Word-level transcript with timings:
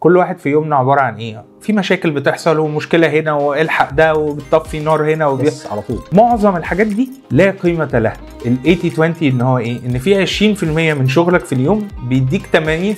كل 0.00 0.16
واحد 0.16 0.38
في 0.38 0.48
يومنا 0.48 0.76
عبارة 0.76 1.00
عن 1.00 1.14
إيه؟ 1.16 1.44
في 1.60 1.72
مشاكل 1.72 2.10
بتحصل 2.10 2.58
ومشكلة 2.58 3.08
هنا 3.20 3.32
والحق 3.32 3.92
ده 3.92 4.14
وبتطفي 4.14 4.80
نار 4.80 5.12
هنا 5.14 5.26
وبي... 5.26 5.46
yes 5.46 5.66
على 5.66 5.80
طول. 5.82 5.98
معظم 6.12 6.56
الحاجات 6.56 6.86
دي 6.86 7.08
لا 7.30 7.50
قيمة 7.50 7.88
لها. 7.98 8.12
ال 8.46 8.56
80 8.78 9.12
20 9.12 9.14
إن 9.22 9.40
هو 9.40 9.58
إيه؟ 9.58 9.78
إن 9.86 9.98
في 9.98 10.26
20% 10.56 10.64
من 10.98 11.08
شغلك 11.08 11.44
في 11.44 11.52
اليوم 11.52 11.88
بيديك 12.08 12.42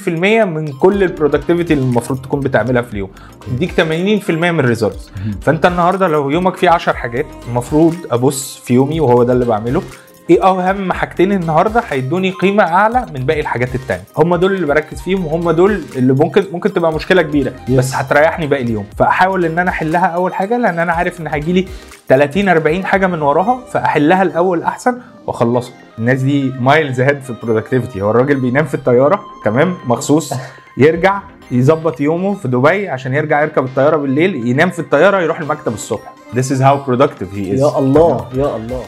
80% 0.04 0.08
من 0.44 0.66
كل 0.72 1.02
ال 1.02 1.08
productivity 1.08 1.74
اللي 1.74 1.84
المفروض 1.84 2.20
تكون 2.22 2.40
بتعملها 2.40 2.82
في 2.82 2.92
اليوم. 2.92 3.10
بيديك 3.48 3.72
80% 3.80 4.30
من 4.30 4.60
ال 4.60 4.67
results 4.67 5.12
فأنت 5.40 5.66
النهارده 5.66 6.08
لو 6.08 6.30
يومك 6.30 6.56
فيه 6.56 6.70
10 6.70 6.92
حاجات 6.92 7.26
المفروض 7.48 7.94
أبص 8.10 8.56
في 8.64 8.74
يومي 8.74 9.00
وهو 9.00 9.22
ده 9.22 9.32
اللي 9.32 9.44
بعمله 9.44 9.82
إيه 10.30 10.44
اهم 10.44 10.92
حاجتين 10.92 11.32
النهارده 11.32 11.82
هيدوني 11.88 12.30
قيمة 12.30 12.62
اعلى 12.62 13.06
من 13.14 13.26
باقي 13.26 13.40
الحاجات 13.40 13.74
التانية. 13.74 14.02
هم 14.16 14.36
دول 14.36 14.54
اللي 14.54 14.66
بركز 14.66 15.00
فيهم 15.00 15.26
وهم 15.26 15.50
دول 15.50 15.82
اللي 15.96 16.12
ممكن 16.12 16.44
ممكن 16.52 16.72
تبقى 16.72 16.92
مشكلة 16.92 17.22
كبيرة. 17.22 17.52
Yes. 17.68 17.70
بس 17.70 17.94
هتريحني 17.94 18.46
باقي 18.46 18.62
اليوم. 18.62 18.86
فأحاول 18.98 19.44
إن 19.44 19.58
أنا 19.58 19.70
أحلها 19.70 20.06
أول 20.06 20.34
حاجة 20.34 20.58
لأن 20.58 20.78
أنا 20.78 20.92
عارف 20.92 21.20
إن 21.20 21.26
هيجي 21.26 21.52
لي 21.52 21.66
30 22.08 22.48
40 22.48 22.84
حاجة 22.86 23.06
من 23.06 23.22
وراها 23.22 23.60
فأحلها 23.72 24.22
الأول 24.22 24.62
أحسن 24.62 24.98
وأخلصها. 25.26 25.74
الناس 25.98 26.22
دي 26.22 26.52
miles 26.60 27.00
ahead 27.00 27.20
في 27.20 27.30
ال 27.30 27.36
productivity 27.36 28.02
هو 28.02 28.10
الراجل 28.10 28.40
بينام 28.40 28.64
في 28.64 28.74
الطيارة 28.74 29.20
تمام؟ 29.44 29.74
مخصوص. 29.86 30.34
يرجع 30.76 31.20
يظبط 31.50 32.00
يومه 32.00 32.34
في 32.34 32.48
دبي 32.48 32.88
عشان 32.88 33.14
يرجع 33.14 33.42
يركب 33.42 33.64
الطيارة 33.64 33.96
بالليل 33.96 34.46
ينام 34.48 34.70
في 34.70 34.78
الطيارة 34.78 35.20
يروح 35.20 35.40
المكتب 35.40 35.74
الصبح. 35.74 36.14
This 36.34 36.46
is 36.50 36.60
how 36.60 36.88
productive 36.90 37.36
he 37.36 37.54
is. 37.54 37.60
يا 37.60 37.78
الله 37.78 38.26
يا 38.34 38.56
الله. 38.56 38.82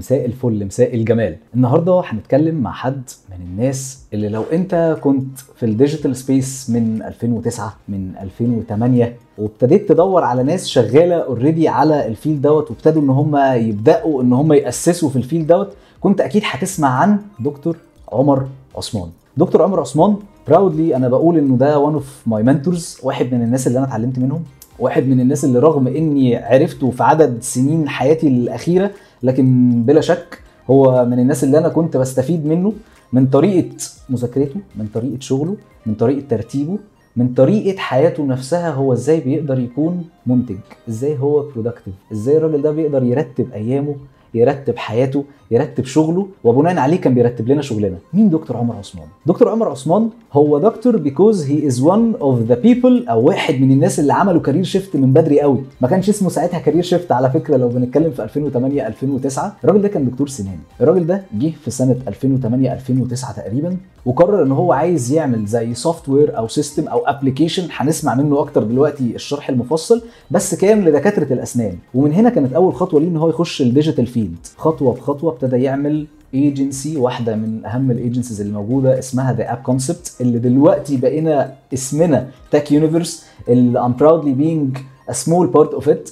مساء 0.00 0.24
الفل 0.24 0.64
مساء 0.66 0.94
الجمال. 0.94 1.36
النهارده 1.54 2.02
هنتكلم 2.04 2.54
مع 2.54 2.72
حد 2.72 3.02
من 3.30 3.46
الناس 3.46 3.98
اللي 4.14 4.28
لو 4.28 4.42
انت 4.52 4.96
كنت 5.00 5.38
في 5.56 5.66
ال 5.66 5.72
digital 5.72 6.16
space 6.16 6.70
من 6.70 7.02
2009 7.02 7.76
من 7.88 8.12
2008 8.20 9.16
وابتديت 9.38 9.88
تدور 9.88 10.24
على 10.24 10.42
ناس 10.42 10.66
شغالة 10.68 11.14
already 11.14 11.68
على 11.68 12.06
ال 12.06 12.12
field 12.12 12.42
دوت 12.42 12.70
وابتدوا 12.70 13.02
إن 13.02 13.10
هم 13.10 13.36
يبدأوا 13.36 14.22
إن 14.22 14.32
هم 14.32 14.52
يأسسوا 14.52 15.08
في 15.10 15.16
ال 15.16 15.21
field 15.21 15.46
دوت 15.46 15.72
كنت 16.00 16.20
أكيد 16.20 16.42
هتسمع 16.44 16.88
عن 16.88 17.18
دكتور 17.40 17.76
عمر 18.12 18.46
عثمان. 18.76 19.08
دكتور 19.36 19.62
عمر 19.62 19.80
عثمان 19.80 20.16
proudly 20.48 20.96
أنا 20.96 21.08
بقول 21.08 21.38
إنه 21.38 21.56
ده 21.56 21.78
one 21.78 21.94
of 21.94 22.22
my 22.26 22.42
mentors 22.42 22.98
واحد 23.02 23.34
من 23.34 23.42
الناس 23.42 23.66
اللي 23.66 23.78
أنا 23.78 23.86
اتعلمت 23.86 24.18
منهم 24.18 24.42
واحد 24.78 25.06
من 25.06 25.20
الناس 25.20 25.44
اللي 25.44 25.58
رغم 25.58 25.86
إني 25.86 26.36
عرفته 26.36 26.90
في 26.90 27.02
عدد 27.02 27.42
سنين 27.42 27.88
حياتي 27.88 28.28
الأخيرة 28.28 28.90
لكن 29.22 29.72
بلا 29.82 30.00
شك 30.00 30.42
هو 30.70 31.04
من 31.04 31.18
الناس 31.18 31.44
اللي 31.44 31.58
أنا 31.58 31.68
كنت 31.68 31.96
بستفيد 31.96 32.46
منه 32.46 32.72
من 33.12 33.26
طريقة 33.26 33.76
مذاكرته 34.10 34.60
من 34.76 34.86
طريقة 34.94 35.20
شغله 35.20 35.56
من 35.86 35.94
طريقة 35.94 36.22
ترتيبه 36.28 36.78
من 37.16 37.28
طريقة 37.34 37.78
حياته 37.78 38.24
نفسها 38.26 38.70
هو 38.70 38.92
إزاي 38.92 39.20
بيقدر 39.20 39.58
يكون 39.58 40.04
منتج 40.26 40.56
إزاي 40.88 41.18
هو 41.18 41.42
productive 41.42 41.94
إزاي 42.12 42.36
الراجل 42.36 42.62
ده 42.62 42.70
بيقدر 42.70 43.02
يرتب 43.02 43.52
أيامه 43.52 43.94
يرتب 44.34 44.76
حياته 44.76 45.24
يرتب 45.50 45.84
شغله 45.84 46.26
وبناء 46.44 46.78
عليه 46.78 46.96
كان 46.96 47.14
بيرتب 47.14 47.48
لنا 47.48 47.62
شغلنا. 47.62 47.96
مين 48.14 48.30
دكتور 48.30 48.56
عمر 48.56 48.76
عثمان؟ 48.76 49.06
دكتور 49.26 49.48
عمر 49.48 49.68
عثمان 49.68 50.08
هو 50.32 50.58
دكتور 50.58 51.02
because 51.04 51.36
he 51.36 51.70
is 51.70 51.76
one 51.82 52.20
of 52.20 52.50
the 52.52 52.56
people 52.66 53.08
أو 53.10 53.24
واحد 53.24 53.54
من 53.60 53.72
الناس 53.72 54.00
اللي 54.00 54.12
عملوا 54.12 54.40
career 54.40 54.64
shift 54.64 54.96
من 54.96 55.12
بدري 55.12 55.40
قوي. 55.40 55.58
ما 55.80 55.88
كانش 55.88 56.08
اسمه 56.08 56.28
ساعتها 56.28 56.58
career 56.60 56.82
shift 56.82 57.12
على 57.12 57.30
فكرة 57.30 57.56
لو 57.56 57.68
بنتكلم 57.68 58.10
في 58.10 58.22
2008 58.22 58.86
2009 58.86 59.56
الراجل 59.64 59.82
ده 59.82 59.88
كان 59.88 60.10
دكتور 60.10 60.28
سنان. 60.28 60.58
الراجل 60.80 61.06
ده 61.06 61.22
جه 61.38 61.52
في 61.64 61.70
سنة 61.70 61.96
2008 62.08 62.72
2009 62.72 63.32
تقريبا 63.32 63.76
وقرر 64.06 64.42
إن 64.42 64.52
هو 64.52 64.72
عايز 64.72 65.12
يعمل 65.12 65.46
زي 65.46 65.74
software 65.74 66.36
أو 66.38 66.48
system 66.48 66.88
أو 66.88 66.98
application 66.98 67.68
هنسمع 67.70 68.14
منه 68.14 68.40
أكتر 68.40 68.62
دلوقتي 68.62 69.14
الشرح 69.14 69.48
المفصل. 69.48 70.02
بس 70.30 70.54
كان 70.54 70.84
لدكاترة 70.84 71.32
الأسنان. 71.32 71.74
ومن 71.94 72.12
هنا 72.12 72.30
كانت 72.30 72.52
أول 72.52 72.74
خطوة 72.74 73.00
ليه 73.00 73.08
إن 73.08 73.16
هو 73.16 73.28
يخش 73.28 73.62
ال 73.62 73.68
digital 73.68 74.06
field 74.20 74.46
خطوة 74.56 74.94
بخطوة 74.94 75.32
ابتدى 75.32 75.56
يعمل 75.62 76.06
ايجنسي 76.34 76.96
واحدة 76.96 77.36
من 77.36 77.64
أهم 77.66 77.90
ال 77.90 77.96
agencies 77.96 78.40
اللي 78.40 78.52
موجودة 78.52 78.98
اسمها 78.98 79.32
The 79.32 79.52
App 79.52 79.56
Concept 79.58 80.12
اللي 80.20 80.38
دلوقتي 80.38 80.96
بقينا 80.96 81.54
اسمنا 81.74 82.28
TAC 82.50 82.72
Universe 82.72 83.26
اللي 83.48 83.80
I'm 83.80 83.92
proudly 83.96 84.32
being 84.32 84.78
a 85.08 85.12
small 85.12 85.46
part 85.46 85.74
of 85.74 85.88
it 85.88 86.10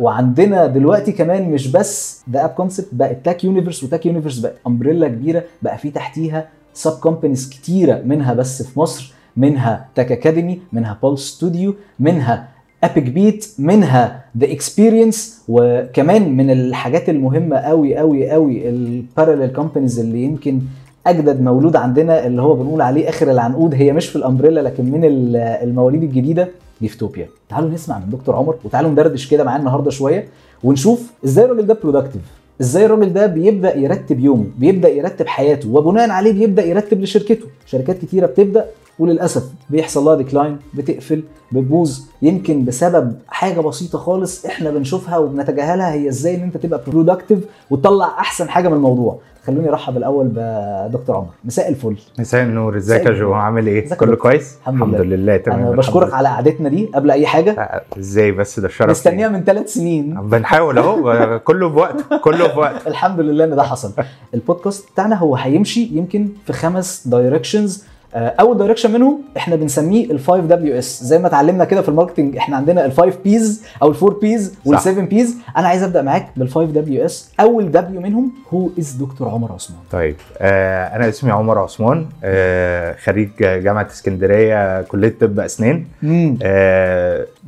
وعندنا 0.00 0.66
دلوقتي 0.66 1.12
كمان 1.12 1.50
مش 1.50 1.68
بس 1.68 2.22
The 2.30 2.44
App 2.44 2.50
Concept 2.50 2.88
بقت 2.92 3.24
TAC 3.24 3.44
Universe 3.44 3.84
و 3.84 3.89
TAC 3.89 4.06
Universe 4.06 4.38
بقت 4.38 4.56
umbrella 4.66 5.08
كبيرة 5.08 5.44
بقى 5.62 5.78
في 5.78 5.90
تحتيها 5.90 6.48
sub 6.74 6.92
companies 7.00 7.48
كتيرة 7.50 8.02
منها 8.04 8.34
بس 8.34 8.62
في 8.62 8.80
مصر 8.80 9.12
منها 9.36 9.88
TAC 9.94 10.12
Academy 10.12 10.60
منها 10.72 10.98
بول 11.02 11.18
ستوديو 11.18 11.74
منها 12.00 12.48
ابيك 12.84 13.04
بيت 13.04 13.48
منها 13.58 14.24
The 14.38 14.52
Experience 14.52 15.42
وكمان 15.48 16.36
من 16.36 16.50
الحاجات 16.50 17.08
المهمة 17.08 17.56
قوي 17.56 17.96
قوي 17.96 18.30
قوي 18.30 18.62
ال 18.70 18.79
parallel 18.79 19.54
companies 19.56 19.98
اللي 20.00 20.22
يمكن 20.22 20.60
أجدد 21.06 21.40
مولود 21.40 21.76
عندنا 21.76 22.26
اللي 22.26 22.42
هو 22.42 22.54
بنقول 22.54 22.80
عليه 22.80 23.08
آخر 23.08 23.30
العنقود. 23.30 23.74
هي 23.74 23.92
مش 23.92 24.06
في 24.08 24.16
ال 24.16 24.21
umbrella 24.21 24.60
لكن 24.60 24.84
من 24.84 25.04
ال- 25.04 25.36
المواليد 25.36 26.02
الجديدة 26.02 26.48
ليفتوبيا 26.80 27.28
تعالوا 27.48 27.70
نسمع 27.70 27.98
من 27.98 28.10
دكتور 28.10 28.36
عمر 28.36 28.54
وتعالوا 28.64 28.90
ندردش 28.90 29.28
كده 29.30 29.44
معاه 29.44 29.58
النهارده 29.58 29.90
شوية 29.90 30.24
ونشوف 30.64 31.10
إزاي 31.24 31.44
الراجل 31.44 31.66
ده 31.66 31.78
productive 31.82 32.22
إزاي 32.60 32.84
الراجل 32.86 33.12
ده 33.12 33.26
بيبدأ 33.26 33.76
يرتب 33.76 34.20
يومه 34.20 34.44
بيبدأ 34.58 34.88
يرتب 34.88 35.26
حياته 35.26 35.68
وبناء 35.68 36.10
عليه 36.10 36.32
بيبدأ 36.32 36.64
يرتب 36.64 37.00
لشركته. 37.00 37.46
شركات 37.66 37.98
كتيرة 37.98 38.26
بتبدأ 38.26 38.64
وللأسف 38.98 39.42
بيحصل 39.70 40.04
لها 40.04 40.14
decline 40.14 40.56
بتقفل 40.74 41.22
بتبوظ. 41.52 42.00
يمكن 42.22 42.64
بسبب 42.64 43.12
حاجة 43.28 43.60
بسيطة 43.60 43.98
خالص 43.98 44.44
إحنا 44.46 44.70
بنشوفها 44.70 45.18
وبنتجاهلها 45.18 45.92
هي 45.92 46.08
إزاي 46.08 46.34
إن 46.36 46.42
أنت 46.42 46.56
تبقى 46.56 46.80
productive 46.86 47.38
وتطلع 47.70 48.06
أحسن 48.06 48.48
حاجة 48.48 48.68
من 48.68 48.74
الموضوع. 48.76 49.18
خلوني 49.46 49.68
أرحب 49.68 49.96
الأول 49.96 50.26
بدكتور 50.26 51.16
عمر. 51.16 51.26
مساء 51.44 51.68
الفل. 51.68 51.96
مساء 52.18 52.42
النور. 52.42 52.76
إزيك 52.76 53.06
يا 53.06 53.10
جو. 53.12 53.32
عامل 53.32 53.66
إيه؟ 53.66 53.94
كله؟ 53.94 54.16
كويس؟ 54.16 54.56
الحمد 54.68 54.94
لله. 54.94 55.16
لله 55.16 55.36
تمام. 55.36 55.58
أنا 55.58 55.68
الحمد 55.68 55.78
بشكرك. 55.78 56.14
على 56.14 56.28
قعدتنا 56.28 56.68
دي 56.68 56.86
قبل 56.94 57.10
أي 57.10 57.26
حاجة. 57.26 57.54
لا، 57.54 57.84
إزاي 57.98 58.32
بس؟ 58.32 58.60
ده 58.60 58.68
شرف 58.68 58.90
مستنيها 58.90 59.28
من 59.28 59.44
ثلاث 59.44 59.72
سنين. 59.74 60.14
بنحاول 60.28 60.78
أهو. 60.78 61.38
كله 61.48 61.68
بوقت 61.68 61.96
كله 62.24 62.46
بوقت 62.54 62.86
الحمد 62.92 63.20
لله 63.20 63.44
إن 63.44 63.56
ده 63.56 63.62
حصل. 63.62 63.92
البودكاست 64.34 64.90
بتاعنا 64.92 65.16
هو 65.16 65.36
هيمشي 65.36 65.88
يمكن 65.92 66.28
في 66.46 66.52
خمس 66.52 67.08
directions 67.08 67.84
أول 68.14 68.58
direction 68.58 68.90
منهم 68.92 69.20
إحنا 69.36 69.56
بنسميه 69.56 70.10
ال 70.10 70.20
5 70.20 70.36
دبليو 70.40 70.78
اس 70.78 71.02
زي 71.04 71.18
ما 71.18 71.26
اتعلمنا 71.26 71.64
كده 71.64 71.82
في 71.82 71.88
ال 71.88 71.93
marketing 71.93 72.36
إحنا 72.36 72.56
عندنا 72.56 72.84
ال 72.84 72.92
5 72.92 73.12
Ps 73.24 73.62
أو 73.82 73.90
ال 73.90 73.94
4 74.02 74.20
Ps 74.20 74.54
وال 74.64 74.78
صح. 74.78 74.84
7 74.84 75.04
Ps 75.04 75.36
أنا 75.56 75.68
عايز 75.68 75.82
أبدأ 75.82 76.02
معاك 76.02 76.28
بال 76.36 76.48
5 76.48 76.64
دبليو 76.72 77.04
اس 77.04 77.32
أول 77.40 77.70
دبليو 77.70 78.00
منهم 78.00 78.32
هو 78.54 78.68
از 78.78 78.92
دكتور 78.92 79.28
عمر 79.28 79.52
عثمان؟ 79.52 79.78
طيب 79.90 80.16
آه 80.38 80.84
أنا 80.96 81.08
اسمي 81.08 81.30
عمر 81.30 81.58
عثمان 81.58 82.06
آه 82.24 82.94
خريج 83.04 83.28
جامعة 83.38 83.86
اسكندرية 83.86 84.82
كلية 84.82 85.14
طب 85.20 85.40
أسنان. 85.40 85.84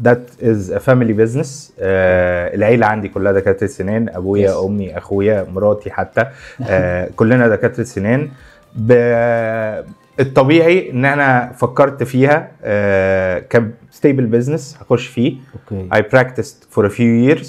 that 0.02 0.30
is 0.42 0.72
a 0.72 0.78
family 0.78 1.12
business 1.12 1.72
العيلة 1.80 2.86
عندي 2.86 3.08
كلها 3.08 3.32
دكاترة 3.32 3.66
سنان 3.66 4.08
أبويا 4.08 4.50
Yes. 4.52 4.56
أمي 4.64 4.98
أخويا 4.98 5.46
مراتي 5.54 5.90
حتى. 5.90 6.24
آه 6.68 7.08
كلنا 7.16 7.48
دكاترة 7.48 7.84
سنان. 7.84 8.28
ب- 8.76 9.84
الطبيعي 10.20 10.90
إن 10.90 11.04
أنا 11.04 11.52
فكرت 11.52 12.02
فيها 12.02 12.50
آه 12.62 13.38
ك 13.38 13.51
stable 13.51 14.26
business 14.26 14.78
هخش 14.80 15.06
فيه. 15.06 15.36
okay. 15.54 15.88
I 15.94 15.98
practiced 15.98 16.76
for 16.76 16.84
a 16.84 16.90
few 16.90 17.30
years. 17.30 17.46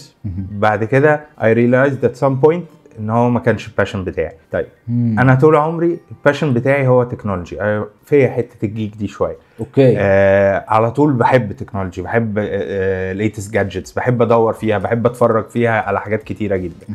بعد 0.51 0.83
كده 0.83 1.25
I 1.39 1.43
realized 1.43 2.05
at 2.05 2.19
some 2.23 2.45
point 2.45 2.61
إن 2.99 3.09
هو 3.09 3.29
ما 3.29 3.39
كانش 3.39 3.67
ال 3.67 3.72
passion 3.72 4.03
بتاعي. 4.03 4.35
طيب 4.51 4.66
أنا 4.90 5.35
طول 5.35 5.55
عمري 5.55 5.99
ال 6.11 6.17
passion 6.17 6.53
بتاعي 6.53 6.87
هو 6.87 7.03
technology 7.03 7.58
فيا 8.05 8.29
حتة 8.29 8.66
ال 8.66 8.72
geek 8.72 8.96
دي 8.96 9.07
شوية. 9.07 9.37
okay. 9.59 9.93
آه 9.97 10.66
على 10.67 10.91
طول 10.91 11.13
بحب 11.13 11.51
technology 11.52 12.02
بحب 12.01 12.40
latest 13.17 13.53
gadgets 13.53 13.91
بحب 13.91 14.22
أدور 14.22 14.53
فيها 14.53 14.78
بحب 14.78 15.05
أتفرج 15.05 15.49
فيها 15.49 15.81
على 15.81 16.01
حاجات 16.01 16.23
كتيرة 16.23 16.55
جدا. 16.55 16.87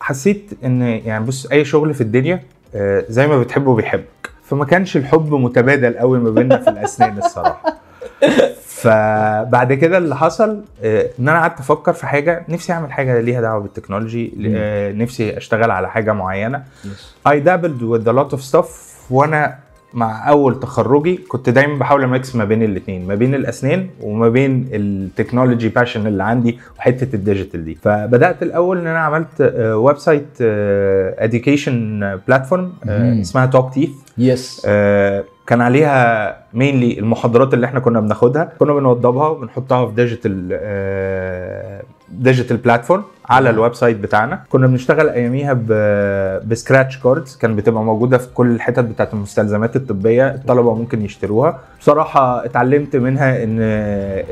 حسيت 0.00 0.50
إن 0.64 0.82
يعني 0.82 1.24
بص 1.24 1.46
أي 1.46 1.64
شغل 1.64 1.94
في 1.94 2.00
الدنيا 2.00 2.42
آه 2.74 3.04
زي 3.08 3.26
ما 3.26 3.40
بتحبه 3.40 3.74
بيحبك. 3.74 4.30
فما 4.46 4.64
كانش 4.64 4.96
الحب 4.96 5.34
متبادل 5.34 5.98
قوي 5.98 6.18
ما 6.18 6.30
بيننا 6.30 6.56
في 6.56 6.70
الأسنان 6.70 7.18
الصراحة. 7.18 7.76
فبعد 8.76 9.72
كده 9.72 9.98
اللي 9.98 10.16
حصل 10.16 10.64
آه، 10.82 11.10
إن 11.20 11.28
أنا 11.28 11.40
قعدت 11.40 11.60
أفكر 11.60 11.92
في 11.92 12.06
حاجة 12.06 12.44
نفسي 12.48 12.72
أعمل 12.72 12.92
حاجة 12.92 13.20
ليها 13.20 13.40
دعوة 13.40 13.60
بالتكنولوجي 13.60 14.34
آه، 14.56 14.92
نفسي 14.92 15.36
أشتغل 15.36 15.70
على 15.70 15.90
حاجة 15.90 16.12
معينة. 16.12 16.62
Dabbled 17.28 17.80
with 17.80 18.08
a 18.08 18.12
lot 18.12 18.36
of 18.36 18.40
stuff 18.52 18.66
وأنا 19.10 19.58
مع 19.96 20.28
أول 20.28 20.60
تخرجي 20.60 21.16
كنت 21.16 21.50
دايما 21.50 21.78
بحاول 21.78 22.02
أ 22.02 22.11
mix 22.11 22.36
ما 22.36 22.44
بين 22.44 22.62
الاثنين 22.62 23.06
ما 23.06 23.14
بين 23.14 23.34
الأسنان 23.34 23.88
وما 24.02 24.28
بين 24.28 24.68
ال 24.72 24.81
technology 24.81 25.68
passion 25.68 26.06
اللي 26.06 26.22
عندي 26.24 26.58
وحتة 26.78 27.16
ال 27.16 27.22
digital 27.22 27.64
دي. 27.64 27.74
فبدأت 27.74 28.42
الأول 28.42 28.78
إن 28.78 28.86
أنا 28.86 28.98
عملت 28.98 29.40
website 29.60 30.26
education 31.18 32.00
platform. 32.28 32.72
اسمها 33.20 33.46
توك 33.46 33.74
تيث 33.74 33.90
yes 34.18 34.66
كان 35.46 35.60
عليها 35.60 36.36
mainly 36.54 36.98
المحاضرات 36.98 37.54
اللي 37.54 37.66
إحنا 37.66 37.80
كنا 37.80 38.00
بناخدها. 38.00 38.52
كنا 38.58 38.74
بنوضبها 38.74 39.28
وبنحطها 39.28 39.86
في 39.86 39.94
digital 39.94 40.58
digital 42.08 42.56
platform 42.56 43.02
على 43.30 43.50
ال 43.50 43.74
website 43.74 43.96
بتاعنا. 43.96 44.42
كنا 44.48 44.66
بنشتغل 44.66 45.08
أياميها 45.08 45.52
ب 46.46 46.53
scratch 46.53 46.98
cards 46.98 47.36
كان 47.36 47.56
بتبقى 47.56 47.82
موجودة 47.82 48.18
في 48.18 48.28
كل 48.34 48.50
الحتت 48.50 48.84
بتاعت 48.84 49.14
المستلزمات 49.14 49.76
الطبية 49.76 50.28
الطلبة 50.28 50.74
ممكن 50.74 51.02
يشتروها. 51.04 51.58
بصراحة 51.80 52.44
اتعلمت 52.44 52.96
منها 52.96 53.44
إن 53.44 53.56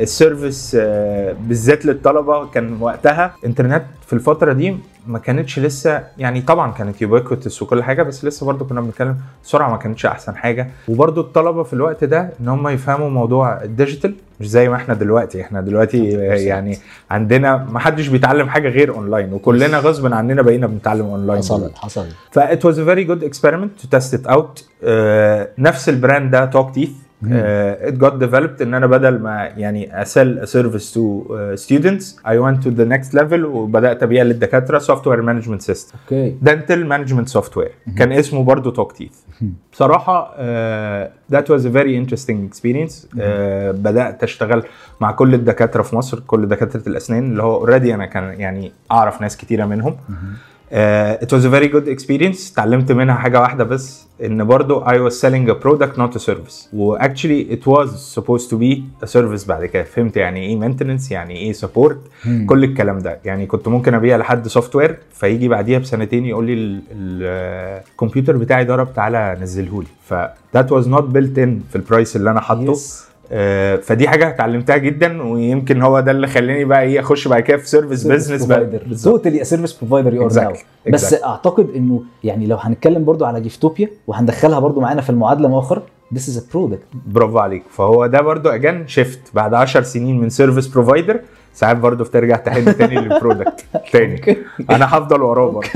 ال 0.03 0.12
service 0.12 0.77
آه، 0.81 1.35
بالذات 1.41 1.87
للطلبة 1.87 2.47
كان 2.47 2.77
وقتها 2.81 3.35
انترنت 3.47 3.83
في 4.07 4.13
الفترة 4.13 4.53
دي 4.53 4.77
ما 5.07 5.19
كانتش 5.19 5.59
لسه 5.59 6.03
يعني 6.19 6.41
طبعا 6.41 6.73
كانت 6.73 7.03
ubiquitous 7.03 7.63
وكل 7.63 7.83
حاجة 7.83 8.03
بس 8.03 8.25
لسه 8.25 8.47
برضو 8.47 8.65
كنا 8.65 8.81
بنتكلم 8.81 9.17
السرعه 9.45 9.71
ما 9.71 9.77
كانتش 9.77 10.07
أحسن 10.07 10.37
حاجة. 10.37 10.69
وبرضو 10.89 11.21
الطلبة 11.21 11.63
في 11.63 11.73
الوقت 11.73 12.05
ده 12.05 12.31
إن 12.41 12.49
هم 12.49 12.69
يفهموا 12.69 13.09
موضوع 13.11 13.63
ال 13.63 13.69
digital 13.69 14.15
مش 14.41 14.49
زي 14.51 14.69
ما 14.69 14.77
إحنا 14.77 14.95
دلوقتي. 14.95 15.41
إحنا 15.43 15.61
دلوقتي 15.61 16.09
يعني 16.47 16.79
عندنا 17.11 17.67
ما 17.73 17.79
حدش 17.79 18.09
بيتعلم 18.09 18.49
حاجة 18.49 18.69
غير 18.69 18.84
اونلاين 18.91 19.33
وكلنا 19.33 19.79
غصب 19.79 20.13
عننا 20.15 20.43
بقينا 20.43 20.67
بنتعلم 20.67 21.07
اونلاين 21.07 21.39
حصل. 21.39 21.71
حصل. 21.75 22.07
ف 22.31 22.39
it 22.39 22.61
was 22.69 22.77
a 22.77 22.85
very 22.91 23.05
good 23.11 23.23
experiment 23.31 23.85
to 23.85 23.87
test 23.97 24.19
it 24.19 24.31
out. 24.31 24.61
uh, 24.61 24.87
نفس 25.59 25.89
ال 25.89 25.96
brand 25.96 26.31
ده 26.31 26.45
توك 26.45 26.75
تيث 26.75 26.91
it 27.89 27.99
got 27.99 28.19
developed 28.19 28.63
إن 28.63 28.75
أنا 28.75 28.87
بدل 28.87 29.19
ما 29.19 29.53
يعني 29.57 30.05
service 30.45 30.95
to 30.95 30.99
uh, 30.99 31.57
students 31.57 32.05
I 32.25 32.39
went 32.39 32.63
to 32.65 32.71
the 32.71 32.85
next 32.85 33.15
level 33.15 33.45
وبدأت 33.45 34.03
أبيع 34.03 34.23
للدكاترة 34.23 34.79
software 34.79 35.23
management 35.23 35.63
system. 35.71 35.97
Okay. 36.05 36.37
Dental 36.45 36.89
management 36.93 37.41
software. 37.41 37.95
كان 37.99 38.13
اسمه 38.13 38.45
برضه 38.45 38.71
توك 38.71 38.93
تيث 38.93 39.13
بصراحة 39.73 40.35
was 41.31 41.65
a 41.65 41.71
very 41.71 41.97
interesting 41.97 42.49
experience. 42.49 43.07
uh, 43.15 43.19
بدأت 43.73 44.23
أشتغل 44.23 44.63
مع 45.01 45.13
كل 45.13 45.35
الدكاترة 45.35 45.83
في 45.83 45.97
مصر 45.97 46.21
كل 46.21 46.49
دكاترة 46.49 46.83
الأسنان 46.87 47.25
اللي 47.31 47.43
هو 47.43 47.55
already 47.57 47.95
أنا 47.95 48.07
كان 48.07 48.41
يعني 48.41 48.73
أعرف 48.91 49.21
ناس 49.21 49.37
كتيرة 49.37 49.65
منهم. 49.67 49.97
It 51.25 51.29
was 51.33 51.45
a 51.45 51.51
very 51.51 51.69
good 51.69 51.89
experience. 51.89 52.53
اتعلمت 52.53 52.93
منها 52.93 53.15
حاجة 53.15 53.41
واحدة 53.41 53.65
بس 53.65 54.05
إن 54.25 54.45
برضو 54.45 54.85
I 54.85 55.11
was 55.11 55.15
selling 55.21 55.49
a 55.51 55.55
product 55.67 55.99
not 55.99 56.17
a 56.17 56.25
service. 56.25 56.69
و 56.73 56.99
actually 56.99 57.53
it 57.55 57.67
was 57.67 57.89
supposed 58.19 58.49
to 58.51 58.57
be 58.57 58.81
a 59.05 59.07
service 59.07 59.47
بعد 59.49 59.65
كده. 59.65 59.83
فهمت 59.83 60.17
يعني 60.17 60.41
إيه 60.41 60.61
maintenance 60.61 61.11
يعني 61.13 61.37
إيه 61.37 61.53
support 61.53 61.95
كل 62.47 62.65
الكلام 62.65 62.99
ده. 62.99 63.19
يعني 63.25 63.47
كنت 63.47 63.69
ممكن 63.69 63.95
أبيع 63.95 64.17
لحد 64.17 64.49
software 64.49 64.99
فيجي 65.13 65.49
بعديها 65.49 65.79
بسنتين 65.79 66.25
يقول 66.27 66.47
لي 66.47 66.53
ال- 66.55 66.83
ال- 66.93 67.83
الكمبيوتر 67.93 68.37
بتاعي 68.37 68.65
ضرب 68.65 68.95
تعالى 68.95 69.37
نزله 69.41 69.83
لي 69.83 69.89
ف 70.05 70.15
that 70.57 70.67
was 70.71 70.87
not 70.87 71.03
built 71.15 71.37
in 71.37 71.51
في 71.71 71.77
ال 71.77 71.83
price 71.83 72.17
اللي 72.17 72.31
أنا 72.31 72.41
حاطه. 72.41 72.75
Yes. 72.75 73.14
آه، 73.33 73.77
فدي 73.77 74.09
حاجة 74.09 74.29
اتعلمتها 74.29 74.77
جدا 74.77 75.23
ويمكن 75.23 75.83
هو 75.83 76.01
ده 76.01 76.11
اللي 76.11 76.27
خلاني 76.27 76.65
بقى 76.65 76.83
إيه 76.83 77.01
أخش 77.01 77.29
بعد 77.29 77.43
كده 77.43 77.57
في 77.57 77.69
service 77.69 78.05
business 78.07 79.03
totally 79.05 79.45
service 79.45 79.73
provider 79.73 80.15
يو 80.15 80.31
Exactly. 80.31 80.91
بس. 80.93 81.15
أعتقد 81.25 81.71
إنه 81.77 82.03
يعني 82.25 82.47
لو 82.47 82.57
هنتكلم 82.57 83.05
برضو 83.05 83.25
على 83.25 83.41
جيفتوبيا 83.41 83.89
وهندخلها 84.07 84.59
برضو 84.59 84.81
معانا 84.81 85.01
في 85.01 85.11
المعادلة 85.11 85.49
مؤخر 85.49 85.83
is 86.15 86.37
a 86.39 86.57
product. 86.57 86.97
برافو 87.07 87.39
عليك. 87.39 87.63
فهو 87.71 88.07
ده 88.07 88.21
برضو 88.21 88.49
again 88.49 88.89
shift 88.89 89.21
بعد 89.35 89.55
10 89.55 89.83
سنين 89.83 90.21
من 90.21 90.29
service 90.29 90.67
provider 90.67 91.21
ساعات 91.55 91.77
برضو 91.77 92.05
بترجع 92.05 92.37
تحن 92.37 92.77
تاني 92.77 92.95
لل 93.01 93.15
product 93.15 93.65
تاني. 93.93 94.37
أنا 94.71 94.97
هفضل 94.99 95.23
وراه 95.23 95.51
برضو. 95.51 95.69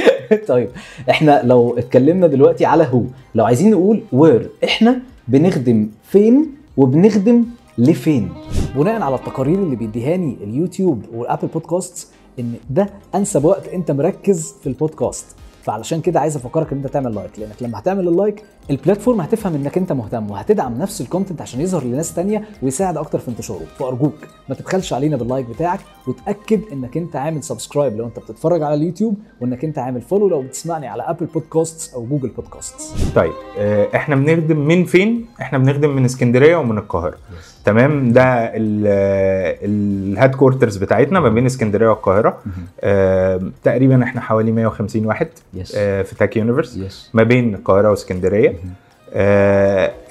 طيب 0.48 0.68
إحنا 1.10 1.40
لو 1.44 1.78
اتكلمنا 1.78 2.26
دلوقتي 2.26 2.64
على 2.66 2.86
هو 2.92 3.02
لو 3.34 3.44
عايزين 3.44 3.70
نقول 3.70 4.02
where 4.12 4.50
إحنا 4.64 4.98
بنخدم 5.28 5.88
فين 6.08 6.55
وبنخدم 6.76 7.44
لفين؟ 7.78 8.28
بناء 8.76 9.02
على 9.02 9.14
التقارير 9.14 9.58
اللي 9.58 9.76
بيديهاني 9.76 10.36
اليوتيوب 10.44 11.02
وال 11.14 11.24
Apple 11.24 11.48
Podcast 11.48 12.08
إن 12.40 12.54
ده 12.70 12.90
أنسب 13.14 13.44
وقت 13.44 13.68
أنت 13.68 13.90
مركز 13.90 14.54
في 14.60 14.66
البودكاست. 14.66 15.26
فعلشان 15.66 16.00
كده 16.00 16.20
عايز 16.20 16.36
أفكرك 16.36 16.72
إن 16.72 16.78
أنت 16.78 16.86
تعمل 16.86 17.14
like 17.14 17.38
لأنك 17.38 17.62
لما 17.62 17.78
هتعمل 17.78 18.08
ال 18.08 18.15
like 18.15 18.42
ال 18.70 18.76
platform 18.76 19.20
هتفهم 19.20 19.54
إنك 19.54 19.78
أنت 19.78 19.92
مهتم 19.92 20.30
وهتدعم 20.30 20.78
نفس 20.78 21.00
ال 21.00 21.05
content 21.05 21.40
عشان 21.40 21.60
يظهر 21.60 21.84
لناس 21.84 22.14
تانية 22.14 22.44
ويساعد 22.62 22.96
أكتر 22.96 23.18
في 23.18 23.28
انتشاره. 23.28 23.64
فأرجوك 23.78 24.14
ما 24.48 24.54
تبخلش 24.54 24.92
علينا 24.92 25.16
بال 25.16 25.26
like 25.26 25.46
بتاعك 25.46 25.80
وتأكد 26.08 26.60
إنك 26.72 26.96
أنت 26.96 27.16
عامل 27.16 27.42
subscribe 27.42 27.96
لو 27.96 28.06
أنت 28.06 28.18
بتتفرج 28.18 28.62
على 28.62 28.74
اليوتيوب 28.74 29.14
وإنك 29.40 29.64
أنت 29.64 29.78
عامل 29.78 30.00
follow 30.00 30.28
لو 30.28 30.42
بتسمعني 30.42 30.86
على 30.86 31.02
Apple 31.02 31.26
Podcast 31.26 31.94
أو 31.94 32.06
Google 32.06 32.28
Podcast 32.28 32.74
طيب 33.14 33.32
آه، 33.58 33.88
إحنا 33.96 34.16
بنخدم 34.16 34.58
من 34.58 34.84
فين؟ 34.84 35.26
إحنا 35.40 35.58
بنخدم 35.58 35.90
من 35.90 36.04
اسكندرية 36.04 36.56
ومن 36.56 36.78
القاهرة. 36.78 37.16
تمام؟ 37.66 38.12
ده 38.12 38.22
ال 38.54 40.34
headquarters 40.34 40.76
بتاعتنا 40.76 41.20
ما 41.20 41.28
بين 41.28 41.46
اسكندرية 41.46 41.88
والقاهرة. 41.88 42.38
آه، 42.80 43.40
تقريبا 43.64 44.02
إحنا 44.04 44.20
حوالي 44.20 44.52
150 44.52 45.06
واحد 45.06 45.28
Yes. 45.56 45.72
آه، 45.76 46.02
في 46.02 46.14
تاك 46.14 46.36
يونيفرس 46.36 46.76
yes 46.76 47.10
ما 47.14 47.22
بين 47.22 47.54
القاهرة 47.54 47.90
واسكندرية. 47.90 48.54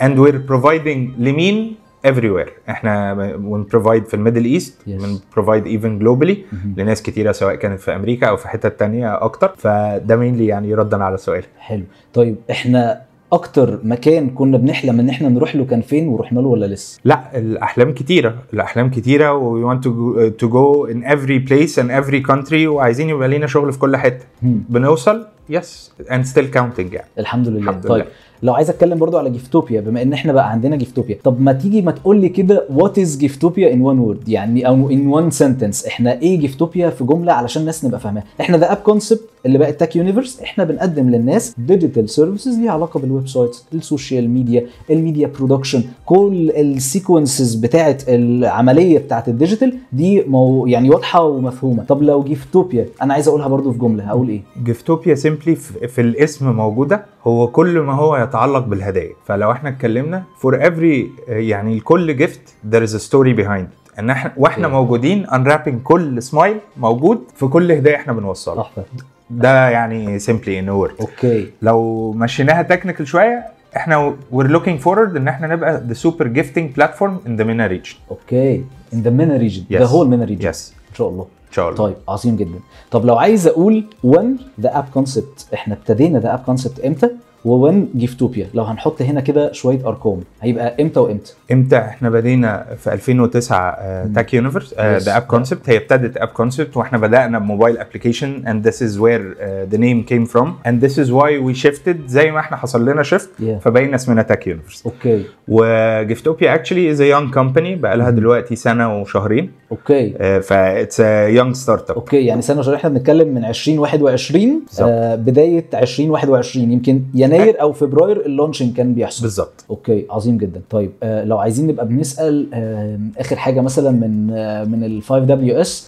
and 0.01 0.19
we're 0.19 0.37
providing 0.37 1.09
لمين؟ 1.17 1.75
everywhere. 2.07 2.49
إحنا 2.69 3.13
بن 3.35 3.51
provide 3.51 4.05
في 4.05 4.13
ال 4.13 4.18
Middle 4.18 4.45
East 4.45 4.81
Yes. 4.81 4.89
بن 4.89 5.06
provide 5.06 5.65
even 5.67 5.99
globally 5.99 6.43
لناس 6.77 7.01
كتيرة 7.01 7.31
سواء 7.31 7.55
كانت 7.55 7.79
في 7.79 7.95
أمريكا 7.95 8.27
أو 8.27 8.37
في 8.37 8.47
حتت 8.47 8.79
تانية 8.79 9.23
أكتر. 9.23 9.53
فده 9.57 10.15
mainly 10.15 10.45
يعني 10.47 10.73
ردا 10.73 11.03
على 11.03 11.17
سؤال 11.17 11.43
حلو. 11.59 11.83
طيب 12.13 12.35
إحنا 12.51 13.01
أكتر 13.35 13.79
مكان 13.83 14.29
كنا 14.29 14.57
بنحلم 14.57 14.99
إن 14.99 15.09
إحنا 15.09 15.29
نروح 15.29 15.55
له 15.55 15.65
كان 15.65 15.81
فين 15.81 16.07
ورحنا 16.07 16.39
له 16.39 16.47
ولا 16.47 16.65
لسه 16.65 16.99
لا 17.05 17.37
الأحلام 17.37 17.91
كتيرة 17.93 18.35
الأحلام 18.53 18.89
كتيرة 18.89 19.33
و 19.33 19.55
we 19.55 19.63
want 19.73 19.81
to 19.83 19.89
go, 19.89 20.29
to 20.45 20.49
go 20.49 20.85
in 20.93 21.03
every 21.15 21.39
place 21.49 21.77
and 21.81 21.89
every 21.91 22.21
country 22.31 22.53
وعايزين 22.67 23.09
يبقى 23.09 23.27
لينا 23.27 23.47
شغل 23.47 23.71
في 23.73 23.79
كل 23.79 23.97
حتة. 23.97 24.25
بنوصل 24.41 25.25
yes 25.49 25.91
and 26.07 26.25
still 26.25 26.53
counting 26.55 26.93
يعني 26.93 27.07
الحمد 27.19 27.47
لله. 27.47 27.59
الحمد 27.59 27.83
طيب 27.87 28.01
لله. 28.01 28.11
لو 28.43 28.53
عايز 28.53 28.69
اتكلم 28.69 28.97
برضو 28.99 29.17
على 29.17 29.29
جيفتوبيا 29.29 29.81
بما 29.81 30.01
ان 30.01 30.13
إحنا 30.13 30.33
بقى 30.33 30.51
عندنا 30.51 30.75
جيفتوبيا 30.75 31.17
طب 31.23 31.41
ما 31.41 31.53
تيجي 31.53 31.81
ما 31.81 31.91
تقول 31.91 32.21
لي 32.21 32.29
كده 32.29 32.65
what 32.69 32.99
is 32.99 33.17
جيفتوبيا 33.17 33.73
in 33.73 33.81
one 33.81 33.99
word 33.99 34.29
يعني 34.29 34.67
أو 34.67 34.89
in 34.91 35.07
one 35.07 35.31
sentence 35.31 35.85
إحنا 35.85 36.19
إيه 36.21 36.39
جيفتوبيا 36.39 36.89
في 36.89 37.03
جملة 37.03 37.33
علشان 37.33 37.61
الناس 37.61 37.85
نبقى 37.85 37.99
فاهماها 37.99 38.23
إحنا 38.41 38.57
The 38.57 38.71
App 38.71 38.77
Concept 38.77 39.21
اللي 39.45 39.57
بقت 39.57 39.79
تاك 39.79 39.95
يونيفرس 39.95 40.39
إحنا 40.41 40.63
بنقدم 40.63 41.09
للناس 41.09 41.53
digital 41.57 42.09
services 42.09 42.59
ليها 42.59 42.71
علاقة 42.71 42.99
بال 42.99 43.27
website 43.27 43.57
ال 43.73 43.81
social 43.81 44.29
media 44.29 44.65
ال 44.89 44.95
media 44.95 45.27
production 45.39 45.83
كل 46.05 46.51
ال 46.55 46.65
sequences 46.65 47.55
بتاعه 47.55 47.97
العملية 48.07 48.99
بتاعه 48.99 49.23
ال 49.27 49.33
digital 49.33 49.77
دي 49.93 50.21
مو 50.23 50.67
يعني 50.67 50.89
واضحة 50.89 51.23
ومفهومة. 51.23 51.83
طب 51.83 52.03
لو 52.03 52.23
جيفتوبيا 52.23 52.85
أنا 53.01 53.13
عايز 53.13 53.27
أقولها 53.27 53.47
برضو 53.47 53.71
في 53.71 53.79
جملة 53.79 54.03
هقول 54.03 54.29
إيه؟ 54.29 54.41
جيفتوبيا 54.63 55.15
simply 55.35 55.55
في, 55.87 56.01
الاسم 56.01 56.51
موجودة 56.51 57.05
هو 57.23 57.47
كل 57.47 57.79
ما 57.79 57.93
هو 57.93 58.17
يتعلق 58.17 58.59
بالهدايا. 58.65 59.13
فلو 59.25 59.51
إحنا 59.51 59.69
اتكلمنا 59.69 60.23
for 60.39 60.67
every 60.67 61.11
يعني 61.27 61.77
لكل 61.77 62.17
gift 62.17 62.41
is 62.71 62.89
a 62.89 63.01
story 63.09 63.37
behind 63.37 63.99
إن 63.99 64.09
إحنا 64.09 64.33
وإحنا. 64.37 64.67
موجودين 64.67 65.27
unwrapping 65.27 65.83
كل 65.83 66.23
سمايل 66.23 66.57
موجود 66.77 67.23
في 67.35 67.47
كل 67.47 67.71
هديه 67.71 67.95
إحنا 67.95 68.13
بنوصلها 68.13 68.63
تحفة. 68.63 68.83
ده 69.29 69.69
يعني 69.69 70.19
simply 70.19 70.59
in 70.59 70.69
word 70.69 70.93
okay. 71.01 71.47
لو 71.61 72.11
مشيناها 72.11 72.61
technical 72.61 73.07
شوية 73.07 73.45
إحنا 73.75 74.15
we're 74.33 74.47
looking 74.47 74.83
forward 74.85 75.15
إن 75.15 75.27
إحنا 75.27 75.47
نبقى 75.47 75.83
the 75.89 75.95
super 75.97 76.25
gifting 76.25 76.79
platform 76.79 77.27
in 77.27 77.39
the 77.39 77.43
MENA 77.43 77.69
region. 77.71 77.97
Okay. 78.11 78.63
In 78.93 79.01
the 79.01 79.09
MENA 79.09 79.37
region. 79.37 79.63
The 79.71 79.85
whole 79.85 80.07
MENA 80.09 80.25
region 80.25 80.51
yes. 80.51 80.55
إن 80.89 80.95
شاء 80.97 81.09
الله. 81.09 81.23
ان 81.23 81.44
شاء 81.55 81.65
الله 81.69 81.77
طيب 81.77 81.95
عظيم 82.09 82.35
جدا. 82.35 82.59
طب 82.91 83.05
لو 83.05 83.15
عايز 83.15 83.47
أقول 83.47 83.83
when 84.07 84.25
The 84.61 84.77
App 84.79 84.85
Concept 84.93 85.47
إحنا 85.53 85.73
ابتدينا 85.73 86.19
The 86.19 86.33
App 86.33 86.39
Concept 86.45 86.79
إمتى؟ 86.79 87.09
when 87.45 87.89
جيفتوبيا. 87.95 88.47
لو 88.53 88.63
هنحط 88.63 89.01
هنا 89.01 89.21
كده 89.21 89.51
شوية 89.51 89.79
أرقام. 89.87 90.19
هيبقى 90.41 90.75
إمتى 90.81 90.99
وإمتى؟ 90.99 91.33
إمتى؟ 91.51 91.77
إحنا 91.77 92.09
بدينا 92.09 92.65
في 92.77 92.93
2009 92.93 93.77
تاك 94.15 94.33
يونيفرس. 94.33 94.73
ذا 94.79 95.17
اب 95.17 95.21
كونسبت 95.21 95.69
هي 95.69 95.77
ابتدت 95.77 96.17
App 96.17 96.27
Concept 96.27 96.77
وإحنا 96.77 96.97
بدأنا 96.97 97.39
ب 97.39 97.44
mobile 97.44 97.77
application 97.77 98.61
this 98.63 98.75
is 98.75 98.99
where 98.99 99.35
uh, 99.39 99.73
the 99.75 99.77
name 99.77 100.03
came 100.11 100.25
from. 100.35 100.47
And 100.67 100.81
this 100.85 100.97
is 100.97 101.11
why 101.11 101.39
we 101.47 101.53
shifted 101.65 101.95
زي 102.07 102.31
ما 102.31 102.39
إحنا 102.39 102.57
حصل 102.57 102.89
لنا 102.89 103.03
shift 103.03 103.29
Yeah. 103.39 103.59
فبقينا 103.61 103.95
اسمنا 103.95 104.21
تاك 104.21 104.47
يونيفرس 104.47 104.85
okay 104.85 105.23
وجيفتوبيا 105.47 106.55
actually 106.55 106.91
is 106.91 107.01
young 107.01 107.33
company 107.33 107.75
بقى 107.75 107.97
لها 107.97 108.09
دلوقتي 108.09 108.55
سنة 108.55 109.01
وشهرين. 109.01 109.51
Okay 109.71 110.09
ف 110.41 110.53
it's 110.53 110.99
young 110.99 111.55
startup 111.55 111.95
okay 111.95 112.25
يعني 112.25 112.41
سنة 112.41 112.59
عشان 112.59 112.73
إحنا 112.73 112.89
بنتكلم 112.89 113.27
من 113.27 113.45
2021 113.45 114.61
بالظبط. 114.67 114.87
آه 114.89 115.15
بداية 115.15 115.65
2021 115.73 116.71
يمكن 116.71 117.01
يناير 117.13 117.34
يناير 117.35 117.61
أو 117.61 117.73
فبراير 117.73 118.25
ال 118.25 118.30
launching 118.30 118.75
كان 118.77 118.93
بيحصل. 118.93 119.21
بالظبط. 119.21 119.65
okay 119.69 120.05
عظيم 120.09 120.37
جدا. 120.37 120.61
طيب 120.69 120.91
آه 121.03 121.23
لو 121.23 121.37
عايزين 121.37 121.67
نبقى 121.67 121.87
بنسأل 121.87 122.49
آه 122.53 122.99
آخر 123.17 123.35
حاجة 123.35 123.61
مثلا 123.61 123.91
من 123.91 124.31
آه 124.33 124.63
من 124.63 124.83
ال 124.83 125.01
5 125.03 125.19
Ws 125.19 125.61
what 125.61 125.87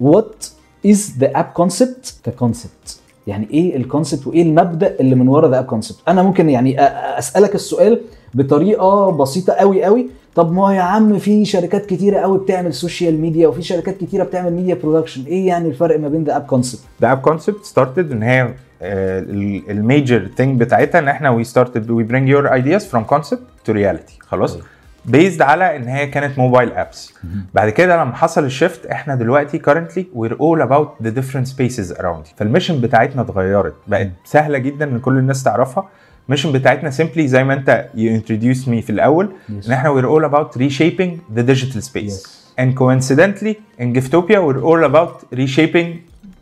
is 0.00 0.46
the 0.86 1.12
app 1.18 1.30
concept 1.34 1.44
ك 1.44 2.14
concept 2.24 2.98
يعني 3.26 3.50
إيه 3.50 3.76
ال 3.76 3.82
concept 3.82 4.26
وإيه 4.26 4.42
المبدأ 4.42 4.96
اللي 5.00 5.14
من 5.14 5.28
ورا 5.28 5.48
the 5.48 5.58
app 5.58 5.64
concept 5.64 5.98
أنا 6.08 6.22
ممكن 6.22 6.50
يعني 6.50 6.80
أسألك 7.18 7.54
السؤال 7.54 8.00
بطريقة 8.34 9.10
بسيطة 9.10 9.52
قوي 9.52 9.84
قوي. 9.84 10.06
طب 10.34 10.52
ما 10.52 10.74
يا 10.76 10.80
عم 10.82 11.18
في 11.18 11.44
شركات 11.44 11.86
كتيرة 11.86 12.18
قوي 12.18 12.38
بتعمل 12.38 12.74
social 12.74 13.20
media 13.20 13.48
وفي 13.48 13.62
شركات 13.62 13.96
كتيرة 13.96 14.24
بتعمل 14.24 14.52
media 14.52 14.74
production 14.74 15.24
إيه 15.24 15.46
يعني 15.46 15.68
الفرق 15.68 16.00
ما 16.00 16.08
بين 16.08 16.24
the 16.24 16.36
app 16.36 16.42
concept 16.42 16.80
The 17.02 17.06
app 17.06 17.30
concept 17.30 17.66
started 17.74 17.98
إن 18.12 18.22
هي 18.22 18.54
ال 19.70 19.80
major 19.80 20.28
thing 20.36 20.60
بتاعتها 20.60 20.98
إن 20.98 21.08
إحنا 21.08 21.42
we 21.42 21.46
started 21.46 21.82
we 21.86 22.10
bring 22.10 22.26
your 22.28 22.50
ideas 22.50 22.82
from 22.92 23.14
concept 23.14 23.68
to 23.68 23.72
reality. 23.72 24.18
خلاص؟ 24.20 24.58
based 25.04 25.42
على 25.42 25.76
إن 25.76 25.88
هي 25.88 26.06
كانت 26.06 26.38
mobile 26.38 26.72
apps 26.72 27.14
بعد 27.54 27.70
كده 27.70 28.02
لما 28.02 28.14
حصل 28.14 28.44
ال 28.44 28.51
shift 28.51 28.86
إحنا 28.86 29.14
دلوقتي 29.14 29.58
we're 30.14 30.34
all 30.34 30.62
about 30.68 31.04
the 31.06 31.10
different 31.10 31.46
spaces 31.48 31.92
around. 31.98 32.26
you. 32.26 32.36
فال 32.36 32.46
mission 32.46 32.80
بتاعتنا 32.80 33.22
اتغيرت 33.22 33.74
بقت 33.86 34.10
سهلة 34.24 34.58
جدا 34.58 34.84
إن 34.84 34.98
كل 34.98 35.18
الناس 35.18 35.42
تعرفها. 35.42 35.88
الميشن 36.25 36.51
بتاعتنا 36.51 36.91
simply 36.91 37.19
زي 37.19 37.43
ما 37.43 37.53
انت 37.53 37.87
you 37.95 38.21
introduced 38.21 38.65
me 38.65 38.79
في 38.83 38.89
الاول 38.89 39.29
Yes. 39.49 39.65
ان 39.67 39.71
احنا 39.71 40.01
we're 40.01 40.05
all 40.05 40.31
about 40.31 40.59
reshaping 40.61 41.37
the 41.37 41.43
digital 41.43 41.81
space 41.81 42.13
Yes. 42.13 42.27
and 42.61 42.75
coincidentally 42.79 43.53
in 43.81 43.93
Giftopia 43.97 44.39
we're 44.47 44.63
all 44.69 44.83
about 44.91 45.37
reshaping 45.39 45.87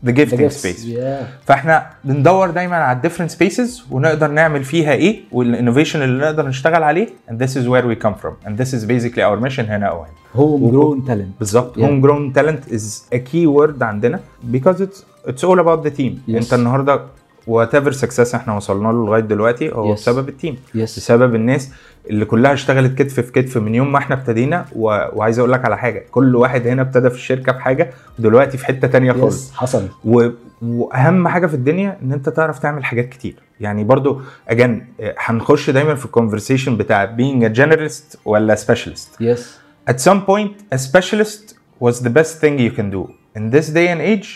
the 0.06 0.10
The 0.10 0.12
gifting 0.18 0.38
gifts. 0.38 0.62
space 0.62 0.84
Yeah. 0.86 1.24
فاحنا 1.46 1.86
بندور 2.04 2.50
دايما 2.50 2.76
على 2.76 2.96
الديفرنت 2.96 3.30
سبيسز 3.30 3.84
ونقدر 3.90 4.30
نعمل 4.30 4.64
فيها 4.64 4.92
ايه 4.92 5.20
والانوفيشن 5.32 6.02
اللي 6.02 6.24
نقدر 6.24 6.48
نشتغل 6.48 6.82
عليه 6.82 7.08
and 7.30 7.32
this 7.34 7.50
is 7.50 7.64
where 7.68 7.84
we 7.86 8.04
come 8.06 8.14
from 8.24 8.48
and 8.48 8.52
this 8.62 8.68
is 8.72 8.84
basically 8.84 9.22
our 9.22 9.46
mission 9.48 9.60
هنا 9.60 9.86
او 9.86 9.98
هنا 10.02 10.08
هوم 10.34 10.70
جرون 10.70 11.04
تالنت 11.04 11.28
بالظبط 11.38 11.76
Yeah. 11.76 11.80
هوم 11.82 12.00
جرون 12.00 12.32
تالنت 12.32 12.72
از 12.72 13.04
ا 13.12 13.16
كي 13.16 13.46
وورد 13.46 13.82
عندنا 13.82 14.20
because 14.52 14.76
it's 14.80 15.28
it's 15.30 15.42
all 15.44 15.58
about 15.58 15.88
the 15.88 15.90
team 15.98 16.12
Yes. 16.28 16.34
انت 16.34 16.54
النهارده 16.54 17.00
وات 17.47 17.75
ايفر 17.75 17.91
سكسس 17.91 18.35
إحنا 18.35 18.55
وصلنا 18.55 18.87
له 18.87 19.05
لغاية 19.05 19.21
دلوقتي 19.21 19.71
هو 19.71 19.95
Yes. 19.95 19.97
بسبب 19.99 20.29
ال 20.29 20.35
team 20.35 20.57
yes 20.75 20.99
بسبب 20.99 21.35
الناس 21.35 21.69
اللي 22.09 22.25
كلها 22.25 22.53
اشتغلت 22.53 22.97
كتف 23.01 23.19
في 23.19 23.31
كتف 23.31 23.57
من 23.57 23.75
يوم 23.75 23.91
ما 23.91 23.97
إحنا 23.97 24.15
ابتدينا. 24.15 24.65
و... 24.75 24.85
وعايز 25.13 25.39
أقول 25.39 25.51
لك 25.51 25.65
على 25.65 25.77
حاجة 25.77 26.05
كل 26.11 26.35
واحد 26.35 26.67
هنا 26.67 26.81
ابتدى 26.81 27.09
في 27.09 27.15
الشركة 27.15 27.51
بحاجة 27.51 27.89
ودلوقتي 28.19 28.57
في 28.57 28.65
حتة 28.65 28.87
تانية 28.87 29.11
خالص. 29.11 29.49
yes 29.49 29.53
حصل. 29.55 29.87
و... 30.05 30.29
وأهم 30.61 31.27
حاجة 31.27 31.47
في 31.47 31.53
الدنيا 31.53 31.97
إن 32.03 32.13
أنت 32.13 32.29
تعرف 32.29 32.59
تعمل 32.59 32.85
حاجات 32.85 33.09
كتير. 33.09 33.35
يعني 33.59 33.83
برضو 33.83 34.21
اجان 34.47 34.85
هنخش 35.17 35.69
دايما 35.69 35.95
في 35.95 36.05
ال 36.05 36.11
conversation 36.11 36.77
بتاع 36.77 37.17
being 37.17 37.43
a 37.43 37.55
generalist 37.57 38.17
ولا 38.25 38.55
specialist. 38.55 39.21
yes 39.21 39.57
at 39.89 39.93
some 39.93 40.19
point 40.27 40.75
a 40.75 40.77
specialist 40.77 41.53
was 41.83 41.95
the 42.03 42.09
best 42.09 42.39
thing 42.41 42.57
you 42.59 42.71
can 42.77 42.89
do. 42.95 43.11
In 43.37 43.55
this 43.55 43.67
day 43.67 43.87
and 43.93 44.01
age 44.01 44.29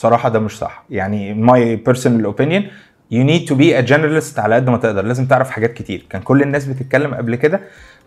بصراحة 0.00 0.28
ده 0.28 0.38
مش 0.38 0.58
صح. 0.58 0.84
يعني 0.90 1.46
my 1.46 1.90
personal 1.90 2.26
opinion 2.32 2.62
you 3.12 3.22
need 3.30 3.48
to 3.50 3.54
be 3.54 3.74
a 3.80 3.90
generalist 3.90 4.38
على 4.38 4.54
قد 4.54 4.70
ما 4.70 4.76
تقدر. 4.76 5.04
لازم 5.04 5.26
تعرف 5.26 5.50
حاجات 5.50 5.72
كتير. 5.72 6.06
كان 6.10 6.22
كل 6.22 6.42
الناس 6.42 6.64
بتتكلم 6.64 7.14
قبل 7.14 7.34
كده 7.36 7.60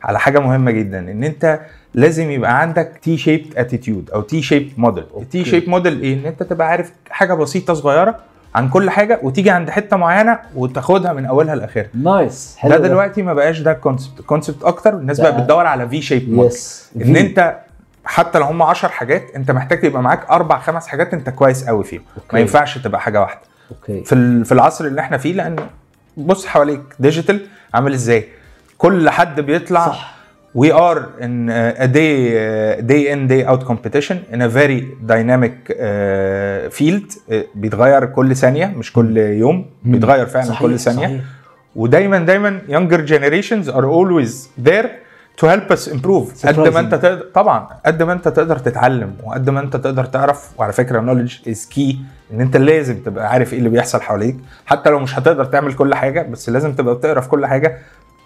على 0.03 0.19
حاجة 0.19 0.39
مهمة 0.39 0.71
جدا 0.71 0.99
إن 0.99 1.23
أنت 1.23 1.59
لازم 1.93 2.31
يبقى 2.31 2.61
عندك 2.61 2.91
T-shaped 3.01 3.57
attitude 3.57 4.09
أو 4.11 4.21
T-shaped 4.21 4.71
model 4.77 5.03
ال 5.17 5.45
T-shape 5.45 5.69
model 5.69 6.01
إيه؟ 6.01 6.13
إن 6.13 6.25
أنت 6.25 6.43
تبقى 6.43 6.67
عارف 6.67 6.91
حاجة 7.09 7.33
بسيطة 7.33 7.73
صغيرة 7.73 8.19
عن 8.55 8.69
كل 8.69 8.89
حاجة 8.89 9.19
وتيجي 9.23 9.49
عند 9.49 9.69
حتة 9.69 9.97
معينة 9.97 10.39
وتاخدها 10.55 11.13
من 11.13 11.25
أولها 11.25 11.55
لآخرها. 11.55 11.89
nice 11.93 12.57
ده 12.65 12.77
دلوقتي 12.77 13.21
ما 13.21 13.33
بقاش 13.33 13.59
ده 13.59 13.71
ال 13.71 13.77
concept 13.77 14.19
ال 14.19 14.25
concept 14.25 14.63
أكتر. 14.63 14.97
الناس 14.97 15.21
بقت 15.21 15.33
بتدور 15.33 15.65
على 15.65 15.89
V-shape 15.89 16.29
model 16.29 16.57
إن 16.95 17.15
أنت 17.15 17.59
حتى 18.05 18.39
لو 18.39 18.45
هم 18.45 18.61
10 18.61 18.89
حاجات 18.89 19.31
انت 19.35 19.51
محتاج 19.51 19.81
تبقى 19.81 20.01
معاك 20.01 20.29
أربع 20.29 20.59
خمس 20.59 20.87
حاجات 20.87 21.13
انت 21.13 21.29
كويس 21.29 21.63
قوي 21.67 21.83
فيهم. 21.83 22.01
okay. 22.17 22.27
ما 22.33 22.39
ينفعش 22.39 22.77
تبقى 22.77 23.01
حاجة 23.01 23.21
واحدة. 23.21 23.41
okay. 23.71 24.03
في 24.03 24.43
في 24.43 24.51
العصر 24.51 24.85
اللي 24.85 25.01
إحنا 25.01 25.17
فيه 25.17 25.33
لأن 25.33 25.55
بص 26.17 26.45
حواليك 26.45 26.81
digital 26.99 27.47
عامل 27.73 27.93
إزاي؟ 27.93 28.27
كل 28.77 29.09
حد 29.09 29.39
بيطلع 29.41 29.87
صح. 29.87 30.13
we 30.57 30.69
are 30.71 30.99
in 31.25 31.49
a 31.85 31.87
day 31.87 32.13
day 32.91 33.03
in 33.13 33.27
day 33.27 33.43
out 33.51 33.61
competition 33.71 34.17
in 34.33 34.39
a 34.41 34.49
very 34.59 34.79
dynamic 35.13 35.55
uh, 35.69 36.69
field. 36.77 37.07
Uh, 37.31 37.35
بيتغير 37.55 38.05
كل 38.05 38.35
ثانية 38.35 38.65
مش 38.65 38.93
كل 38.93 39.17
يوم 39.17 39.65
بيتغير 39.83 40.25
فعلا 40.25 40.45
صحيح، 40.45 40.61
كل 40.61 40.79
ثانية. 40.79 41.05
صحيح. 41.07 41.21
ودايما 41.75 42.19
دايما 42.19 42.59
younger 42.67 43.07
generations 43.09 43.67
are 43.73 43.85
always 43.85 44.47
there. 44.69 44.87
To 45.41 45.45
help 45.45 45.73
us 45.75 45.89
improve. 45.89 46.47
قد 46.47 46.59
ما. 46.59 46.79
انت 46.79 46.95
تقدر 46.95 47.25
طبعا 47.33 47.67
قد 47.85 48.03
ما 48.03 48.13
انت 48.13 48.27
تقدر 48.27 48.57
تتعلم 48.59 49.13
وقد 49.23 49.49
ما 49.49 49.59
انت 49.59 49.75
تقدر 49.75 50.05
تعرف 50.05 50.59
وعلى 50.59 50.73
فكرة 50.73 51.01
knowledge 51.01 51.31
is 51.31 51.75
key 51.75 51.95
إن 52.33 52.41
أنت 52.41 52.57
لازم 52.57 52.99
تبقى 53.03 53.29
عارف 53.29 53.53
إيه 53.53 53.59
اللي 53.59 53.69
بيحصل 53.69 54.01
حواليك. 54.01 54.35
حتى 54.65 54.89
لو 54.89 54.99
مش 54.99 55.19
هتقدر 55.19 55.45
تعمل 55.45 55.73
كل 55.73 55.95
حاجة 55.95 56.21
بس 56.21 56.49
لازم 56.49 56.73
تبقى 56.73 56.95
بتقرأ 56.95 57.21
في 57.21 57.29
كل 57.29 57.45
حاجة. 57.45 57.77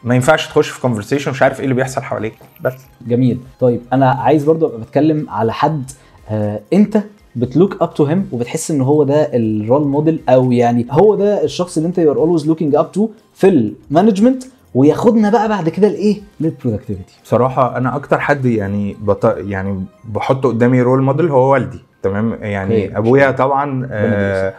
ما 0.03 0.15
ينفعش 0.15 0.47
تخش 0.47 0.69
في 0.69 0.87
conversation 0.87 1.27
مش 1.27 1.41
عارف 1.41 1.59
إيه 1.59 1.63
اللي 1.63 1.75
بيحصل 1.75 2.01
حواليك. 2.01 2.33
بس. 2.61 2.73
جميل. 3.07 3.39
طيب 3.59 3.81
أنا 3.93 4.09
عايز 4.11 4.43
برضو 4.43 4.67
أبقى 4.67 4.79
بتكلم 4.81 5.29
على 5.29 5.53
حد 5.53 5.91
آه 6.29 6.59
أنت 6.73 6.97
بت 7.35 7.50
look 7.50 7.81
up 7.81 7.93
to 7.93 8.05
him 8.05 8.29
وبتحس 8.31 8.71
إن 8.71 8.81
هو 8.81 9.03
ده 9.03 9.29
ال 9.33 9.44
role 9.44 9.87
model 9.87 10.19
أو 10.29 10.51
يعني 10.51 10.87
هو 10.91 11.15
ده 11.15 11.43
الشخص 11.43 11.77
اللي 11.77 11.87
أنت 11.87 11.97
you 11.97 12.11
are 12.11 12.17
always 12.17 12.47
looking 12.47 12.75
up 12.75 12.91
to 12.91 13.09
في 13.33 13.47
ال 13.49 13.58
management 13.58 14.43
وياخدنا 14.73 15.29
بقى 15.29 15.49
بعد 15.49 15.69
كده 15.69 15.87
لإيه؟ 15.87 16.21
لل 16.39 16.50
productivity 16.50 17.13
بصراحة 17.23 17.77
أنا 17.77 17.95
أكتر 17.95 18.19
حد 18.19 18.45
يعني 18.45 18.97
بط... 19.01 19.25
يعني 19.25 19.83
بحطه 20.03 20.49
قدامي 20.49 20.81
role 20.81 21.01
model 21.01 21.29
هو 21.29 21.51
والدي 21.53 21.79
تمام؟ 22.03 22.37
يعني. 22.41 22.97
أبويا 22.97 23.31
طبعا 23.31 23.87
آه 23.91 24.53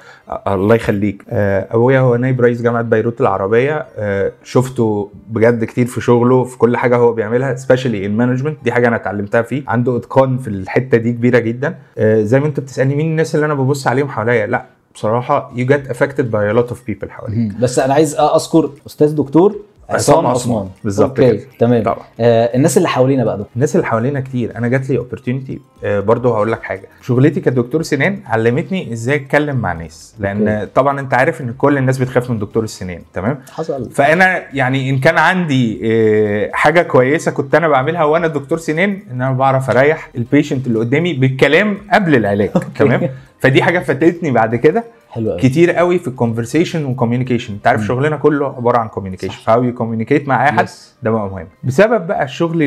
الله 0.48 0.74
يخليك. 0.74 1.24
آه 1.28 1.66
أبويا 1.70 2.00
هو 2.00 2.16
نائب 2.16 2.40
رئيس 2.40 2.62
جامعة 2.62 2.82
بيروت 2.82 3.20
العربية. 3.20 3.86
آه 3.96 4.32
شفته 4.44 5.10
بجد 5.30 5.64
كتير 5.64 5.86
في 5.86 6.00
شغله 6.00 6.44
في 6.44 6.58
كل 6.58 6.76
حاجة 6.76 6.96
هو 6.96 7.12
بيعملها 7.12 7.54
specially 7.54 8.06
ال 8.06 8.11
management 8.11 8.56
دي 8.64 8.72
حاجة 8.72 8.88
أنا 8.88 8.96
اتعلمتها 8.96 9.42
فيه. 9.42 9.62
عنده 9.68 9.96
إتقان 9.96 10.38
في 10.38 10.48
الحتة 10.48 10.98
دي 10.98 11.12
كبيرة 11.12 11.38
جدا. 11.38 11.78
آه 11.98 12.22
زي 12.22 12.40
ما 12.40 12.46
أنت 12.46 12.60
بتسألني 12.60 12.94
مين 12.94 13.06
الناس 13.06 13.34
اللي 13.34 13.46
أنا 13.46 13.54
ببص 13.54 13.86
عليهم 13.86 14.08
حواليا؟ 14.08 14.46
لا 14.46 14.64
بصراحة 14.94 15.52
get 15.56 15.92
affected 15.92 16.24
by 16.32 16.52
a 16.52 16.58
lot 16.58 16.70
of 16.70 16.76
people 16.90 17.08
حواليك. 17.08 17.54
بس 17.60 17.78
أنا 17.78 17.94
عايز 17.94 18.14
أذكر 18.14 18.70
أستاذ 18.86 19.14
دكتور 19.14 19.56
عصام 19.90 20.26
عثمان. 20.26 20.68
بالظبط 20.84 21.20
okay. 21.20 21.46
تمام. 21.58 21.82
طبعا. 21.82 22.04
آه 22.20 22.56
الناس 22.56 22.76
اللي 22.76 22.88
حوالينا 22.88 23.24
بقى 23.24 23.36
دكتور 23.36 23.52
الناس 23.56 23.76
اللي 23.76 23.86
حوالينا 23.86 24.20
كتير. 24.20 24.56
أنا 24.56 24.68
جات 24.68 24.90
لي 24.90 24.98
opportunity 24.98 25.60
برضه 25.84 26.34
هقول 26.36 26.52
لك 26.52 26.62
حاجة. 26.62 26.88
شغلتي 27.02 27.40
كدكتور 27.40 27.82
سنان 27.82 28.20
علمتني 28.26 28.92
إزاي 28.92 29.16
أتكلم 29.16 29.56
مع 29.56 29.72
ناس. 29.72 30.14
لأن 30.18 30.48
okay. 30.48 30.70
طبعا 30.74 31.00
أنت 31.00 31.14
عارف 31.14 31.40
إن 31.40 31.52
كل 31.52 31.78
الناس 31.78 31.98
بتخاف 31.98 32.30
من 32.30 32.38
دكتور 32.38 32.64
السنان. 32.64 33.02
تمام؟ 33.14 33.38
حصل. 33.52 33.90
فأنا 33.90 34.42
يعني 34.52 34.90
إن 34.90 34.98
كان 34.98 35.18
عندي 35.18 35.80
آه، 35.84 36.50
حاجة 36.52 36.82
كويسة 36.82 37.30
كنت 37.30 37.54
أنا 37.54 37.68
بعملها 37.68 38.04
وأنا 38.04 38.26
دكتور 38.26 38.58
سنان 38.58 39.02
إن 39.10 39.22
أنا 39.22 39.32
بعرف 39.32 39.70
أريح 39.70 40.10
ال 40.16 40.22
patient 40.22 40.66
اللي 40.66 40.78
قدامي 40.78 41.12
بالكلام 41.12 41.78
قبل 41.92 42.14
العلاج. 42.14 42.50
تمام؟ 42.78 43.10
فدي 43.40 43.62
حاجة 43.62 43.78
فاتتني 43.78 44.30
بعد 44.30 44.56
كده. 44.56 44.84
حلو 45.10 45.30
قوي. 45.30 45.40
كتير 45.40 45.70
قوي 45.70 45.98
في 45.98 46.08
ال 46.08 46.14
conversation 46.14 46.84
و 46.84 46.89
communication 46.89 47.54
انت 47.54 47.66
عارف 47.66 47.84
شغلنا 47.86 48.16
كله 48.16 48.46
عبارة 48.46 48.78
عن 48.78 48.88
communication 48.88 49.42
ف 49.42 49.64
how 49.64 49.74
you 49.74 49.86
communicate 49.86 50.28
مع 50.28 50.46
أي 50.46 50.52
حد. 50.52 50.68
ده 51.02 51.10
بقى 51.10 51.26
مهم. 51.28 51.46
بسبب 51.64 52.06
بقى 52.06 52.24
الشغل 52.24 52.62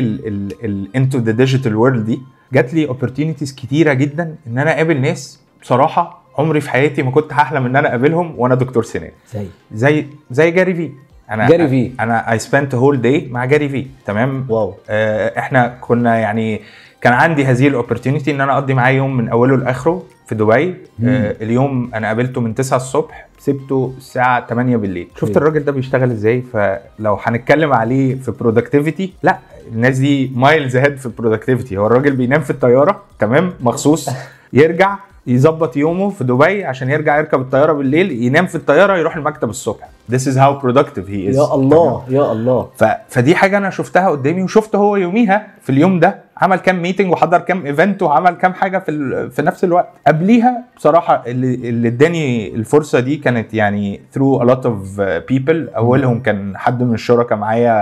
into 0.96 1.18
the 1.18 1.32
digital 1.32 1.76
world 1.76 2.04
دي 2.06 2.20
جات 2.52 2.74
لي 2.74 2.88
opportunities 2.88 3.54
كتيرة 3.54 3.92
جدا 3.92 4.36
إن 4.46 4.58
أنا 4.58 4.74
أقابل 4.74 5.00
ناس 5.00 5.40
بصراحة 5.62 6.22
عمري 6.38 6.60
في 6.60 6.70
حياتي 6.70 7.02
ما 7.02 7.10
كنت 7.10 7.32
هحلم 7.32 7.66
إن 7.66 7.76
أنا 7.76 7.88
أقابلهم 7.88 8.34
وأنا 8.38 8.54
دكتور 8.54 8.82
سنان. 8.84 9.10
زي؟ 9.32 9.46
زي 9.72 10.06
زي 10.30 10.50
جاري 10.50 10.74
في. 10.74 10.90
أنا 11.30 11.48
جاري 11.48 11.68
في. 11.68 11.92
أنا 12.00 12.32
I 12.32 12.38
spent 12.38 12.74
whole 12.74 13.00
day 13.02 13.28
مع 13.30 13.44
جاري 13.44 13.68
في. 13.68 13.86
تمام؟ 14.06 14.46
wow. 14.48 14.74
آه، 14.88 15.38
إحنا 15.38 15.78
كنا 15.80 16.18
يعني 16.18 16.60
كان 17.02 17.12
عندي 17.12 17.44
هذه 17.44 17.68
ال 17.68 17.73
opportunity 17.73 18.30
إن 18.30 18.40
أنا 18.40 18.52
أقضي 18.52 18.74
معاه 18.74 18.90
يوم 18.90 19.16
من 19.16 19.28
أوله 19.28 19.56
لآخره 19.56 20.02
في 20.26 20.34
دبي. 20.34 20.74
آه 21.04 21.36
اليوم 21.40 21.90
أنا 21.94 22.06
قابلته 22.06 22.40
من 22.40 22.54
9 22.54 22.76
الصبح 22.76 23.26
سبته 23.38 23.94
الساعة 23.98 24.46
8 24.46 24.76
بالليل. 24.76 25.08
شفت 25.14 25.22
okay. 25.22 25.36
الراجل 25.36 25.64
ده 25.64 25.72
بيشتغل 25.72 26.10
إزاي؟ 26.10 26.42
فلو 26.52 27.18
هنتكلم 27.22 27.72
عليه 27.72 28.14
في 28.14 28.30
productivity 28.30 29.12
لا 29.22 29.38
الناس 29.72 29.98
دي 29.98 30.32
miles 30.34 30.76
ahead 30.76 30.96
في 30.96 31.06
ال 31.06 31.11
productivity 31.11 31.76
هو 31.76 31.86
الراجل 31.86 32.16
بينام 32.16 32.40
في 32.40 32.50
الطيارة 32.50 33.02
تمام 33.18 33.52
مخصوص 33.60 34.10
يرجع 34.52 34.96
يظبط 35.26 35.76
يومه 35.76 36.10
في 36.10 36.24
دبي 36.24 36.64
عشان 36.64 36.90
يرجع 36.90 37.18
يركب 37.18 37.40
الطيارة 37.40 37.72
بالليل 37.72 38.10
ينام 38.22 38.46
في 38.46 38.54
الطيارة 38.54 38.96
يروح 38.96 39.16
المكتب 39.16 39.50
الصبح. 39.50 39.88
This 40.12 40.24
is 40.26 40.36
how 40.36 40.64
productive 40.64 41.06
he 41.08 41.30
is. 41.30 41.36
يا 41.36 41.54
الله 41.54 42.02
يا 42.08 42.32
الله. 42.32 42.68
ف... 42.76 42.84
فدي 43.08 43.34
حاجة 43.34 43.56
أنا 43.56 43.70
شفتها 43.70 44.08
قدامي 44.08 44.42
وشفت 44.42 44.76
هو 44.76 44.96
يوميها 44.96 45.46
في 45.62 45.70
اليوم 45.70 46.00
ده 46.00 46.18
عمل 46.36 46.56
كام 46.56 46.82
meeting 46.82 47.12
وحضر 47.12 47.38
كام 47.38 47.66
event 47.66 48.02
وعمل 48.02 48.30
كام 48.30 48.54
حاجة 48.54 48.78
في 48.78 48.90
ال... 48.90 49.30
في 49.30 49.42
نفس 49.42 49.64
الوقت. 49.64 49.88
قبليها 50.06 50.64
بصراحة 50.76 51.22
اللي 51.26 51.54
اللي 51.54 51.88
اداني 51.88 52.54
الفرصة 52.54 53.00
دي 53.00 53.16
كانت 53.16 53.54
يعني 53.54 54.00
through 54.14 54.42
a 54.42 54.44
lot 54.44 54.64
of 54.64 55.00
people. 55.32 55.76
أولهم 55.76 56.20
كان 56.20 56.56
حد 56.56 56.82
من 56.82 56.94
الشركاء 56.94 57.38
معايا 57.38 57.72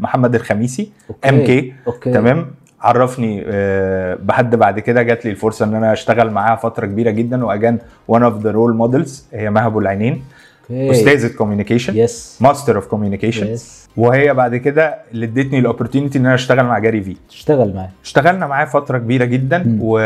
محمد 0.00 0.34
الخميسي 0.34 0.92
MK 1.28 1.74
تمام؟ 2.02 2.50
عرفني 2.82 3.44
آه، 3.46 4.18
بحد 4.22 4.54
بعد 4.56 4.78
كده 4.78 5.02
جات 5.02 5.24
لي 5.24 5.30
الفرصة 5.30 5.64
إن 5.64 5.74
أنا 5.74 5.92
أشتغل 5.92 6.30
معاها 6.30 6.56
فترة 6.56 6.86
كبيرة 6.86 7.10
جدا 7.10 7.44
و 7.44 7.50
again 7.50 7.78
one 8.12 8.20
of 8.20 8.42
the 8.44 8.52
role 8.52 8.80
models 8.82 9.10
هي 9.32 9.50
مها 9.50 9.66
ابو 9.66 9.80
العينين 9.80 10.22
أستاذة 10.70 11.36
communication 11.36 11.96
yes 11.96 12.38
master 12.40 12.76
of 12.76 12.86
communication 12.86 13.56
وهي 13.96 14.34
بعد 14.34 14.56
كده 14.56 14.98
اللي 15.12 15.26
ادتني 15.26 15.58
ال 15.58 15.63
opportunity 15.63 16.18
إن 16.18 16.26
أنا 16.26 16.34
أشتغل 16.34 16.64
مع 16.64 16.78
جاري 16.78 17.02
في. 17.02 17.16
تشتغل 17.28 17.74
معاه. 17.74 17.88
اشتغلنا 18.04 18.46
معاه 18.46 18.64
فترة 18.64 18.98
كبيرة 18.98 19.24
جدا. 19.24 19.78
و... 19.80 20.00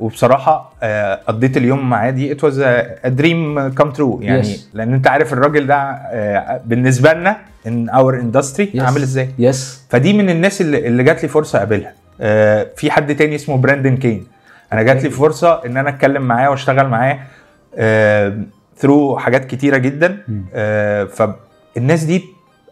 وبصراحة 0.00 0.72
آه، 0.82 1.14
قضيت 1.14 1.56
اليوم 1.56 1.90
معاه 1.90 2.10
دي 2.10 2.32
it 2.32 2.44
was 2.44 2.60
a 2.60 3.08
dream 3.08 3.68
come 3.68 3.90
true 3.90 4.18
يعني. 4.22 4.42
Yes. 4.44 4.58
لأن 4.74 4.94
أنت 4.94 5.06
عارف 5.08 5.32
الراجل 5.32 5.66
ده 5.66 5.74
آه، 5.76 6.60
بالنسبة 6.66 7.12
لنا 7.12 7.36
in 7.66 7.88
our 7.88 8.14
industry. 8.20 8.80
عامل 8.80 9.02
إزاي؟ 9.02 9.28
yes 9.38 9.82
فدي 9.88 10.12
من 10.12 10.30
الناس 10.30 10.60
اللي, 10.60 10.86
اللي 10.88 11.02
جات 11.02 11.22
لي 11.22 11.28
فرصة 11.28 11.56
أقابلها. 11.58 11.92
في 12.76 12.90
حد 12.90 13.16
تاني 13.16 13.34
اسمه 13.34 13.56
براندن 13.56 13.96
كين. 13.96 14.26
أنا 14.72 14.82
جات 14.82 15.02
لي. 15.02 15.10
فرصة 15.10 15.64
إن 15.66 15.76
أنا 15.76 15.88
أتكلم 15.88 16.22
معاه 16.22 16.50
وأشتغل 16.50 16.88
معاه 16.88 17.18
through 18.76 19.18
حاجات 19.18 19.44
كتيرة 19.44 19.76
جدا. 19.76 20.18
آه، 20.54 21.04
فالناس 21.04 22.04
دي 22.04 22.24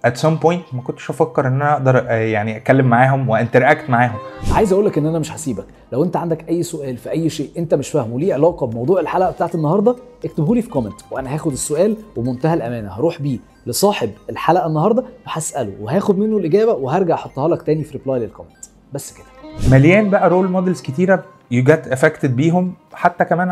at 0.07 0.11
some 0.11 0.43
point 0.45 0.75
ما 0.75 0.83
كنتش 0.85 1.11
أفكر 1.11 1.47
إن 1.47 1.53
أنا 1.55 1.73
أقدر 1.73 2.05
آه، 2.09 2.13
يعني 2.13 2.57
أتكلم 2.57 2.87
معاهم 2.87 3.29
وأ 3.29 3.41
interact 3.41 3.91
معاهم. 3.91 4.19
عايز 4.53 4.73
أقول 4.73 4.87
لك 4.87 4.99
إن 4.99 5.07
أنا 5.07 5.19
مش 5.19 5.33
هسيبك. 5.33 5.65
لو 5.93 6.05
أنت 6.05 6.17
عندك 6.17 6.49
أي 6.49 6.63
سؤال 6.63 6.97
في 6.97 7.11
أي 7.11 7.31
شيء 7.31 7.51
أنت 7.59 7.75
مش 7.75 7.89
فاهمه 7.89 8.21
ليه 8.21 8.35
علاقة 8.35 8.67
بموضوع 8.67 9.01
الحلقة 9.01 9.31
بتاعت 9.31 9.55
النهارده 9.55 9.97
اكتبه 10.25 10.55
لي 10.55 10.63
في 10.63 10.69
comment 10.69 11.01
وأنا 11.11 11.35
هاخد 11.35 11.53
السؤال 11.53 11.97
وبمنتهى 12.17 12.55
الأمانة 12.55 12.89
هروح 12.93 13.23
بيه 13.23 13.39
لصاحب 13.67 14.11
الحلقة 14.31 14.67
النهارده 14.67 15.05
وهساله 15.27 15.73
وهاخد 15.81 16.19
منه 16.19 16.37
الإجابة 16.37 16.73
وهرجع 16.73 17.15
أحطها 17.15 17.49
لك 17.49 17.63
تاني 17.63 17.85
في 17.85 17.99
reply 17.99 18.21
لل 18.21 18.30
comment 18.30 18.60
بس 18.93 19.13
كده. 19.13 19.27
مليان 19.71 20.11
بقى 20.11 20.29
role 20.31 20.51
models 20.51 20.83
كتيرة 20.83 21.25
you 21.51 21.65
get 21.65 21.89
affected 21.89 22.37
بيهم 22.37 22.75
حتى 22.95 23.25
كمان 23.25 23.51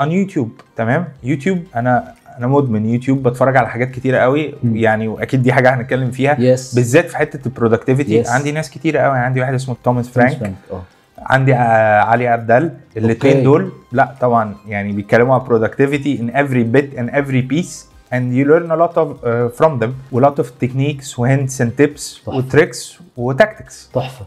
عن 0.00 0.12
يوتيوب 0.12 0.50
تمام؟ 0.76 1.04
يوتيوب 1.22 1.58
أنا 1.76 2.14
أنا 2.38 2.46
مدمن 2.46 2.86
يوتيوب 2.86 3.22
بتفرج 3.28 3.56
على 3.56 3.68
حاجات 3.68 3.90
كتيرة 3.90 4.18
قوي. 4.18 4.54
يعني 4.64 5.08
واكيد 5.08 5.42
دي 5.42 5.52
حاجة 5.52 5.74
هنتكلم 5.74 6.10
فيها. 6.10 6.36
yes 6.40 6.74
بالذات 6.74 7.08
في 7.10 7.16
حتة 7.16 7.46
ال 7.48 7.54
productivity 7.54 8.24
Yes. 8.24 8.28
عندي 8.28 8.52
ناس 8.52 8.70
كتيرة 8.70 9.00
قوي 9.00 9.18
عندي 9.18 9.40
واحد 9.40 9.54
اسمه 9.54 9.76
توماس 9.84 10.08
فرانك 10.08 10.52
آه. 10.72 10.82
عندي 11.18 11.54
آه، 11.54 12.00
علي 12.00 12.28
عبدال 12.28 12.70
الاثنين 12.96 13.32
okay. 13.32 13.44
دول 13.44 13.72
لا 13.92 14.14
طبعا 14.20 14.54
يعني 14.68 14.92
بيتكلموا 14.92 15.34
على 15.34 15.44
productivity 15.44 16.18
in 16.20 16.34
every 16.36 16.76
bit 16.76 16.98
and 16.98 17.14
every 17.14 17.54
piece. 17.54 17.89
And 18.12 18.34
you 18.34 18.44
learn 18.50 18.70
a 18.70 18.76
lot 18.76 18.94
of 18.96 19.08
uh, 19.08 19.60
from 19.60 19.82
them 19.82 19.90
و 20.12 20.20
lot 20.20 20.34
of 20.38 20.46
techniques 20.64 21.18
و 21.18 21.26
hints 21.26 21.60
and 21.60 21.70
tips. 21.80 22.28
و 22.28 22.42
tricks 22.52 23.00
و 23.16 23.32
tactics 23.32 23.92
تحفة. 23.94 24.26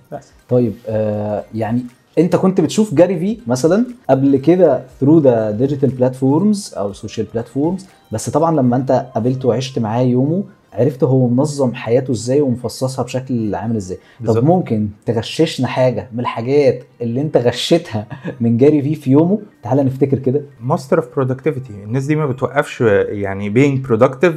طيب 0.50 0.74
آه 0.88 1.44
يعني 1.56 1.82
انت 2.18 2.36
كنت 2.36 2.62
بتشوف 2.62 2.94
جاري 2.94 3.20
في 3.20 3.38
مثلا 3.48 3.86
قبل 4.10 4.38
كده 4.38 4.82
through 5.00 5.20
the 5.20 5.52
digital 5.52 5.90
platforms 5.90 6.74
أو 6.78 6.92
ال 6.92 6.97
social 6.97 7.28
platforms 7.34 7.86
بس 8.12 8.30
طبعا 8.30 8.56
لما 8.56 8.76
انت 8.76 9.06
قابلته 9.16 9.48
وعشت 9.48 9.80
معاه 9.80 10.02
يومه 10.02 10.44
عرفت 10.74 11.04
هو 11.04 11.28
منظم 11.28 11.74
حياته 11.74 12.12
إزاي 12.12 12.42
ومفصصها 12.42 13.04
بشكل 13.04 13.56
عامل 13.56 13.76
إزاي. 13.76 13.98
بالظبط. 14.20 14.38
طب 14.38 14.44
ممكن 14.44 14.88
تغششنا 15.06 15.68
حاجة 15.68 16.10
من 16.14 16.20
الحاجات 16.20 16.84
اللي 17.02 17.22
أنت 17.22 17.38
غشيتها 17.38 18.08
من 18.42 18.58
جاري 18.58 18.82
في 18.82 18.96
في 18.96 19.12
يومه؟ 19.12 19.40
تعالى 19.64 19.84
نفتكر 19.84 20.20
كده. 20.20 20.42
Master 20.70 20.98
of 20.98 21.04
productivity. 21.20 21.72
الناس 21.72 22.06
دي 22.06 22.16
ما 22.16 22.26
بتوقفش 22.26 22.82
يعني 23.08 23.54
being 23.54 23.88
productive 23.88 24.34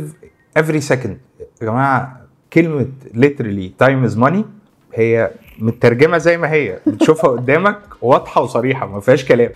every 0.59 0.89
second. 0.89 1.17
يا 1.41 1.63
جماعة 1.63 2.21
كلمة 2.53 2.87
literally 3.15 3.85
time 3.85 4.11
is 4.11 4.19
money 4.19 4.45
هي 4.95 5.31
مترجمة 5.59 6.19
زي 6.19 6.37
ما 6.39 6.51
هي. 6.53 6.79
بتشوفها 6.87 7.31
قدامك 7.37 7.79
واضحة 8.03 8.43
وصريحة 8.43 8.87
ما 8.87 9.01
فيهاش 9.01 9.25
كلام. 9.25 9.51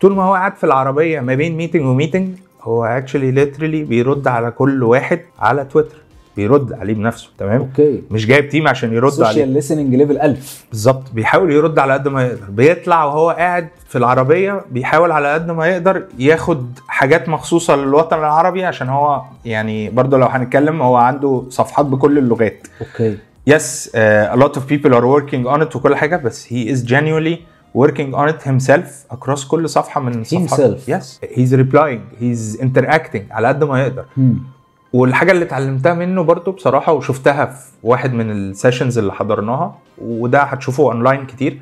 طول 0.00 0.14
ما 0.14 0.22
هو 0.22 0.34
قاعد 0.34 0.56
في 0.56 0.64
العربية 0.64 1.20
ما 1.20 1.34
بين 1.34 1.56
meeting 1.56 1.82
و 1.84 1.89
meeting 1.89 2.28
هو 2.62 2.84
actually 2.84 3.30
literally 3.30 3.84
بيرد 3.84 4.28
على 4.28 4.50
كل 4.50 4.82
واحد 4.84 5.20
على 5.38 5.64
تويتر 5.64 5.96
بيرد 6.38 6.72
عليه 6.72 6.94
بنفسه 6.94 7.28
تمام؟ 7.38 7.60
okay. 7.60 8.02
مش 8.10 8.26
جايب 8.26 8.48
team 8.48 8.68
عشان 8.68 8.92
يرد 8.92 9.12
عليه. 9.12 9.24
social 9.26 9.48
listening 9.48 9.94
level 9.94 10.18
1000 10.18 10.64
بالظبط. 10.70 11.02
بيحاول 11.12 11.52
يرد 11.52 11.78
على 11.78 11.92
قد 11.92 12.08
ما 12.08 12.22
يقدر. 12.26 12.44
بيطلع 12.50 13.04
وهو 13.04 13.30
قاعد 13.30 13.68
في 13.88 13.98
العربية 13.98 14.64
بيحاول 14.70 15.12
على 15.12 15.34
قد 15.34 15.50
ما 15.50 15.66
يقدر 15.66 16.02
ياخد 16.18 16.78
حاجات 16.88 17.28
مخصوصة 17.28 17.76
للوطن 17.76 18.18
العربي 18.18 18.64
عشان 18.64 18.88
هو 18.88 19.22
يعني 19.44 19.90
برضه 19.90 20.18
لو 20.18 20.26
هنتكلم 20.26 20.82
هو 20.82 20.96
عنده 20.96 21.44
صفحات 21.48 21.86
بكل 21.86 22.18
اللغات. 22.18 22.66
okay. 22.80 23.18
Uh, 23.48 24.34
a 24.34 24.36
lot 24.36 24.52
of 24.58 24.62
people 24.72 24.92
are 24.98 25.06
working 25.16 25.46
on 25.54 25.62
it 25.62 25.76
وكل 25.76 25.96
حاجة 25.96 26.16
بس 26.16 26.46
he 26.46 26.68
is 26.74 26.88
genuinely 26.90 27.36
working 27.78 28.14
on 28.14 28.28
it 28.28 28.42
himself 28.48 29.14
across 29.16 29.46
كل 29.48 29.68
صفحة 29.68 30.00
من 30.00 30.20
الصفحات 30.20 30.60
Himself. 30.60 30.88
yes. 30.90 31.28
He's 31.34 31.52
replying. 31.52 32.22
He's 32.22 32.60
interacting 32.62 33.22
على 33.32 33.48
قد 33.48 33.64
ما 33.64 33.82
يقدر. 33.82 34.04
مم. 34.16 34.38
والحاجة 34.92 35.32
اللي 35.32 35.44
اتعلمتها 35.44 35.94
منه 35.94 36.22
برضو 36.22 36.52
بصراحة 36.52 36.92
وشفتها 36.92 37.44
في 37.46 37.66
واحد 37.82 38.12
من 38.12 38.30
ال 38.30 38.38
sessions 38.38 38.98
اللي 38.98 39.12
حضرناها 39.12 39.78
وده 39.98 40.42
هتشوفه 40.42 40.82
اونلاين 40.84 41.26
كتير. 41.26 41.58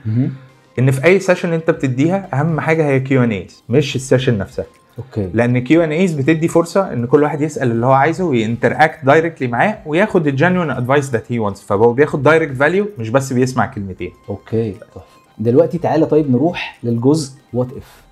إن 0.79 0.91
في 0.91 1.05
أي 1.05 1.21
session 1.21 1.53
أنت 1.53 1.71
بتديها 1.71 2.29
أهم 2.33 2.61
حاجة 2.61 2.87
هي 2.87 3.01
Q&As 3.01 3.63
مش 3.69 3.97
ال 3.97 4.02
session 4.02 4.39
نفسها. 4.39 4.65
okay. 4.99 5.31
لأن 5.35 5.59
Q&As 5.59 6.13
بتدي 6.13 6.49
فرصة 6.49 6.93
إن 6.93 7.07
كل 7.07 7.23
واحد 7.23 7.41
يسأل 7.41 7.71
اللي 7.71 7.87
هو 7.87 7.93
عايزه 7.93 8.25
وي 8.25 8.41
interact 8.41 9.05
directly 9.05 9.49
معاه 9.49 9.79
وياخد 9.87 10.27
ال 10.27 10.32
genuine 10.32 10.71
advice 10.71 11.11
that 11.11 11.33
he 11.33 11.39
wants 11.39 11.63
فهو 11.63 11.93
بياخد 11.93 12.23
direct 12.23 12.57
value 12.57 12.89
مش 12.99 13.09
بس 13.11 13.33
بيسمع 13.33 13.67
كلمتين. 13.67 14.13
okay 14.29 14.73
تحفه 14.73 15.01
دلوقتي 15.39 15.79
تعالى 15.79 16.07
طيب 16.07 16.31
نروح 16.31 16.79
للجزء 16.83 17.33
what 17.53 17.69
if 17.77 18.03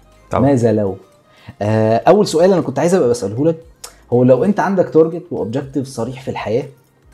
ماذا 0.41 0.73
لو؟ 0.73 0.97
آه 1.63 1.97
أول 2.09 2.27
سؤال 2.27 2.53
أنا 2.53 2.61
كنت 2.61 2.79
عايز 2.79 2.95
أبقى 2.95 3.09
بسأله 3.09 3.47
لك 3.47 3.57
هو 4.13 4.23
لو 4.25 4.45
انت 4.45 4.61
عندك 4.61 4.89
target 4.89 5.23
و 5.31 5.37
objective 5.37 5.87
صريح 5.87 6.23
في 6.23 6.31
الحياة 6.31 6.65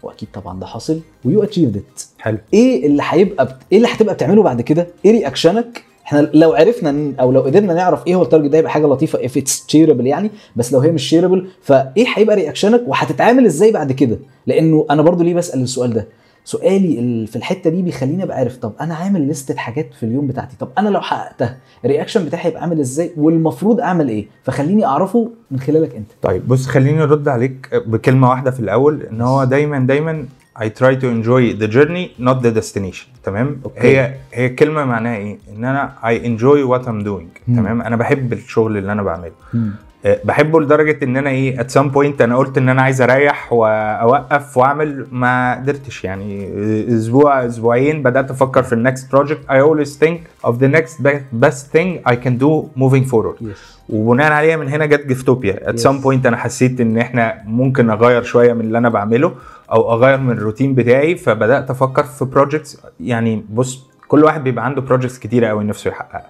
واكيد 0.03 0.29
طبعا 0.35 0.61
ده 0.61 0.67
حاصل 0.67 1.01
و 1.25 1.43
you 1.43 1.52
achieved 1.52 1.77
it 1.77 2.03
حلو. 2.19 2.39
إيه 2.55 2.87
اللي 2.87 3.03
هيبقى 3.07 3.45
بت... 3.47 3.57
إيه 3.73 3.79
اللي 3.79 3.89
هتبقى 3.89 4.15
بتعمله 4.15 4.43
بعد 4.43 4.61
كده؟ 4.61 4.87
إيه 5.05 5.11
رياكشنك 5.13 5.85
إحنا 6.07 6.31
لو 6.35 6.53
عرفنا 6.53 7.13
أو 7.21 7.33
لو 7.33 7.41
قدرنا 7.41 7.75
نعرف 7.75 8.07
إيه 8.07 8.15
هو 8.15 8.23
ال 8.23 8.27
target 8.27 8.51
ده 8.51 8.59
يبقى 8.59 8.71
حاجة 8.71 8.87
لطيفة 8.87 9.25
if 9.25 9.37
it's 9.37 9.65
shareable 9.69 10.07
يعني 10.07 10.31
بس 10.57 10.73
لو 10.73 10.81
هي 10.81 10.91
مش 10.93 11.09
shareable 11.09 11.49
فإيه 11.63 12.07
هيبقى 12.15 12.37
رياكشنك 12.37 12.83
وهتتعامل 12.87 13.47
إزاي 13.47 13.73
بعد 13.73 13.93
كده؟ 13.93 14.19
لأنه 14.47 14.87
أنا 14.91 15.03
برضو 15.03 15.25
ليه 15.25 15.35
بسأل 15.35 15.63
السؤال 15.63 15.93
ده؟ 15.93 16.07
سؤالي 16.45 16.99
ال- 17.01 17.27
في 17.27 17.37
الحتة 17.37 17.71
دي 17.71 17.83
بيخليني 17.83 18.23
أبقى 18.23 18.37
عارف 18.37 18.57
طب 18.57 18.73
أنا 18.81 18.95
عامل 18.95 19.29
لستة 19.29 19.57
حاجات 19.57 19.95
في 19.95 20.03
اليوم 20.03 20.27
بتاعتي 20.27 20.57
طب 20.61 20.69
أنا 20.79 20.89
لو 20.89 21.01
حققتها 21.01 21.57
ال 21.85 21.89
reaction 21.89 22.25
بتاعي 22.25 22.47
هيبقى 22.47 22.63
عامل 22.63 22.81
إزاي؟ 22.81 23.11
والمفروض 23.17 23.81
أعمل 23.81 24.09
إيه؟ 24.09 24.27
فخليني 24.45 24.85
أعرفه 24.87 25.31
من 25.51 25.61
خلالك 25.61 25.95
أنت. 25.95 26.11
طيب 26.23 26.49
بص 26.49 26.67
خليني 26.67 27.03
أرد 27.03 27.29
عليك 27.29 27.83
بكلمة 27.87 28.31
واحدة 28.31 28.51
في 28.51 28.61
الأول 28.61 29.03
إن 29.03 29.21
هو 29.21 29.45
دايما 29.45 29.79
دايما 29.79 30.25
I 30.59 30.63
try 30.63 30.95
to 31.03 31.07
enjoy 31.17 31.43
the 31.63 31.69
journey 31.77 32.23
not 32.27 32.43
the 32.45 32.61
destination. 32.61 33.07
تمام؟ 33.25 33.61
okay. 33.65 33.81
هي 33.81 34.15
هي 34.33 34.47
الكلمة 34.47 34.85
معناها 34.85 35.17
إيه؟ 35.17 35.39
إن 35.57 35.65
أنا 35.65 35.93
I 36.03 36.25
enjoy 36.27 36.69
what 36.73 36.87
I'm 36.87 37.05
doing. 37.07 37.49
مم. 37.49 37.57
تمام؟ 37.57 37.83
أنا 37.83 37.97
بحب 37.97 38.33
الشغل 38.33 38.77
اللي 38.77 38.93
أنا 38.93 39.03
بعمله. 39.03 39.33
مم. 39.55 39.71
آه، 40.07 40.21
بحبه 40.25 40.61
لدرجة 40.61 41.05
إن 41.05 41.17
أنا 41.17 41.31
إيه 41.31 41.57
at 41.59 41.67
some 41.71 41.95
point 41.95 42.21
أنا 42.23 42.37
قلت 42.37 42.59
إن 42.59 42.69
أنا 42.69 42.83
عايز 42.83 43.03
أريح 43.03 43.53
وأوقف 43.53 44.57
وأعمل 44.57 45.07
ما 45.13 45.55
قدرتش 45.55 46.05
يعني. 46.05 46.47
آه، 46.47 46.97
أسبوع 46.97 47.47
أسبوعين 47.47 48.03
بدأت 48.03 48.31
أفكر 48.31 48.63
في 48.63 48.73
ال 48.73 48.81
next 48.81 49.13
project 49.13 49.41
I 49.49 49.55
always 49.55 49.91
think 50.05 50.49
of 50.51 50.53
the 50.55 50.69
next 50.79 51.03
be- 51.05 51.45
best 51.47 51.77
thing 51.77 52.11
I 52.13 52.15
can 52.17 52.39
do 52.45 52.81
moving 52.83 53.05
forward. 53.13 53.43
yes 53.43 53.81
وبناء 53.89 54.33
عليها 54.33 54.57
من 54.57 54.69
هنا 54.69 54.87
جت 54.87 55.07
جفتوبيا 55.07 55.71
at. 55.71 55.79
some 55.79 55.99
point 56.01 56.27
أنا 56.27 56.37
حسيت 56.37 56.81
إن 56.81 56.99
إحنا 56.99 57.35
ممكن 57.47 57.91
أغير 57.91 58.23
شوية 58.23 58.53
من 58.53 58.61
اللي 58.61 58.79
أنا 58.79 58.89
بعمله 58.89 59.33
أو 59.73 59.93
أغير 59.95 60.19
من 60.19 60.31
الروتين 60.31 60.75
بتاعي 60.75 61.17
فبدأت 61.17 61.71
أفكر 61.71 62.03
في 62.05 62.25
projects 62.25 62.81
يعني 63.01 63.45
بص 63.51 63.90
كل 64.11 64.25
واحد 64.25 64.45
بيبقى 64.45 64.65
عنده 64.65 64.81
projects 64.81 65.19
كتيرة 65.19 65.47
قوي 65.47 65.65
نفسه 65.65 65.89
يحققها. 65.91 66.27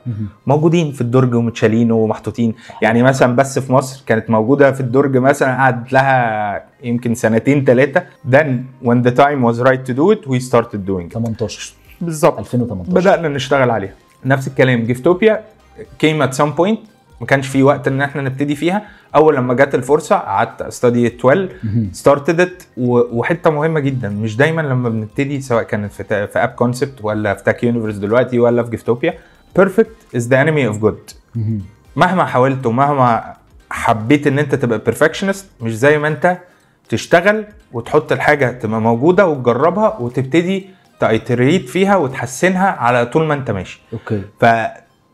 موجودين 0.47 0.93
في 0.93 1.01
الدرج 1.01 1.35
ومتشالين 1.35 1.93
ومحطوطين. 1.93 2.55
يعني 2.83 3.03
مثلا 3.03 3.37
بس 3.37 3.59
في 3.59 3.73
مصر 3.73 4.05
كانت 4.07 4.31
موجودة 4.31 4.73
في 4.73 4.81
الدرج 4.81 5.17
مثلا 5.17 5.57
قعدت 5.57 5.93
لها 5.93 6.65
يمكن 6.83 7.15
سنتين 7.15 7.65
ثلاثة 7.65 8.03
then 8.31 8.49
when 8.85 9.03
the 9.07 9.11
time 9.11 9.41
was 9.49 9.57
right 9.69 9.85
to 9.91 9.95
do 9.95 10.13
it 10.15 10.31
we 10.31 10.41
started 10.51 10.81
doing 10.87 11.07
it. 11.11 11.17
18 11.17 11.75
بالظبط. 12.01 12.39
2018 12.39 12.93
بدأنا 12.93 13.29
نشتغل 13.29 13.71
عليها. 13.71 13.95
نفس 14.25 14.49
الكلام. 14.49 14.85
جيفتوبيا 14.85 15.45
came 15.81 16.23
at 16.29 16.35
some 16.37 16.53
point. 16.61 16.90
ما 17.21 17.27
كانش 17.27 17.49
في 17.49 17.63
وقت 17.63 17.89
إن 17.89 18.03
إحنا 18.03 18.23
نبتدي 18.23 18.55
فيها. 18.57 18.83
أول 19.15 19.37
لما 19.37 19.55
جت 19.55 19.75
الفرصة 19.75 20.17
قعدت 20.17 20.63
أ 20.63 20.68
study 20.68 20.96
it 20.96 21.07
و 21.07 21.49
started 21.93 22.41
it 22.41 22.63
وحتة 23.13 23.51
مهمة 23.51 23.81
جدا. 23.81 24.09
مش 24.09 24.37
دايما 24.37 24.63
لما 24.63 24.89
بنبتدي 24.89 25.41
سواء 25.41 25.63
كانت 25.63 25.93
في, 25.93 26.27
في 26.27 26.39
اب 26.39 26.49
كونسبت 26.49 26.99
ولا 27.03 27.35
في 27.35 27.45
تاك 27.45 27.65
يونيفرس 27.65 27.95
دلوقتي 27.95 28.39
ولا 28.39 28.63
في 28.63 28.71
جيفتوبيا 28.71 29.15
perfect 29.57 29.91
is 30.17 30.29
the 30.29 30.43
enemy 30.43 30.67
of 30.67 30.79
good 30.79 31.11
مهما 31.97 32.25
حاولت 32.25 32.67
ومهما 32.67 33.35
حبيت 33.71 34.27
إن 34.27 34.39
أنت 34.39 34.55
تبقى 34.55 34.79
perfectionist 34.79 35.47
مش 35.61 35.79
زي 35.79 35.99
ما 35.99 36.09
أنت 36.09 36.39
تشتغل 36.89 37.45
وتحط 37.73 38.13
الحاجة 38.13 38.51
تبقى 38.51 38.81
موجودة 38.81 39.27
وتجربها 39.27 39.97
وتبتدي 40.01 40.67
ت 41.01 41.09
iterate 41.09 41.69
فيها 41.69 41.97
وتحسنها 41.97 42.67
على 42.71 43.07
طول 43.07 43.27
ما 43.27 43.35
أنت 43.35 43.51
ماشي. 43.51 43.81
okay. 43.93 44.23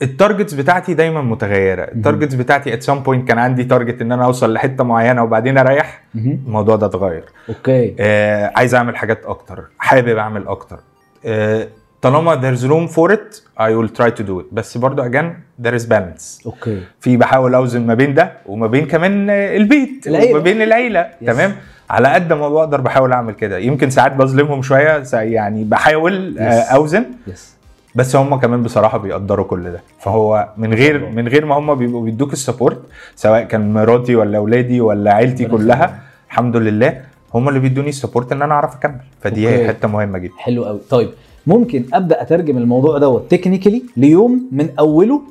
فال 0.00 0.12
targets 0.12 0.54
بتاعتي 0.54 0.94
دايما 0.94 1.22
متغيرة. 1.22 1.82
ال 1.82 1.89
targets 1.89 2.34
بتاعتي 2.34 2.74
at 2.74 2.82
some 2.82 3.00
point 3.00 3.28
كان 3.28 3.38
عندي 3.38 3.64
target 3.64 4.00
إن 4.00 4.12
أنا 4.12 4.24
أوصل 4.24 4.52
لحتة 4.52 4.84
معينة 4.84 5.22
وبعدين 5.22 5.58
أريح. 5.58 6.02
الموضوع 6.14 6.76
ده 6.76 6.86
اتغير. 6.86 7.24
okay. 7.48 7.96
آه 8.00 8.52
عايز 8.56 8.74
أعمل 8.74 8.96
حاجات 8.96 9.24
أكتر. 9.24 9.64
حابب 9.78 10.16
أعمل 10.16 10.48
أكتر. 10.48 10.78
آه 11.26 11.68
طالما 12.02 12.40
there's 12.40 12.60
room 12.60 12.92
for 12.94 13.10
it 13.12 13.40
I 13.60 13.70
will 13.70 13.98
try 14.00 14.10
to 14.20 14.22
do 14.22 14.40
it. 14.40 14.44
بس 14.52 14.78
برضو 14.78 15.02
again 15.10 15.26
there 15.66 15.74
is 15.80 15.82
balance. 15.86 16.46
Okay. 16.46 16.82
في 17.00 17.16
بحاول 17.16 17.54
أوزن 17.54 17.86
ما 17.86 17.94
بين 17.94 18.14
ده 18.14 18.32
وما 18.46 18.66
بين 18.66 18.86
كمان 18.86 19.30
البيت 19.30 20.06
العيلة. 20.06 20.30
وما 20.30 20.40
بين 20.40 20.62
العيلة. 20.62 21.10
Yes. 21.22 21.26
تمام؟ 21.26 21.56
على 21.90 22.08
قد 22.08 22.32
ما 22.32 22.48
بقدر 22.48 22.80
بحاول 22.80 23.12
أعمل 23.12 23.34
كده. 23.34 23.58
يمكن 23.58 23.90
ساعات 23.90 24.12
بظلمهم 24.16 24.62
شوية 24.62 25.02
يعني 25.12 25.64
بحاول 25.64 26.38
آه، 26.38 26.62
Yes. 26.62 26.72
أوزن. 26.72 27.04
Yes 27.26 27.55
بس 27.96 28.16
هم 28.16 28.36
كمان 28.36 28.62
بصراحة 28.62 28.98
بيقدروا 28.98 29.44
كل 29.44 29.72
ده. 29.72 29.80
فهو 29.98 30.48
من 30.56 30.74
غير 30.74 31.10
من 31.10 31.28
غير 31.28 31.44
ما 31.46 31.54
هم 31.58 31.74
بيبقوا 31.74 32.04
بيدوك 32.04 32.32
ال 32.32 32.38
support 32.38 32.80
سواء 33.16 33.42
كان 33.42 33.72
مراتي 33.72 34.16
ولا 34.16 34.38
اولادي 34.38 34.80
ولا 34.80 35.12
عيلتي 35.12 35.44
كلها. 35.44 36.02
الحمد 36.28 36.56
لله 36.56 37.00
هم 37.34 37.48
اللي 37.48 37.60
بيدوني 37.60 37.88
ال 37.88 37.94
support 37.94 38.32
إن 38.32 38.42
أنا 38.42 38.54
أعرف 38.54 38.76
أكمل. 38.76 39.00
فدي 39.20 39.46
okay. 39.48 39.62
هي 39.62 39.68
حتة 39.68 39.88
مهمة 39.88 40.18
جدا. 40.18 40.32
حلو 40.38 40.64
قوي 40.64 40.80
طيب 40.90 41.10
ممكن 41.46 41.84
أبدأ 41.94 42.22
أترجم 42.22 42.58
الموضوع 42.58 42.98
دوت 42.98 43.30
technically 43.30 43.82
ليوم 43.96 44.48
من 44.52 44.68
أوله 44.78 45.22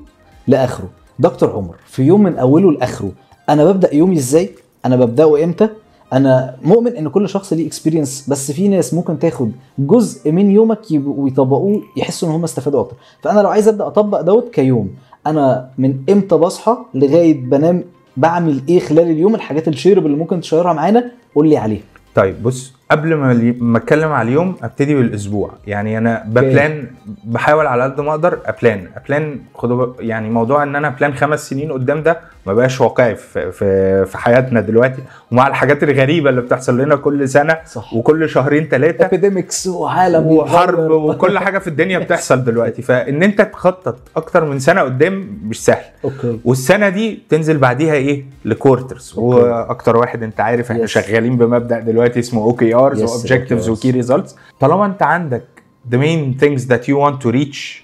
لآخره. 0.48 0.90
دكتور 1.20 1.50
عمر 1.52 1.76
في 1.86 2.04
يوم 2.04 2.24
من 2.24 2.38
أوله 2.38 2.72
لآخره 2.72 3.12
أنا 3.50 3.66
ببدأ 3.66 3.96
يومي 3.96 4.16
إزاي؟ 4.16 4.50
أنا 4.86 4.96
ببدأه 4.96 5.44
إمتى؟ 5.44 5.70
أنا 6.14 6.56
مؤمن 6.64 6.96
إن 6.96 7.10
كل 7.10 7.30
شخص 7.30 7.54
ليه 7.54 7.68
experience 7.68 8.30
بس 8.30 8.52
في 8.52 8.68
ناس 8.68 8.94
ممكن 8.94 9.20
تاخد 9.20 9.52
جزء 9.80 10.32
من 10.32 10.52
يومك 10.52 10.82
ويطبقوه 10.92 11.82
يحسوا 11.98 12.30
إن 12.30 12.34
هم 12.34 12.44
استفادوا 12.44 12.82
أكتر. 12.82 12.96
فأنا 13.22 13.40
لو 13.40 13.50
عايز 13.50 13.68
أبدأ 13.68 13.88
أطبق 13.88 14.22
دوت 14.22 14.50
كيوم 14.54 14.90
أنا 15.28 15.70
من 15.78 15.98
إمتى 16.10 16.36
بصحى 16.36 16.78
لغاية 16.94 17.34
بنام 17.34 17.84
بعمل 18.18 18.62
إيه 18.70 18.80
خلال 18.80 19.10
اليوم؟ 19.12 19.36
الحاجات 19.36 19.68
ال 19.68 19.72
shareable 19.72 20.06
اللي 20.06 20.18
ممكن 20.18 20.42
ت 20.42 20.47
share 20.47 20.69
ها 20.69 20.74
معانا 20.74 21.12
قول 21.36 21.50
لي 21.50 21.58
عليها. 21.58 21.82
طيب 22.16 22.44
بص 22.44 22.74
قبل 22.92 23.14
ما 23.16 23.56
ما 23.60 23.78
أتكلم 23.78 24.12
على 24.12 24.30
اليوم 24.30 24.56
أبتدي 24.64 24.96
بالأسبوع. 24.96 25.52
يعني 25.68 25.98
أنا 25.98 26.24
ب 26.28 26.40
plan 26.40 26.88
بحاول 27.24 27.68
على 27.68 27.84
قد 27.84 28.02
ما 28.02 28.12
أقدر 28.12 28.40
ا 28.46 28.54
plan 28.54 28.88
ا 28.96 29.05
plan 29.05 29.40
خدوا 29.56 29.94
يعني 30.00 30.30
موضوع 30.30 30.64
إن 30.64 30.76
أنا 30.76 30.90
plan 30.90 31.14
خمس 31.14 31.50
سنين 31.50 31.72
قدام 31.72 32.04
ده 32.04 32.20
ما 32.46 32.54
بقاش 32.54 32.82
واقعي 32.82 33.16
في 33.16 33.52
في 33.52 34.06
في 34.06 34.18
حياتنا 34.18 34.62
دلوقتي. 34.62 35.02
ومع 35.32 35.48
الحاجات 35.48 35.84
الغريبة 35.84 36.30
اللي 36.30 36.42
بتحصل 36.42 36.78
لنا 36.82 36.96
كل 36.96 37.30
سنة 37.30 37.58
صح. 37.66 37.94
وكل 37.94 38.30
شهرين 38.30 38.64
ثلاثة 38.68 39.06
epidemics 39.06 39.68
وعالم 39.68 40.28
وحرب. 40.28 40.92
وكل 40.92 41.40
حاجة 41.40 41.60
في 41.60 41.68
الدنيا 41.68 42.00
بتحصل 42.00 42.44
دلوقتي. 42.44 42.82
فإن 42.82 43.24
أنت 43.24 43.42
تخطط 43.42 43.98
أكتر 44.16 44.46
من 44.46 44.60
سنة 44.60 44.82
قدام 44.82 45.40
مش 45.44 45.66
سهل. 45.66 45.84
Okay. 46.04 46.40
والسنة 46.46 46.90
دي 46.90 47.20
تنزل 47.30 47.58
بعديها 47.58 47.94
إيه؟ 47.94 48.26
ل 48.46 48.54
quarters 48.54 49.14
okay. 49.18 49.36
وأكتر 49.42 49.98
واحد 49.98 50.24
أنت 50.24 50.40
عارف 50.40 50.72
إحنا 50.72 50.84
Yes. 50.84 50.90
شغالين 50.90 51.38
بمبدأ 51.38 51.80
دلوقتي 51.80 52.20
اسمه 52.20 52.42
OKRs 52.44 53.04
Yes, 53.04 53.10
و 53.10 53.15
objectives. 53.15 53.70
و 53.70 53.75
key 53.75 53.92
results 53.92 54.36
طالما 54.60 54.86
أنت 54.86 55.04
عندك 55.04 55.44
the 55.92 55.96
main 55.98 56.44
things 56.44 56.62
that 56.70 56.82
you 56.90 56.96
want 56.98 57.26
to 57.28 57.32
reach 57.32 57.84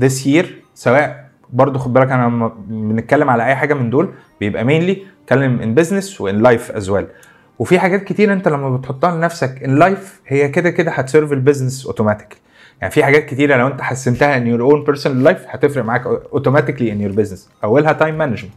this 0.00 0.26
year 0.26 0.44
سواء 0.74 1.27
برضو 1.52 1.78
خد 1.78 1.92
بالك 1.92 2.10
أنا 2.10 2.26
لما 2.26 2.52
بنتكلم 2.68 3.30
على 3.30 3.46
اي 3.46 3.56
حاجة 3.56 3.74
من 3.74 3.90
دول 3.90 4.08
بيبقى 4.40 4.64
mainly 4.64 4.96
اتكلم 5.22 5.74
in 5.74 5.80
business 5.80 6.20
و 6.20 6.27
in 6.27 6.42
life 6.42 6.72
as 6.72 6.90
well. 6.90 7.04
وفي 7.58 7.78
حاجات 7.78 8.04
كتير 8.04 8.32
انت 8.32 8.48
لما 8.48 8.76
بتحطها 8.76 9.16
لنفسك 9.16 9.62
in 9.64 9.78
life 9.78 10.20
هي 10.26 10.48
كده 10.48 10.70
كده 10.70 10.90
هت 10.90 11.02
serve 11.02 11.32
ال 11.32 11.38
business 11.38 11.86
automatically 11.86 12.38
يعني 12.80 12.92
في 12.92 13.04
حاجات 13.04 13.26
كتيره 13.26 13.56
لو 13.56 13.66
انت 13.66 13.80
حسنتها 13.80 14.36
in 14.36 14.46
your 14.46 14.62
own 14.62 14.84
personal 14.84 15.24
life 15.24 15.44
هتفرق 15.48 15.84
معاك 15.84 16.06
automatically 16.06 16.92
in 16.92 17.00
your 17.00 17.12
business 17.12 17.50
أولها 17.64 17.92
time 17.92 18.18
management 18.18 18.52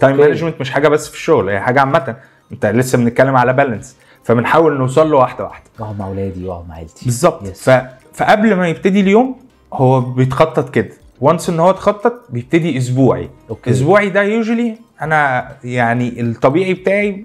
time. 0.00 0.16
management 0.16 0.60
مش 0.60 0.70
حاجة 0.70 0.88
بس 0.88 1.08
في 1.08 1.14
الشغل 1.14 1.48
هي 1.48 1.60
حاجة 1.60 1.80
عامة. 1.80 2.16
انت 2.52 2.66
لسه 2.66 2.98
بنتكلم 2.98 3.36
على 3.36 3.52
balance 3.52 3.96
فبنحاول 4.24 4.78
نوصل 4.78 5.10
له 5.10 5.16
واحدة 5.16 5.44
واحدة. 5.44 5.64
واقعد 5.78 5.98
مع 5.98 6.06
اولادي 6.06 6.46
واقعد 6.46 6.68
مع 6.68 6.74
عيلتي. 6.74 7.04
بالظبط. 7.04 7.46
Yes. 7.46 7.50
ف... 7.50 7.70
فقبل 8.14 8.54
ما 8.54 8.68
يبتدي 8.68 9.00
اليوم 9.00 9.36
هو 9.72 10.00
بيتخطط 10.00 10.70
كده. 10.70 10.90
و 11.20 11.26
once 11.26 11.48
إن 11.48 11.60
هو 11.60 11.70
اتخطط 11.70 12.12
بيبتدي 12.30 12.78
أسبوعي 12.78 13.30
okay. 13.50 13.70
أسبوعي 13.70 14.08
ده 14.10 14.22
usually 14.22 14.78
أنا 15.02 15.48
يعني 15.64 16.20
الطبيعي 16.20 16.74
بتاعي 16.74 17.24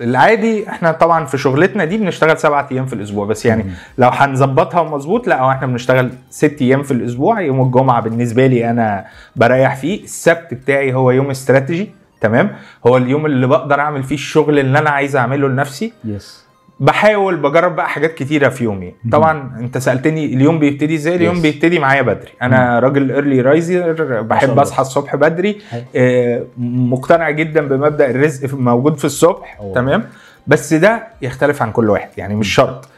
العادي 0.00 0.68
إحنا 0.68 0.92
طبعا 0.92 1.24
في 1.24 1.38
شغلتنا 1.38 1.84
دي 1.84 1.96
بنشتغل 1.98 2.38
سبعة 2.38 2.68
أيام 2.72 2.86
في 2.86 2.92
الأسبوع 2.92 3.26
بس 3.26 3.46
يعني 3.46 3.62
مم. 3.62 3.70
لو 3.98 4.08
هنظبطها 4.08 4.82
مظبوط 4.82 5.28
لا 5.28 5.40
هو 5.42 5.50
إحنا 5.50 5.66
بنشتغل 5.66 6.10
ست 6.30 6.56
أيام 6.62 6.82
في 6.82 6.90
الأسبوع 6.90 7.40
يوم 7.40 7.62
الجمعة 7.66 8.00
بالنسبة 8.02 8.46
لي 8.46 8.70
أنا 8.70 9.04
بريح 9.36 9.76
فيه 9.76 10.04
السبت 10.04 10.54
بتاعي 10.54 10.94
هو 10.94 11.10
يوم 11.10 11.30
استراتيجي 11.30 11.90
تمام 12.20 12.50
هو 12.86 12.96
اليوم 12.96 13.26
اللي 13.26 13.46
بقدر 13.46 13.80
أعمل 13.80 14.02
فيه 14.02 14.14
الشغل 14.14 14.58
اللي 14.58 14.78
أنا 14.78 14.90
عايز 14.90 15.16
أعمله 15.16 15.48
لنفسي 15.48 15.92
yes 16.04 16.47
بحاول 16.80 17.36
بجرب 17.36 17.76
بقى 17.76 17.88
حاجات 17.88 18.14
كتيرة 18.14 18.48
في 18.48 18.64
يومي. 18.64 18.94
طبعا 19.12 19.52
انت 19.60 19.78
سألتني 19.78 20.24
اليوم 20.26 20.58
بيبتدي 20.58 20.94
إزاي؟ 20.94 21.16
اليوم 21.16 21.36
Yes. 21.36 21.42
بيبتدي 21.42 21.78
معايا 21.78 22.02
بدري. 22.02 22.30
أنا 22.42 22.78
راجل 22.78 23.10
early 23.12 23.40
riser 23.40 23.92
بحب. 24.22 24.58
أصحى 24.58 24.80
الصبح 24.82 25.16
بدري. 25.16 25.58
آه، 25.96 26.42
مقتنع 26.58 27.30
جدا 27.30 27.68
بمبدأ 27.68 28.10
الرزق 28.10 28.54
موجود 28.54 28.98
في 28.98 29.04
الصبح. 29.04 29.56
أوه. 29.60 29.74
تمام؟ 29.74 30.04
بس 30.46 30.74
ده 30.74 31.02
يختلف 31.22 31.62
عن 31.62 31.72
كل 31.72 31.90
واحد. 31.90 32.08
يعني 32.16 32.34
مش 32.34 32.54
شرط. 32.54 32.88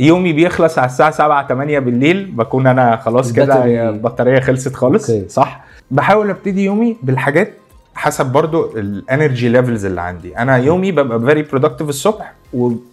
يومي 0.00 0.32
بيخلص 0.32 0.78
على 0.78 0.86
الساعة 0.86 1.10
7 1.10 1.48
8 1.48 1.78
بالليل 1.78 2.24
بكون 2.24 2.66
أنا 2.66 2.96
خلاص 2.96 3.32
كده 3.32 3.88
البطارية 3.88 4.40
خلصت 4.40 4.74
خالص. 4.74 5.10
صح؟ 5.28 5.60
بحاول 5.90 6.30
أبتدي 6.30 6.64
يومي 6.64 6.96
بالحاجات 7.02 7.52
حسب 7.96 8.26
برضو 8.26 8.76
ال 8.76 8.86
energy 8.86 9.48
levels 9.48 9.84
اللي 9.84 10.00
عندي. 10.00 10.38
أنا 10.38 10.56
يومي 10.56 10.92
ببقى 10.92 11.20
very 11.20 11.42
productive 11.42 11.88
الصبح 11.88 12.32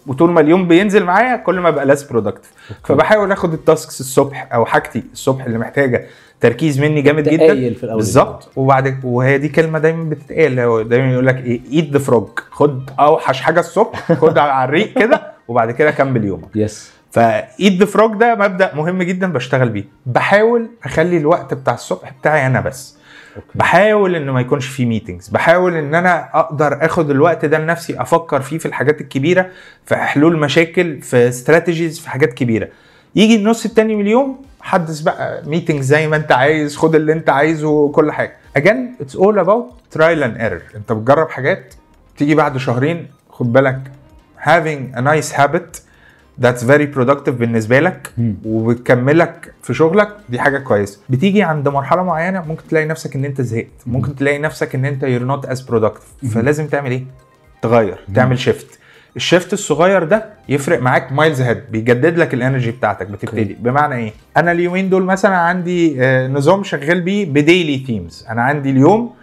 وطول 0.07 0.31
ما 0.31 0.41
اليوم 0.41 0.67
بينزل 0.67 1.03
معايا 1.03 1.35
كل 1.35 1.59
ما 1.59 1.69
ببقى 1.69 1.85
less 1.85 2.03
productive 2.03 2.51
فبحاول 2.83 3.31
آخد 3.31 3.53
ال 3.53 3.61
tasks 3.61 3.99
الصبح 3.99 4.49
أو 4.53 4.65
حاجتي 4.65 5.03
الصبح 5.13 5.45
اللي 5.45 5.57
محتاجة 5.57 6.05
تركيز 6.39 6.79
مني 6.79 7.01
جامد 7.01 7.29
جدا. 7.29 7.53
بالظبط. 7.95 8.51
وبعد 8.55 8.99
وهي 9.03 9.37
دي 9.37 9.49
كلمة 9.49 9.79
دايما 9.79 10.09
بتتقال 10.09 10.55
دايما 10.89 11.13
يقول 11.13 11.27
لك 11.27 11.37
إيه 11.37 11.61
eat 11.73 11.91
the 11.91 11.99
frog 11.99 12.29
خد 12.51 12.89
أوحش 12.99 13.41
حاجة 13.41 13.59
الصبح 13.59 14.11
خد 14.13 14.37
على 14.37 14.69
الريق 14.69 14.99
كده 14.99 15.33
وبعد 15.47 15.71
كده 15.71 15.91
كمل 15.91 16.23
يومك. 16.25 16.55
yes 16.55 16.91
ف 17.11 17.28
eat 17.28 17.79
the 17.79 17.85
frog 17.85 18.15
ده 18.17 18.35
مبدأ 18.35 18.75
مهم 18.75 19.03
جدا 19.03 19.31
بشتغل 19.31 19.69
بيه. 19.69 19.85
بحاول 20.05 20.69
أخلي 20.83 21.17
الوقت 21.17 21.53
بتاع 21.53 21.73
الصبح 21.73 22.13
بتاعي 22.21 22.47
أنا 22.47 22.61
بس. 22.61 22.97
Okay. 23.35 23.47
بحاول 23.55 24.15
إن 24.15 24.29
ما 24.29 24.41
يكونش 24.41 24.67
فيه 24.67 24.85
meetings 24.85 25.29
بحاول 25.29 25.75
إن 25.75 25.95
أنا 25.95 26.39
أقدر 26.39 26.85
آخد 26.85 27.09
الوقت 27.09 27.45
ده 27.45 27.59
لنفسي 27.59 28.01
أفكر 28.01 28.41
فيه 28.41 28.57
في 28.57 28.65
الحاجات 28.65 29.01
الكبيرة 29.01 29.49
في 29.85 29.95
حلول 29.95 30.37
مشاكل 30.39 31.01
في 31.01 31.27
strategies 31.29 31.99
في 31.99 32.09
حاجات 32.09 32.33
كبيرة. 32.33 32.67
يجي 33.15 33.35
النص 33.35 33.65
التاني 33.65 33.95
من 33.95 34.01
اليوم 34.01 34.41
حدث 34.61 34.99
بقى 34.99 35.43
meeting 35.45 35.81
زي 35.81 36.07
ما 36.07 36.15
أنت 36.15 36.31
عايز 36.31 36.77
خد 36.77 36.95
اللي 36.95 37.13
أنت 37.13 37.29
عايزه 37.29 37.67
وكل 37.69 38.11
حاجة. 38.11 38.35
Again 38.59 39.03
it's 39.03 39.15
all 39.15 39.37
about 39.45 39.95
trial 39.97 40.23
and 40.23 40.37
error. 40.41 40.75
أنت 40.75 40.91
بتجرب 40.91 41.29
حاجات 41.29 41.73
تيجي 42.17 42.35
بعد 42.35 42.57
شهرين 42.57 43.07
خد 43.29 43.53
بالك 43.53 43.79
having 44.39 44.95
a 44.97 45.01
nice 45.01 45.33
habit 45.37 45.79
that's 46.41 46.63
very 46.63 46.95
productive 46.97 47.29
بالنسبة 47.29 47.79
لك. 47.79 48.13
وبتكملك 48.45 49.53
في 49.63 49.73
شغلك. 49.73 50.07
دي 50.29 50.39
حاجة 50.39 50.57
كويسة. 50.57 50.99
بتيجي 51.09 51.43
عند 51.43 51.67
مرحلة 51.67 52.03
معينة 52.03 52.45
ممكن 52.47 52.67
تلاقي 52.69 52.85
نفسك 52.85 53.15
إن 53.15 53.25
أنت 53.25 53.41
زهقت. 53.41 53.67
ممكن 53.87 54.15
تلاقي 54.15 54.39
نفسك 54.39 54.75
إن 54.75 54.85
أنت 54.85 55.05
you're 55.05 55.31
not 55.31 55.49
as 55.49 55.59
productive. 55.71 56.27
فلازم 56.33 56.67
تعمل 56.67 56.91
إيه؟ 56.91 57.03
تغير. 57.61 57.97
تعمل 58.15 58.39
shift 58.39 58.79
ال 59.15 59.22
shift 59.22 59.53
الصغير 59.53 60.03
ده 60.03 60.29
يفرق 60.49 60.81
معاك 60.81 61.11
miles 61.11 61.41
ahead 61.41 61.63
بيجدد 61.71 62.17
لك 62.17 62.33
ال 62.33 62.39
energy 62.39 62.71
بتاعتك. 62.71 63.07
بتبتدي. 63.07 63.57
بمعنى 63.59 63.95
إيه؟ 63.95 64.11
أنا 64.37 64.51
اليومين 64.51 64.89
دول 64.89 65.03
مثلا 65.03 65.35
عندي 65.37 66.03
آه، 66.03 66.27
نظام 66.27 66.63
شغال 66.63 67.01
بيه 67.01 67.25
ب 67.25 67.35
daily 67.35 67.83
themes 67.87 68.25
أنا 68.29 68.41
عندي 68.41 68.69
اليوم 68.69 69.13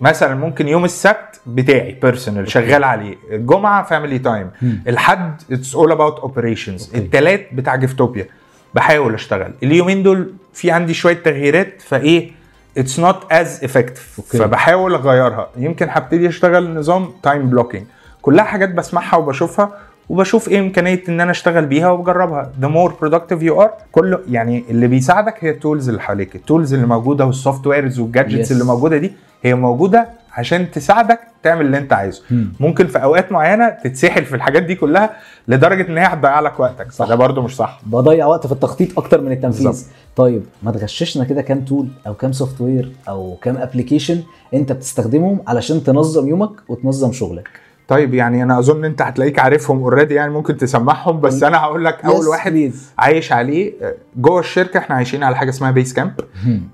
مثلا 0.00 0.34
ممكن 0.34 0.68
يوم 0.68 0.84
السبت 0.84 1.40
بتاعي 1.46 1.92
personal 2.02 2.50
شغال 2.50 2.84
عليه. 2.84 3.16
الجمعة 3.32 3.82
family 3.82 4.18
time. 4.18 4.50
الحد 4.88 5.42
it's 5.52 5.74
all 5.74 5.92
about 5.92 6.18
operations. 6.18 6.90
التلات 6.94 7.46
بتاع 7.52 7.76
جيفتوبيا 7.76 8.26
بحاول 8.74 9.14
أشتغل. 9.14 9.52
اليومين 9.62 10.02
دول 10.02 10.32
في 10.54 10.70
عندي 10.70 10.94
شوية 10.94 11.14
تغييرات 11.14 11.82
فإيه 11.82 12.30
it's 12.78 13.00
not 13.00 13.32
as 13.32 13.64
effective 13.64 14.14
okay. 14.18 14.38
فبحاول 14.38 14.94
أغيرها. 14.94 15.48
يمكن 15.56 15.86
هبتدي 15.90 16.28
أشتغل 16.28 16.74
نظام 16.74 17.10
time 17.22 17.50
blocking 17.50 17.84
كلها 18.22 18.44
حاجات 18.44 18.68
بسمعها 18.74 19.16
وبشوفها 19.16 19.72
وبشوف 20.08 20.48
إيه 20.48 20.60
إمكانية 20.60 21.02
إن 21.08 21.20
أنا 21.20 21.30
أشتغل 21.30 21.66
بيها 21.66 21.90
وبجربها 21.90 22.52
the 22.62 22.66
more 22.66 22.92
productive 23.04 23.42
you 23.42 23.62
are 23.64 23.70
كله 23.92 24.20
يعني 24.30 24.64
اللي 24.70 24.86
بيساعدك 24.86 25.44
هي 25.44 25.50
ال 25.50 25.56
tools 25.56 25.88
اللي 25.88 26.00
حواليك. 26.00 26.36
ال 26.36 26.42
tools 26.42 26.74
اللي 26.74 26.86
موجودة 26.86 27.24
وال 27.26 27.33
softwares 27.33 27.66
وال 27.66 27.98
gadgets 27.98 28.48
Yes. 28.48 28.52
اللي 28.52 28.64
موجودة 28.64 28.96
دي 28.96 29.12
هي 29.42 29.54
موجودة 29.54 30.08
عشان 30.32 30.70
تساعدك 30.70 31.20
تعمل 31.42 31.66
اللي 31.66 31.78
انت 31.78 31.92
عايزه 31.92 32.22
مم. 32.30 32.52
ممكن 32.60 32.86
في 32.86 33.02
أوقات 33.02 33.32
معينة 33.32 33.68
تتسحل 33.68 34.24
في 34.24 34.36
الحاجات 34.36 34.62
دي 34.62 34.74
كلها 34.74 35.10
لدرجة 35.48 35.88
إن 35.88 35.98
هي 35.98 36.04
هتضيع 36.06 36.40
لك 36.40 36.60
وقتك 36.60 36.92
صح. 36.92 37.06
فده 37.06 37.14
برده 37.14 37.42
مش 37.42 37.56
صح 37.56 37.80
بضيع 37.86 38.26
وقت 38.26 38.46
في 38.46 38.52
التخطيط 38.52 38.98
أكتر 38.98 39.20
من 39.20 39.32
التنفيذ 39.32 39.66
بالظبط. 39.66 39.86
طيب 40.16 40.42
ما 40.62 40.70
تغششنا 40.72 41.24
كده 41.24 41.42
كام 41.42 41.60
tool 41.60 41.88
أو 42.06 42.14
كام 42.14 42.32
software 42.32 42.92
أو 43.08 43.36
كام 43.42 43.56
application 43.56 44.22
أنت 44.54 44.72
بتستخدمهم 44.72 45.40
علشان 45.46 45.84
تنظم 45.84 46.28
يومك 46.28 46.50
وتنظم 46.68 47.12
شغلك 47.12 47.48
طيب 47.88 48.14
يعني 48.14 48.42
أنا 48.42 48.58
أظن 48.58 48.84
أنت 48.84 49.02
هتلاقيك 49.02 49.38
عارفهم 49.38 49.78
already 49.82 50.14
يعني 50.14 50.32
ممكن 50.32 50.56
تسمعهم 50.56 51.20
بس 51.20 51.42
أنا 51.42 51.58
هقول 51.58 51.84
لك 51.84 52.04
أول 52.04 52.26
واحد. 52.28 52.72
عايش 52.98 53.32
عليه 53.32 53.72
جوه 54.16 54.40
الشركة 54.40 54.78
إحنا 54.78 54.96
عايشين 54.96 55.22
على 55.22 55.36
حاجة 55.36 55.50
اسمها 55.50 55.70
بيس 55.70 55.92
كامب 55.92 56.12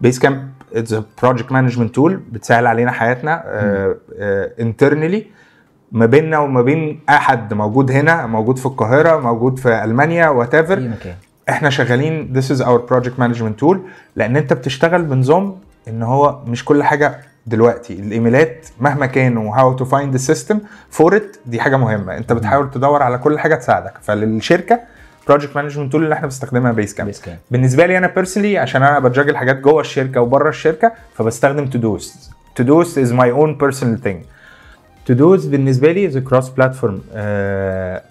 بيس 0.00 0.18
كامب 0.18 0.48
it's 0.75 0.94
project 1.23 1.53
management 1.53 1.94
tool 1.94 2.16
بتسهل 2.17 2.67
علينا 2.67 2.93
حياتنا 2.93 3.45
internally 4.61 5.27
ما 5.93 6.07
بيننا 6.07 6.39
وما 6.39 6.63
بين 6.63 7.01
أحد 7.09 7.55
موجود 7.55 7.91
هنا 7.91 8.27
موجود 8.27 8.59
في 8.59 8.67
القاهرة 8.67 9.21
موجود 9.21 9.59
في 9.59 9.85
ألمانيا 9.85 10.29
whatever 10.29 10.90
إحنا 11.49 11.71
شغالين 11.71 12.41
this 12.41 12.45
is 12.57 12.61
our 12.61 12.93
project 12.93 13.21
management 13.21 13.65
tool 13.65 13.77
لأن 14.17 14.37
أنت 14.37 14.53
بتشتغل 14.53 15.03
بنظام 15.03 15.57
إن 15.89 16.03
هو 16.03 16.41
مش 16.47 16.65
كل 16.65 16.83
حاجة 16.83 17.21
دلوقتي. 17.47 17.93
الإيميلات 17.93 18.67
مهما 18.81 19.07
كان 19.07 19.37
و 19.37 19.73
how 19.73 19.80
to 19.80 19.85
find 19.85 20.14
ال 20.14 20.21
system 20.21 20.61
for 20.90 21.16
it 21.16 21.37
دي 21.47 21.61
حاجة 21.61 21.77
مهمة. 21.77 22.17
أنت 22.17 22.33
بتحاول 22.33 22.71
تدور 22.71 23.03
على 23.03 23.19
كل 23.19 23.39
حاجة 23.39 23.55
تساعدك. 23.55 23.93
فللشركه 24.03 24.81
project 25.29 25.57
management 25.57 25.92
tool 25.92 26.05
اللي 26.05 26.15
إحنا 26.15 26.27
بنستخدمها 26.27 26.73
بيس 26.73 26.95
كامب. 26.95 27.09
بالنسبة 27.51 27.87
لي 27.87 27.99
أنا 27.99 28.07
personally 28.07 28.59
عشان 28.59 28.83
أنا 28.83 28.99
بتجاجل 28.99 29.37
حاجات 29.37 29.57
جوه 29.61 29.81
الشركة 29.81 30.21
وبره 30.21 30.49
الشركة 30.49 30.93
فبستخدم 31.15 31.67
تودوست 31.67 32.31
Todoist 32.57 32.99
is 32.99 33.12
my 33.12 33.31
own 33.31 33.59
personal 33.59 34.01
thing 34.01 34.25
to-dos 35.07 35.47
بالنسبة 35.47 35.93
لي 35.93 36.07
is 36.07 36.18
cross 36.18 36.49
platform 36.49 37.01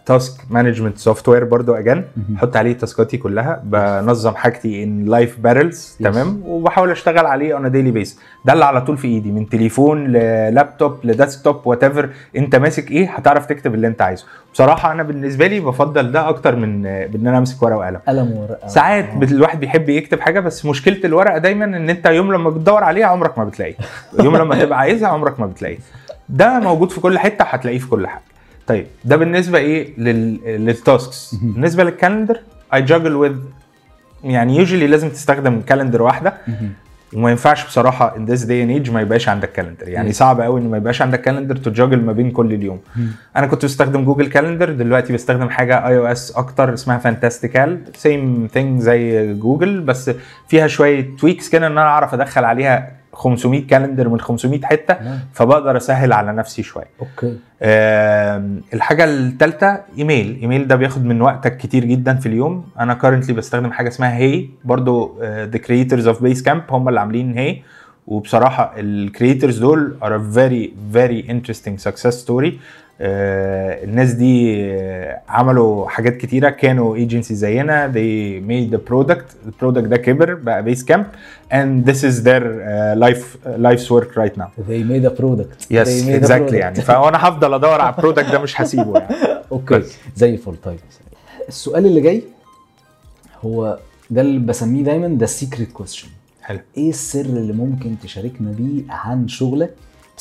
task 0.06 0.42
management 0.50 0.98
software 0.98 1.44
برضو 1.44 1.74
again 1.74 2.04
أحط 2.36 2.56
عليه 2.56 2.74
تاسكاتي 2.74 3.18
كلها 3.18 3.62
بنظم 3.64 4.36
حاجتي 4.36 4.84
in 4.84 5.06
life 5.06 5.40
pillars. 5.40 5.98
تمام؟ 6.04 6.42
وبحاول 6.46 6.92
أشتغل 6.92 7.26
عليه 7.26 7.54
on 7.54 7.72
daily 7.72 7.92
basis 7.92 8.20
ده 8.46 8.54
اللي 8.54 8.66
على 8.66 8.82
طول 8.82 8.98
في 8.98 9.08
إيدي 9.08 9.32
من 9.32 9.50
تليفون 9.50 10.08
للابتوب 10.08 10.98
ل 11.04 11.12
desktop 11.12 11.68
whatever 11.68 12.10
أنت 12.38 12.56
ماسك 12.56 12.92
إيه 12.92 13.10
هتعرف 13.10 13.46
تكتب 13.46 13.74
اللي 13.74 13.88
أنت 13.88 14.02
عايزه. 14.02 14.26
بصراحة 14.54 14.92
أنا 14.92 15.04
بالنسبة 15.04 15.48
لي 15.48 15.60
بفضل 15.60 16.12
ده 16.12 16.30
أكتر 16.30 16.56
من 16.56 16.86
ان 16.86 17.28
أنا 17.28 17.38
أمسك 17.38 17.64
ورقة 17.64 17.78
وقلم. 17.78 18.00
قلم 18.08 18.32
وورقه 18.32 18.68
ساعات 18.68 19.06
آه. 19.06 19.24
الواحد 19.24 19.60
بيحب 19.60 19.90
يكتب 19.90 20.20
حاجة 20.20 20.40
بس 20.40 20.66
مشكلة 20.66 21.00
الورقة 21.06 21.38
دايما 21.38 21.66
إن 21.66 21.90
أنت 21.90 22.06
يوم 22.06 22.34
لما 22.34 22.50
بتدور 22.50 22.84
عليها 22.84 23.06
عمرك 23.06 23.38
ما 23.38 23.44
بتلاقيها. 23.46 23.78
يوم 24.20 24.38
لما 24.38 24.60
تبقى 24.64 24.80
عايزها 24.80 25.10
عمرك 25.10 25.40
ما 25.40 25.46
بتلاقيها. 25.46 25.80
ده 26.30 26.60
موجود 26.60 26.92
في 26.92 27.00
كل 27.00 27.20
حتة 27.20 27.44
هتلاقيه 27.46 27.80
في 27.80 27.88
كل 27.88 28.08
حاجة. 28.08 28.24
طيب 28.68 28.86
ده 29.06 29.16
بالنسبة 29.16 29.58
إيه 29.58 30.00
لل... 30.00 30.40
لل 30.66 30.86
tasks 30.86 31.36
بالنسبة 31.42 31.84
لل 31.84 31.95
calendar 31.95 32.40
I 32.74 32.82
juggle 32.82 33.16
with 33.16 33.36
يعني 34.24 34.58
usually 34.58 34.88
لازم 34.88 35.10
تستخدم 35.10 35.62
calendar 35.62 36.02
واحدة. 36.02 36.34
وما 37.14 37.30
ينفعش 37.32 37.66
بصراحة 37.66 38.18
in 38.18 38.26
this 38.26 38.44
day 38.44 38.64
and 38.64 38.70
age 38.70 38.92
ما 38.92 39.02
يبقاش 39.02 39.30
عندك 39.30 39.52
calendar 39.52 39.90
يعني. 39.90 40.14
صعب 40.14 40.42
قوي 40.42 40.62
إن 40.62 40.70
ما 40.70 40.78
يبقاش 40.78 41.02
عندك 41.02 41.22
calendar 41.22 41.56
ت 41.56 41.62
juggle 41.62 42.02
ما 42.02 42.12
بين 42.12 42.32
كل 42.32 42.54
اليوم. 42.54 42.80
أنا 43.36 43.48
كنت 43.48 43.66
بستخدم 43.66 44.04
Google 44.06 44.28
Calendar 44.28 44.72
دلوقتي 44.72 45.14
بستخدم 45.14 45.50
حاجة 45.50 45.88
iOS 45.88 46.32
أكتر 46.32 46.74
اسمها 46.74 46.98
Fantastical 46.98 47.80
same 47.96 48.48
thing 48.54 48.82
زي 48.82 49.34
جوجل 49.34 49.82
بس 49.82 50.12
فيها 50.48 50.68
شوية 50.68 51.18
tweaks 51.20 51.50
كده 51.50 51.68
إن 51.68 51.72
أنا 51.72 51.88
أعرف 51.88 52.14
أدخل 52.14 52.44
عليها 52.44 52.92
500 53.14 53.68
calendar 53.68 54.10
من 54.10 54.20
500 54.20 54.62
حتة. 54.66 54.98
فبقدر 55.34 55.78
أسهل 55.78 56.14
على 56.14 56.34
نفسي 56.34 56.64
شوية. 56.64 56.90
أوكي. 57.00 57.38
الحاجة 58.74 59.04
الثالثه 59.04 59.82
إيميل. 59.98 60.40
إيميل 60.42 60.68
ده 60.68 60.76
بياخد 60.76 61.06
من 61.06 61.22
وقتك 61.22 61.58
كتير 61.58 61.86
جدا 61.86 62.14
في 62.16 62.26
اليوم. 62.26 62.66
أنا 62.80 62.94
currently 62.94 63.34
بستخدم 63.34 63.72
حاجة 63.72 63.88
اسمها 63.88 64.18
HEY. 64.18 64.46
برضو 64.64 65.18
the 65.24 65.58
creators 65.58 66.08
of 66.08 66.24
Basecamp 66.24 66.64
هم 66.70 66.90
اللي 66.90 67.00
عاملين 67.00 67.38
HEY. 67.38 67.58
وبصراحة 68.08 68.74
ال 68.78 68.87
creators 68.87 69.60
دول 69.60 69.98
are 70.04 70.20
very 70.20 70.74
very 70.94 71.26
interesting 71.30 71.80
success 71.80 72.08
story 72.08 72.60
الناس 73.06 74.12
دي 74.12 74.64
آه، 74.74 75.22
عملوا 75.30 75.90
حاجات 75.90 76.18
كتيرة 76.18 76.50
كانوا 76.50 76.96
ايجنسي 76.96 77.36
زينا. 77.36 77.92
They 77.92 78.42
made 78.50 78.76
the 78.76 78.80
product. 78.92 79.36
ال 79.46 79.51
product 79.51 79.88
ده 79.88 79.98
كبر 79.98 80.34
بقى 80.34 80.64
Basecamp 80.64 81.06
and 81.52 81.90
this 81.90 81.98
is 81.98 82.24
their 82.24 82.44
uh, 82.44 83.06
life 83.06 83.38
life's 83.58 83.90
work 83.90 84.16
right 84.16 84.38
now. 84.38 84.50
They 84.70 84.84
made 84.84 85.06
a 85.06 85.22
product. 85.22 85.70
They 85.70 85.76
made 85.76 86.10
a 86.10 86.16
exactly 86.16 86.48
product. 86.50 86.54
يعني. 86.54 86.76
فأنا 86.76 87.28
هفضل 87.28 87.54
أدور 87.54 87.82
على 87.82 87.96
ال 87.96 88.00
product 88.00 88.32
ده 88.32 88.40
مش 88.40 88.62
هسيبه 88.62 89.00
يعني. 89.00 89.16
أوكي. 89.52 89.84
زي 90.16 90.30
الفل. 90.30 90.56
طيب. 90.64 90.80
السؤال 91.48 91.86
اللي 91.86 92.02
جاي 92.02 92.24
هو 93.46 93.80
ده 94.10 94.22
اللي 94.22 94.40
بسميه 94.40 94.84
دايما 94.84 95.08
ده 95.08 95.24
ال 95.24 95.31
secret 95.31 95.72
question 95.72 96.08
حلو. 96.42 96.60
إيه 96.78 96.90
السر 96.90 97.22
اللي 97.26 97.54
ممكن 97.54 97.96
تشاركنا 98.04 98.52
بيه 98.52 98.84
عن 98.90 99.28
شغلك 99.28 99.74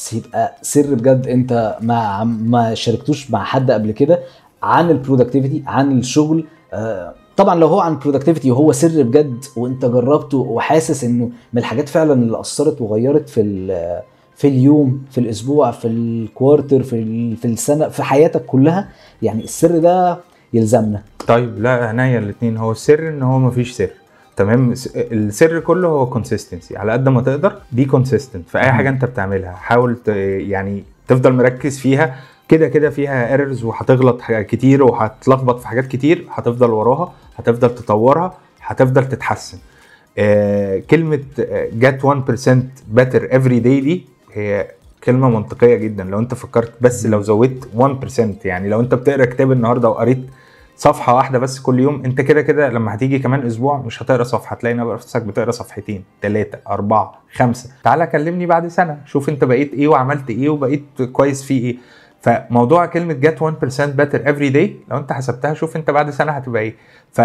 بس 0.02 0.12
يبقى 0.12 0.56
سر 0.62 0.94
بجد 0.94 1.26
انت 1.26 1.76
ما 1.80 2.24
ما 2.24 2.74
شاركتوش 2.74 3.30
مع 3.30 3.44
حد 3.44 3.70
قبل 3.70 3.90
كده 3.90 4.18
عن 4.62 4.90
ال 4.90 4.96
productivity 4.96 5.62
عن 5.66 5.98
الشغل. 5.98 6.44
آه، 6.72 7.14
طبعا 7.36 7.54
لو 7.54 7.66
هو 7.66 7.80
عن 7.80 7.92
ال 7.92 7.97
productivity 7.97 8.50
وهو 8.50 8.72
سر 8.72 9.02
بجد 9.02 9.44
وانت 9.56 9.84
جربته 9.84 10.38
وحاسس 10.38 11.04
انه 11.04 11.30
من 11.52 11.58
الحاجات 11.58 11.88
فعلا 11.88 12.12
اللي 12.12 12.40
أثرت 12.40 12.80
وغيرت 12.80 13.28
في 13.28 13.42
في 14.36 14.48
اليوم 14.48 15.02
في 15.10 15.18
الأسبوع 15.18 15.70
في 15.70 15.88
ال 15.88 16.00
quarter 16.00 16.82
في 16.82 17.36
في 17.36 17.44
السنة 17.44 17.88
في 17.88 18.02
حياتك 18.02 18.44
كلها 18.46 18.88
يعني 19.22 19.44
السر 19.44 19.78
ده 19.78 20.18
يلزمنا. 20.52 21.02
طيب 21.26 21.58
لا 21.62 21.70
عينيا 21.70 22.18
الاثنين 22.18 22.56
هو 22.56 22.72
السر 22.72 23.08
إن 23.08 23.22
هو 23.22 23.38
مفيش 23.38 23.72
سر. 23.72 23.90
تمام؟ 24.36 24.74
السر 24.96 25.60
كله 25.60 25.88
هو 25.88 26.06
consistency 26.06 26.76
على 26.76 26.92
قد 26.92 27.08
ما 27.08 27.20
تقدر 27.22 27.56
be 27.72 27.84
consistent 27.84 28.48
في 28.48 28.58
أي 28.58 28.72
حاجة 28.72 28.88
أنت 28.88 29.04
بتعملها. 29.04 29.52
حاول 29.52 29.96
يعني 30.06 30.84
تفضل 31.08 31.32
مركز 31.32 31.78
فيها. 31.78 32.16
كده 32.48 32.68
كده 32.68 32.90
فيها 32.90 33.30
ايرورز 33.32 33.64
وهتغلط 33.64 34.20
كتير 34.28 34.82
وهتلخبط 34.84 35.60
في 35.60 35.68
حاجات 35.68 35.86
كتير. 35.86 36.26
هتفضل 36.30 36.70
وراها 36.70 37.12
هتفضل 37.36 37.74
تطورها 37.74 38.34
هتفضل 38.62 39.08
تتحسن. 39.08 39.58
آه 40.18 40.78
كلمة 40.90 41.20
جت 41.72 42.02
1% 42.04 42.96
better 42.98 43.32
every 43.32 43.58
day 43.62 43.80
دي 43.82 44.06
هي 44.32 44.66
كلمة 45.04 45.28
منطقية 45.28 45.74
جدا. 45.76 46.04
لو 46.04 46.18
أنت 46.18 46.34
فكرت 46.34 46.72
بس 46.80 47.06
لو 47.06 47.22
زودت 47.22 47.68
1% 47.78 48.20
يعني 48.44 48.68
لو 48.68 48.80
أنت 48.80 48.94
بتقرأ 48.94 49.24
كتاب 49.24 49.52
النهارده 49.52 49.88
وقريت 49.88 50.18
صفحة 50.82 51.14
واحدة 51.14 51.38
بس 51.38 51.60
كل 51.60 51.80
يوم. 51.80 52.02
انت 52.04 52.20
كده 52.20 52.42
كده 52.42 52.68
لما 52.68 52.94
هتيجي 52.94 53.18
كمان 53.18 53.46
أسبوع 53.46 53.78
مش 53.78 54.02
هتقرأ 54.02 54.24
صفحة. 54.24 54.56
هتلاقي 54.56 54.74
نفسك 54.74 55.22
بتقرأ 55.22 55.50
صفحتين 55.50 56.04
ثلاثة 56.22 56.58
أربعة 56.68 57.20
خمسة. 57.34 57.70
تعالى 57.84 58.06
كلمني 58.06 58.46
بعد 58.46 58.68
سنة. 58.68 58.98
شوف 59.06 59.28
انت 59.28 59.44
بقيت 59.44 59.74
إيه 59.74 59.88
وعملت 59.88 60.30
إيه 60.30 60.48
وبقيت 60.48 61.02
كويس 61.12 61.42
فيه 61.42 61.64
إيه. 61.64 61.76
فموضوع 62.22 62.86
كلمة 62.86 63.12
get 63.12 63.38
1% 63.38 63.44
better 64.00 64.26
every 64.26 64.54
day 64.54 64.90
لو 64.90 64.96
انت 64.98 65.12
حسبتها 65.12 65.54
شوف 65.54 65.76
انت 65.76 65.90
بعد 65.90 66.10
سنة 66.10 66.32
هتبقى 66.32 66.62
إيه. 66.62 66.74
ف 67.12 67.20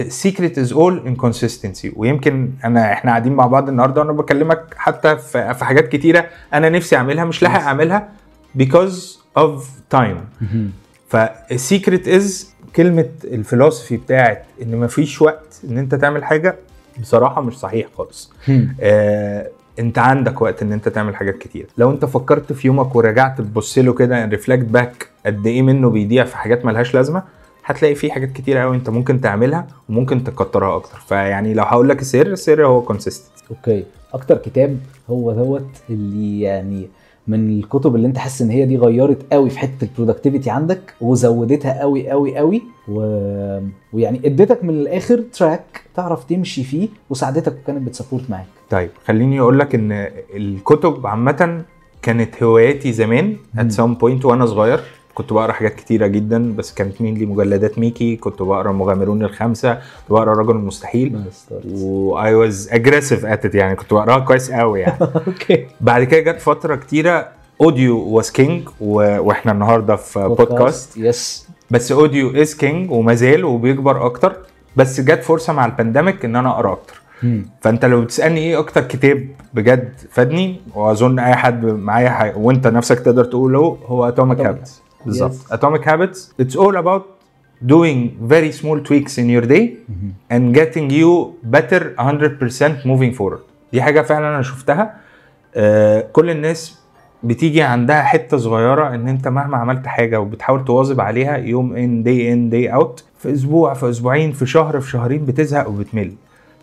secret 0.00 0.54
is 0.56 0.70
all 0.72 1.06
in 1.08 1.22
consistency 1.26 1.92
ويمكن 1.96 2.50
أنا 2.64 2.92
إحنا 2.92 3.10
قاعدين 3.10 3.32
مع 3.32 3.46
بعض 3.46 3.68
النهارده 3.68 4.00
وأنا 4.00 4.12
بكلمك 4.12 4.74
حتى 4.76 5.16
في, 5.16 5.54
في 5.54 5.64
حاجات 5.64 5.88
كتيرة 5.88 6.26
أنا 6.54 6.68
نفسي 6.68 6.96
أعملها 6.96 7.24
مش 7.24 7.42
لاحق 7.42 7.60
أعملها 7.60 8.08
because 8.58 9.18
of 9.38 9.60
time. 9.96 10.44
فال 11.08 11.33
secret 11.33 12.08
is 12.08 12.51
كلمة 12.76 13.08
ال 13.24 13.31
philosophy 13.31 13.96
بتاعت 13.96 14.44
إن 14.62 14.76
مفيش 14.80 15.22
وقت 15.22 15.60
إن 15.70 15.78
أنت 15.78 15.94
تعمل 15.94 16.24
حاجة 16.24 16.56
بصراحة 17.00 17.40
مش 17.42 17.58
صحيح 17.58 17.86
خالص. 17.96 18.32
آه 18.80 19.48
أنت 19.78 19.98
عندك 19.98 20.42
وقت 20.42 20.62
إن 20.62 20.72
أنت 20.72 20.88
تعمل 20.88 21.16
حاجات 21.16 21.38
كتير. 21.38 21.66
لو 21.78 21.90
أنت 21.90 22.04
فكرت 22.04 22.52
في 22.52 22.66
يومك 22.66 22.96
ورجعت 22.96 23.38
تبص 23.38 23.78
له 23.78 23.92
كده 23.94 24.24
reflect 24.24 24.64
back 24.64 25.06
قد 25.26 25.46
إيه 25.46 25.62
منه 25.62 25.90
بيضيع 25.90 26.24
في 26.24 26.36
حاجات 26.36 26.64
ملهاش 26.64 26.94
لازمة 26.94 27.22
هتلاقي 27.64 27.94
فيه 27.94 28.10
حاجات 28.12 28.32
كتير 28.32 28.58
قوي 28.58 28.76
أنت 28.76 28.90
ممكن 28.90 29.20
تعملها 29.20 29.66
وممكن 29.88 30.24
تكترها 30.24 30.76
أكتر. 30.76 30.98
فيعني 31.08 31.54
لو 31.54 31.62
هقول 31.64 31.88
لك 31.88 32.00
السر 32.00 32.26
السر 32.26 32.66
هو 32.66 32.82
consistent 32.82 33.32
أوكي. 33.50 33.84
أكتر 34.14 34.36
كتاب 34.38 34.78
هو 35.10 35.32
دوت 35.32 35.68
اللي 35.90 36.40
يعني 36.40 36.88
من 37.28 37.58
الكتب 37.58 37.96
اللي 37.96 38.06
انت 38.06 38.18
حاسس 38.18 38.42
ان 38.42 38.50
هي 38.50 38.66
دي 38.66 38.76
غيرت 38.76 39.32
قوي 39.32 39.50
في 39.50 39.58
حتة 39.58 39.82
ال 39.82 39.87
productivity 39.87 40.50
عندك 40.50 40.94
وزودتها 41.00 41.80
قوي 41.80 42.10
قوي 42.10 42.36
قوي 42.36 42.62
و... 42.88 43.00
ويعني 43.92 44.20
اديتك 44.24 44.64
من 44.64 44.70
الآخر 44.70 45.24
track 45.32 45.82
تعرف 45.94 46.24
تمشي 46.24 46.64
فيه 46.64 46.88
وساعدتك 47.10 47.56
وكانت 47.62 47.86
بت 47.88 47.97
support 47.97 48.30
معاك 48.30 48.46
طيب 48.70 48.90
خليني 49.04 49.40
أقول 49.40 49.58
لك 49.58 49.74
إن 49.74 50.08
الكتب 50.36 51.06
عامة 51.06 51.62
كانت 52.02 52.42
هواياتي 52.42 52.92
زمان. 52.92 53.36
at 53.58 53.72
some 53.72 53.94
point 53.94 54.24
وأنا 54.24 54.46
صغير 54.46 54.80
كنت 55.14 55.32
بقرأ 55.32 55.52
حاجات 55.52 55.74
كتيرة 55.74 56.06
جدا 56.06 56.56
بس 56.56 56.74
كانت 56.74 57.00
mainly 57.00 57.26
مجلدات 57.26 57.78
ميكي. 57.78 58.16
كنت 58.16 58.42
بقرأ 58.42 58.72
مغامرون 58.72 59.22
الخمسة. 59.22 59.74
كنت 59.74 60.10
بقرأ 60.10 60.32
الرجل 60.32 60.56
المستحيل 60.56 61.20
و 61.74 62.34
I 62.34 62.42
was 62.42 62.68
aggressive 62.72 63.26
at 63.26 63.54
يعني. 63.54 63.76
كنت 63.76 63.94
بقرأها 63.94 64.18
كويس 64.18 64.50
قوي 64.50 64.80
يعني. 64.80 64.98
أوكي 65.26 65.66
بعد 65.80 66.04
كده 66.04 66.32
جت 66.32 66.40
فترة 66.40 66.76
كتيرة 66.76 67.28
audio 67.60 67.98
was 67.98 68.30
king 68.30 68.68
وإحنا 68.80 69.52
النهارده 69.52 69.96
في 69.96 70.28
بودكاست 70.28 70.96
yes 70.96 71.48
بس 71.70 71.92
audio 71.92 72.30
is 72.42 72.54
king 72.54 72.90
وما 72.90 73.14
زال 73.14 73.44
وبيكبر 73.44 74.06
أكتر. 74.06 74.36
بس 74.76 75.00
جت 75.00 75.22
فرصة 75.22 75.52
مع 75.52 75.66
ال 75.66 75.72
pandemic 75.72 76.24
إن 76.24 76.36
أنا 76.36 76.50
أقرأ 76.50 76.72
أكتر. 76.72 77.02
فأنت 77.60 77.84
لو 77.84 78.00
بتسألني 78.00 78.40
إيه 78.40 78.58
أكتر 78.58 78.80
كتاب 78.80 79.28
بجد 79.54 79.92
فادني 80.10 80.60
وأظن 80.74 81.18
أي 81.18 81.34
حد 81.34 81.64
معايا. 81.64 82.34
وأنت 82.36 82.66
نفسك 82.66 83.00
تقدر 83.00 83.24
تقوله 83.24 83.78
هو 83.86 84.08
Atomic 84.08 84.40
Habits 84.40 84.82
بالظبط. 85.06 85.52
Atomic 85.52 85.88
Habits 85.88 86.32
it's 86.40 86.56
all 86.56 86.78
about 86.84 87.02
doing 87.66 88.30
very 88.32 88.52
small 88.62 88.88
tweaks 88.88 89.14
in 89.18 89.28
your 89.36 89.46
day 89.48 89.64
and 90.32 90.54
getting 90.58 90.90
you 90.90 91.10
better 91.56 91.82
100% 91.98 92.86
moving 92.86 93.18
forward. 93.18 93.40
دي 93.72 93.82
حاجة 93.82 94.00
فعلا 94.02 94.28
أنا 94.28 94.42
شفتها. 94.42 94.94
آه 95.54 96.00
كل 96.12 96.30
الناس 96.30 96.78
بتيجي 97.22 97.62
عندها 97.62 98.02
حتة 98.02 98.36
صغيرة 98.36 98.94
إن 98.94 99.08
أنت 99.08 99.28
مهما 99.28 99.56
عملت 99.56 99.86
حاجة 99.86 100.20
وبتحاول 100.20 100.64
تواظب 100.64 101.00
عليها 101.00 101.36
يوم 101.36 101.76
and 101.76 102.02
day 102.02 102.32
in 102.32 102.50
day 102.50 102.74
out 102.74 103.04
في 103.18 103.32
أسبوع 103.32 103.74
في 103.74 103.90
أسبوعين 103.90 104.32
في 104.32 104.46
شهر 104.46 104.80
في 104.80 104.90
شهرين 104.90 105.24
بتزهق 105.24 105.68
وبتمل. 105.68 106.12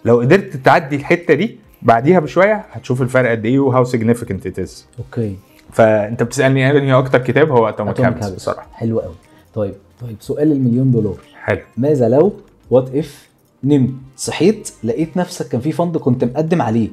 لو 0.06 0.20
قدرت 0.20 0.56
تعدي 0.56 0.96
الحتة 0.96 1.34
دي 1.34 1.58
بعديها 1.82 2.20
بشوية 2.20 2.66
هتشوف 2.72 3.02
الفرق 3.02 3.32
قد 3.32 3.46
إيه 3.46 3.60
و 3.60 3.66
how 3.66 3.86
significant 3.86 4.42
it 4.46 4.64
is. 4.66 4.72
أوكي 5.00 5.36
فأنت 5.72 6.24
بتسألني 6.24 6.72
إيه 6.72 6.82
هي 6.82 6.94
أكتر 6.94 7.20
كتاب؟ 7.20 7.52
هو 7.52 7.70
Atomic 7.70 8.02
Habits. 8.02 8.30
بصراحه 8.30 8.68
حلو 8.74 9.00
قوي. 9.00 9.16
طيب 9.54 9.76
طيب 10.02 10.16
سؤال 10.20 10.52
المليون 10.52 10.92
دولار. 10.92 11.18
حلو. 11.36 11.62
ماذا 11.78 12.10
لو 12.10 12.34
what 12.72 12.96
if 12.96 13.30
نمت؟ 13.64 13.90
صحيت 14.18 14.72
لقيت 14.84 15.18
نفسك 15.18 15.48
كان 15.48 15.62
في 15.62 15.72
fund 15.72 15.98
كنت 15.98 16.24
مقدم 16.24 16.62
عليه 16.62 16.90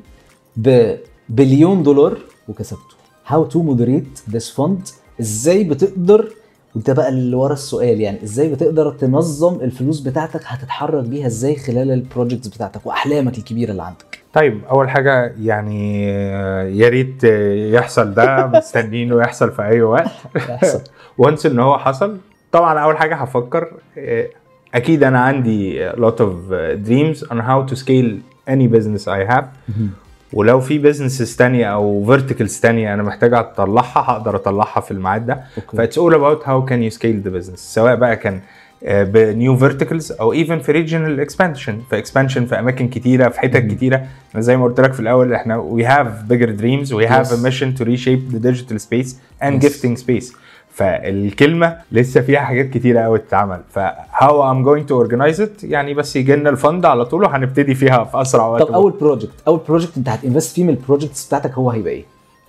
ببليون 0.57 1.83
دولار 1.83 2.19
وكسبته. 2.49 2.97
how 3.27 3.45
to 3.45 3.63
moderate 3.63 4.19
this 4.31 4.51
fund 4.51 4.89
إزاي 5.21 5.65
بتقدر؟ 5.65 6.33
وده 6.75 6.93
بقى 6.93 7.09
اللي 7.09 7.37
ورا 7.37 7.53
السؤال 7.53 8.01
يعني 8.01 8.23
إزاي 8.23 8.49
بتقدر 8.49 8.91
تنظم 8.91 9.55
الفلوس 9.55 10.01
بتاعتك؟ 10.01 10.41
هتتحرك 10.45 11.05
بيها 11.05 11.27
إزاي 11.27 11.57
خلال 11.57 11.91
ال 11.91 11.97
projects 11.97 12.49
بتاعتك 12.49 12.87
وأحلامك 12.87 13.39
الكبيرة 13.39 13.71
اللي 13.71 13.83
عندك؟ 13.83 14.16
طيب 14.37 14.61
أول 14.71 14.91
حاجة 14.91 15.33
يعني 15.41 16.11
آه، 16.13 16.63
يا 16.63 16.89
ريت 16.89 17.25
آه، 17.25 17.55
يحصل 17.55 18.15
ده 18.15 18.47
مستنيينه 18.59 19.21
يحصل 19.21 19.53
في 19.53 19.63
أي 19.63 19.83
وقت. 19.83 20.11
يحصل. 20.37 20.81
once 21.19 21.47
إن 21.47 21.59
هو 21.59 21.79
حصل. 21.79 22.19
طبعا 22.53 22.79
أول 22.79 22.97
حاجة 22.99 23.15
هفكر 23.15 23.73
آه، 23.99 24.27
أكيد 24.75 25.05
أنا 25.05 25.21
عندي 25.21 25.91
lot 25.93 26.15
of 26.21 26.53
dreams 26.89 27.29
on 27.29 27.37
how 27.41 27.71
to 27.73 27.77
scale 27.77 28.11
any 28.51 28.69
business 28.77 29.09
I 29.09 29.33
have. 29.33 29.45
ولو 30.33 30.61
في 30.61 30.93
businesses 30.93 31.37
تانية 31.37 31.67
أو 31.67 32.17
verticals 32.17 32.61
تانية 32.63 32.95
أنا 32.95 33.03
محتاج 33.03 33.35
أطلعها 33.35 34.01
هقدر 34.13 34.37
أطلعها 34.37 34.81
في 34.81 34.91
الميعاد 34.91 35.27
ده. 35.27 35.45
ف 35.77 35.81
it's 35.81 35.99
all 35.99 36.13
about 36.13 36.43
how 36.47 36.69
can 36.71 36.91
you 36.93 36.99
scale 36.99 37.27
the 37.29 37.31
business. 37.41 37.57
سواء 37.57 37.95
بقى 37.95 38.17
كان 38.17 38.41
ب 38.83 39.01
new 39.01 39.57
verticals 39.57 40.13
أو 40.13 40.33
even 40.33 40.59
في 40.59 40.73
regional 40.73 41.21
expansion 41.21 41.81
في 41.91 41.99
expansion 41.99 42.47
في 42.47 42.59
أماكن 42.59 42.89
كتيرة 42.89 43.29
في 43.29 43.41
حتت. 43.41 43.57
كتيرة 43.57 43.97
أنا 44.35 44.43
زي 44.43 44.57
ما 44.57 44.65
قلت 44.65 44.81
لك 44.81 44.93
في 44.93 45.01
الأول 45.01 45.33
إحنا 45.35 45.57
bigger 46.31 46.61
dreams 46.61 46.89
we 46.91 47.09
have 47.11 47.27
Yes. 47.27 47.33
a 47.33 47.37
mission 47.47 47.79
to 47.79 47.85
reshape 47.85 48.33
the 48.35 48.41
digital 48.49 48.79
space 48.79 49.11
and 49.43 49.63
Yes. 49.63 49.67
gifting 49.69 49.97
space 50.07 50.37
فالكلمة 50.71 51.77
لسه 51.93 52.21
فيها 52.21 52.41
حاجات 52.41 52.71
كتيرة 52.71 53.01
قوي 53.01 53.19
تتعمل 53.19 53.61
ف 53.71 53.79
how 54.13 54.31
I'm 54.31 54.65
going 54.67 54.89
to 54.89 55.07
organize 55.07 55.41
it 55.41 55.65
يعني 55.65 55.95
بس 55.95 56.17
يجي 56.17 56.37
لنا 56.37 56.51
ال 56.51 56.58
fund 56.58 56.87
على 56.87 57.05
طول 57.05 57.23
وهنبتدي 57.25 57.75
فيها 57.75 58.05
في 58.05 58.21
أسرع 58.21 58.47
وقت 58.47 58.63
طب 58.63 58.75
أول 58.75 58.93
project 59.01 59.33
أول 59.49 59.61
project 59.69 59.97
أنت 59.97 60.09
ه 60.09 60.16
invest 60.16 60.55
فيه 60.55 60.65
من 60.65 60.71
ال 60.71 60.77
projects 60.77 61.27
بتاعتك 61.27 61.53
هو 61.53 61.71
هيبقى 61.71 61.93
إيه؟ 61.93 62.05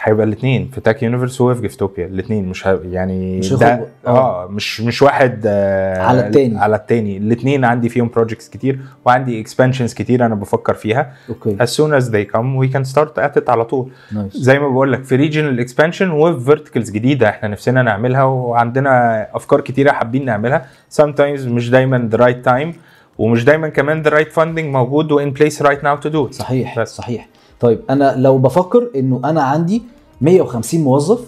هيبقى 0.08 0.26
الاثنين. 0.26 0.70
في 0.74 0.82
Tac 0.82 1.04
Universe 1.04 1.42
وفي 1.42 1.62
جيفتوبيا 1.62 2.06
الاثنين. 2.06 2.46
مش 2.50 2.68
ه... 2.68 2.80
يعني 2.92 3.38
مش 3.38 3.54
ده 3.54 3.88
آه. 4.08 4.44
آه 4.44 4.48
مش 4.48 4.82
مش 4.82 5.02
واحد 5.02 5.44
آه 5.46 6.02
على 6.02 6.28
التاني. 6.28 6.58
على 6.58 6.76
التاني. 6.76 7.18
الاثنين 7.18 7.66
عندي 7.66 7.90
فيهم 7.90 8.10
projects 8.16 8.50
كتير 8.50 8.80
وعندي 9.06 9.42
expansions 9.42 9.94
كتير 9.94 10.26
أنا 10.26 10.36
بفكر 10.36 10.74
فيها. 10.74 11.14
okay. 11.30 11.58
As 11.58 11.70
soon 11.70 12.02
as 12.02 12.06
they 12.08 12.36
come 12.36 12.64
we 12.64 12.74
can 12.74 12.94
start 12.94 13.22
at 13.24 13.42
it 13.42 13.50
على 13.50 13.66
طول. 13.66 13.90
nice 14.12 14.38
زي 14.38 14.60
ما 14.60 14.70
بقول 14.70 14.92
لك 14.94 15.04
في 15.04 15.16
regional 15.16 15.60
expansion 15.60 16.12
وفي 16.12 16.46
verticals 16.46 16.92
جديدة 16.92 17.30
إحنا 17.30 17.50
نفسنا 17.50 17.82
نعملها 17.82 18.24
وعندنا 18.24 19.28
أفكار 19.34 19.62
كتيرة 19.62 19.92
حابين 19.92 20.26
نعملها. 20.26 20.66
Sometimes 21.02 21.42
مش 21.48 21.70
دايما 21.70 22.10
the 22.14 22.18
right 22.18 22.50
time 22.52 22.76
ومش 23.18 23.44
دايما 23.44 23.70
كمان 23.70 24.04
the 24.04 24.08
right 24.08 24.36
funding 24.36 24.66
موجود 24.66 25.12
و 25.12 25.30
in 25.30 25.34
place 25.38 25.58
right 25.62 25.82
now 25.84 26.06
to 26.06 26.10
do 26.10 26.30
it. 26.30 26.32
صحيح 26.32 26.80
بس. 26.80 26.96
صحيح. 26.96 27.28
طيب 27.60 27.80
أنا 27.90 28.16
لو 28.18 28.38
بفكر 28.38 28.90
إنه 28.96 29.22
أنا 29.26 29.42
عندي 29.42 29.84
150 30.22 30.82
موظف. 30.84 31.20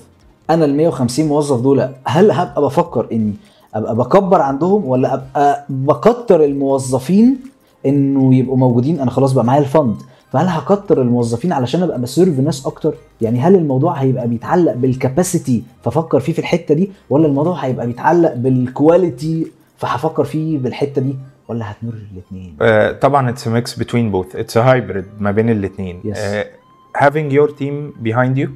أنا 0.50 0.66
ال 0.66 0.78
150 0.78 1.26
موظف 1.28 1.62
دول 1.62 1.90
هل 2.04 2.32
هبقى 2.32 2.62
بفكر 2.62 3.08
إني 3.12 3.34
أبقى 3.76 3.96
بكبر 3.96 4.42
عندهم 4.42 4.86
ولا 4.86 5.14
أبقى 5.14 5.66
بكتر 5.70 6.44
الموظفين 6.44 7.38
إنه 7.86 8.36
يبقوا 8.36 8.58
موجودين؟ 8.58 9.00
أنا 9.00 9.12
خلاص 9.12 9.32
بقى 9.34 9.46
معايا 9.46 9.62
ال 9.62 9.67
fund. 9.67 9.96
فهل 10.32 10.48
هكتر 10.48 11.02
الموظفين 11.02 11.54
علشان 11.54 11.84
أبقى 11.84 12.02
ب 12.02 12.08
serve 12.08 12.40
ناس 12.40 12.66
أكتر؟ 12.66 12.94
يعني 13.22 13.40
هل 13.40 13.56
الموضوع 13.56 13.94
هيبقى 13.94 14.28
بيتعلق 14.28 14.74
بال 14.74 14.92
capacity 14.92 15.64
فافكر 15.84 16.20
فيه 16.20 16.34
في 16.34 16.40
الحتة 16.40 16.76
دي 16.76 16.92
ولا 17.10 17.28
الموضوع 17.28 17.56
هيبقى 17.56 17.88
بيتعلق 17.88 18.34
بال 18.34 18.59
quality 18.59 19.48
فهفكر 19.78 20.24
فيه 20.24 20.58
بالحتة 20.58 21.02
دي؟ 21.02 21.16
ولا 21.48 21.72
هتمر 21.72 21.94
الاثنين 22.14 22.56
آه، 22.62 22.92
طبعا 22.92 23.34
mix 23.36 23.68
between 23.68 24.14
both. 24.14 24.36
It's 24.38 24.54
a 24.56 24.64
hybrid 24.64 25.06
ما 25.20 25.32
بين 25.32 25.50
الاثنين 25.50 26.02
Yes. 26.14 26.59
having 27.05 27.29
your 27.39 27.49
team 27.61 27.75
behind 28.09 28.35
you 28.43 28.49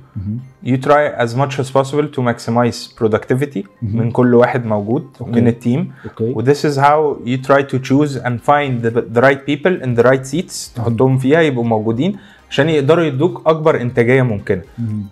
you 0.70 0.76
try 0.88 1.02
as 1.24 1.30
much 1.40 1.54
as 1.62 1.68
possible 1.78 2.06
to 2.14 2.20
maximize 2.30 2.78
productivity 3.00 3.62
مهم. 3.82 3.98
من 4.00 4.10
كل 4.10 4.34
واحد 4.34 4.66
موجود 4.66 5.06
Okay. 5.20 5.24
من 5.28 5.48
التيم 5.48 5.90
اوكي 6.04 6.32
و 6.32 6.42
this 6.44 6.58
is 6.64 6.76
how 6.76 7.26
you 7.28 7.38
try 7.48 7.62
to 7.72 7.78
choose 7.88 8.16
and 8.26 8.34
find 8.50 8.82
the, 8.84 8.90
the 9.16 9.20
right 9.20 9.42
people 9.50 9.82
in 9.86 10.00
the 10.00 10.04
right 10.10 10.26
seats 10.26 10.74
تحطهم 10.76 11.18
فيها 11.18 11.40
يبقوا 11.40 11.64
موجودين 11.64 12.16
عشان 12.50 12.68
يقدروا 12.68 13.04
يدوك 13.04 13.42
اكبر 13.46 13.80
انتاجيه 13.80 14.22
ممكنه 14.22 14.62
مهم. 14.78 15.06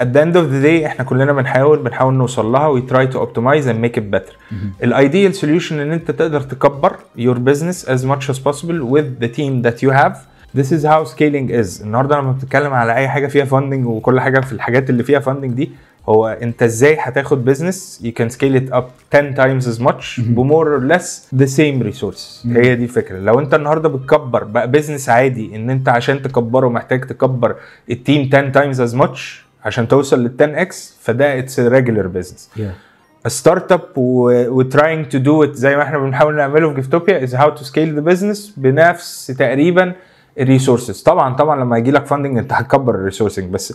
at 0.00 0.06
the 0.14 0.20
end 0.24 0.34
of 0.36 0.46
the 0.52 0.62
day 0.66 0.84
احنا 0.86 1.04
كلنا 1.04 1.32
بنحاول 1.32 1.78
بنحاول 1.78 2.14
نوصل 2.14 2.52
لها 2.52 2.80
we 2.80 2.82
try 2.84 3.12
to 3.12 3.16
optimize 3.18 3.64
and 3.66 3.84
make 3.84 3.98
it 4.00 4.10
better 4.16 4.34
مهم. 4.52 4.72
الايديال 4.82 5.34
solution 5.34 5.72
ان 5.72 5.92
انت 5.92 6.10
تقدر 6.10 6.40
تكبر 6.40 6.96
your 7.18 7.36
business 7.50 7.84
as 7.88 8.00
much 8.04 8.30
as 8.34 8.38
possible 8.38 8.80
with 8.94 9.24
the 9.24 9.28
team 9.38 9.62
that 9.68 9.82
you 9.82 9.90
have 9.92 10.16
this 10.57 10.71
is 10.71 10.83
how 10.85 11.03
scaling 11.15 11.49
is 11.61 11.81
النهارده 11.81 12.17
لما 12.19 12.31
بتتكلم 12.31 12.73
على 12.73 12.95
أي 12.95 13.07
حاجة 13.09 13.27
فيها 13.27 13.45
funding 13.45 13.85
وكل 13.85 14.19
حاجة 14.19 14.39
في 14.39 14.51
الحاجات 14.53 14.89
اللي 14.89 15.03
فيها 15.03 15.19
funding 15.19 15.45
دي 15.45 15.71
هو 16.09 16.27
أنت 16.27 16.63
إزاي 16.63 16.97
هتاخد 16.99 17.53
business 17.53 18.01
you 18.05 18.11
can 18.21 18.29
scale 18.35 18.55
it 18.59 18.73
up 18.73 19.15
10 19.15 19.35
times 19.35 19.65
as 19.67 19.79
much 19.81 20.19
مهم. 20.19 20.35
ب 20.35 20.51
more 20.51 20.67
or 20.67 20.93
less 20.97 21.05
the 21.39 21.47
same 21.47 21.83
resources 21.93 22.45
مهم. 22.45 22.57
هي 22.63 22.75
دي 22.75 22.83
الفكرة 22.83 23.19
لو 23.19 23.39
أنت 23.39 23.53
النهارده 23.53 23.89
بتكبر 23.89 24.43
بقى 24.43 24.71
business 24.71 25.09
عادي 25.09 25.55
إن 25.55 25.69
أنت 25.69 25.89
عشان 25.89 26.21
تكبره 26.21 26.69
محتاج 26.69 27.05
تكبر 27.05 27.55
ال 27.91 27.99
team 27.99 28.29
10 28.33 28.51
times 28.51 28.89
as 28.91 28.95
much 29.01 29.19
عشان 29.65 29.87
توصل 29.87 30.23
لل 30.23 30.31
10 30.41 30.65
x 30.65 30.75
فده 31.01 31.45
regular 31.79 32.07
business 32.21 32.59
Yeah. 32.59 33.27
startup 33.27 33.81
و 33.97 34.63
trying 34.63 35.05
to 35.13 35.17
do 35.19 35.47
it 35.47 35.51
زي 35.53 35.75
ما 35.77 35.83
إحنا 35.83 35.97
بنحاول 35.97 36.35
نعمله 36.35 36.69
في 36.69 36.75
جيفتوبيا 36.75 37.25
is 37.27 37.29
how 37.29 37.49
to 37.59 37.63
scale 37.63 37.97
the 37.99 38.11
business 38.13 38.39
بنفس 38.57 39.27
تقريبا 39.27 39.93
ال 40.39 40.45
resources 40.45 41.01
طبعا 41.01 41.35
طبعا 41.35 41.59
لما 41.63 41.77
يجي 41.77 41.91
لك 41.91 42.05
funding 42.05 42.37
أنت 42.37 42.53
هتكبر 42.53 42.95
ال 42.95 43.00
resourcing 43.00 43.49
بس 43.53 43.73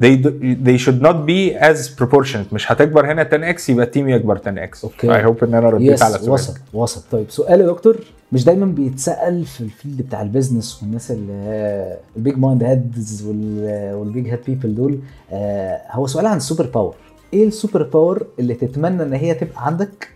they, 0.00 0.16
do- 0.24 0.56
they 0.66 0.78
should 0.84 1.02
not 1.06 1.16
be 1.26 1.60
as 1.60 1.88
proportionate. 2.02 2.52
مش 2.52 2.72
هتكبر 2.72 3.12
هنا 3.12 3.22
10 3.22 3.52
x 3.52 3.70
يبقى 3.70 3.86
ال 3.86 3.90
team 3.90 4.08
يكبر 4.08 4.38
10 4.38 4.66
x. 4.66 4.84
okay. 4.84 5.08
I 5.08 5.26
hope 5.26 5.42
إن 5.42 5.54
أنا 5.54 5.70
رديت 5.70 5.92
yes 5.92 6.02
على 6.02 6.14
سؤالك. 6.18 6.30
وصل 6.32 6.54
وصل. 6.72 7.00
طيب 7.12 7.30
سؤال 7.30 7.60
يا 7.60 7.66
دكتور 7.66 7.96
مش 8.32 8.44
دايما 8.44 8.66
بيتسأل 8.66 9.44
في 9.46 9.60
ال 9.60 9.67
field 9.67 10.02
بتاع 10.02 10.22
ال 10.22 10.29
business 10.29 10.82
والناس 10.82 11.10
اللي 11.10 11.96
ال 12.16 12.38
big 12.38 12.62
minded 12.62 13.22
وال 13.26 13.67
big 13.67 14.28
head 14.28 14.38
people 14.46 14.74
دول 14.74 14.98
آه، 15.32 15.80
هو 15.90 16.06
سؤال 16.06 16.26
عن 16.26 16.36
ال 16.36 16.41
super 16.41 16.66
power 16.66 16.94
إيه 17.32 17.46
ال 17.48 17.54
super 17.54 17.82
power 17.82 18.26
اللي 18.38 18.54
تتمنى 18.54 19.02
إن 19.02 19.12
هي 19.12 19.34
تبقى 19.34 19.66
عندك؟ 19.66 20.08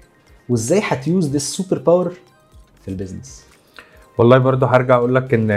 وإزاي 0.49 0.81
هت 0.85 1.05
use 1.05 1.37
this 1.37 1.53
super 1.53 1.79
power 1.79 2.12
في 2.83 2.89
ال 2.88 2.95
business 2.95 3.44
والله 4.18 4.38
برضو 4.38 4.66
هرجع 4.66 4.96
أقول 4.96 5.14
لك 5.14 5.35
إن 5.35 5.50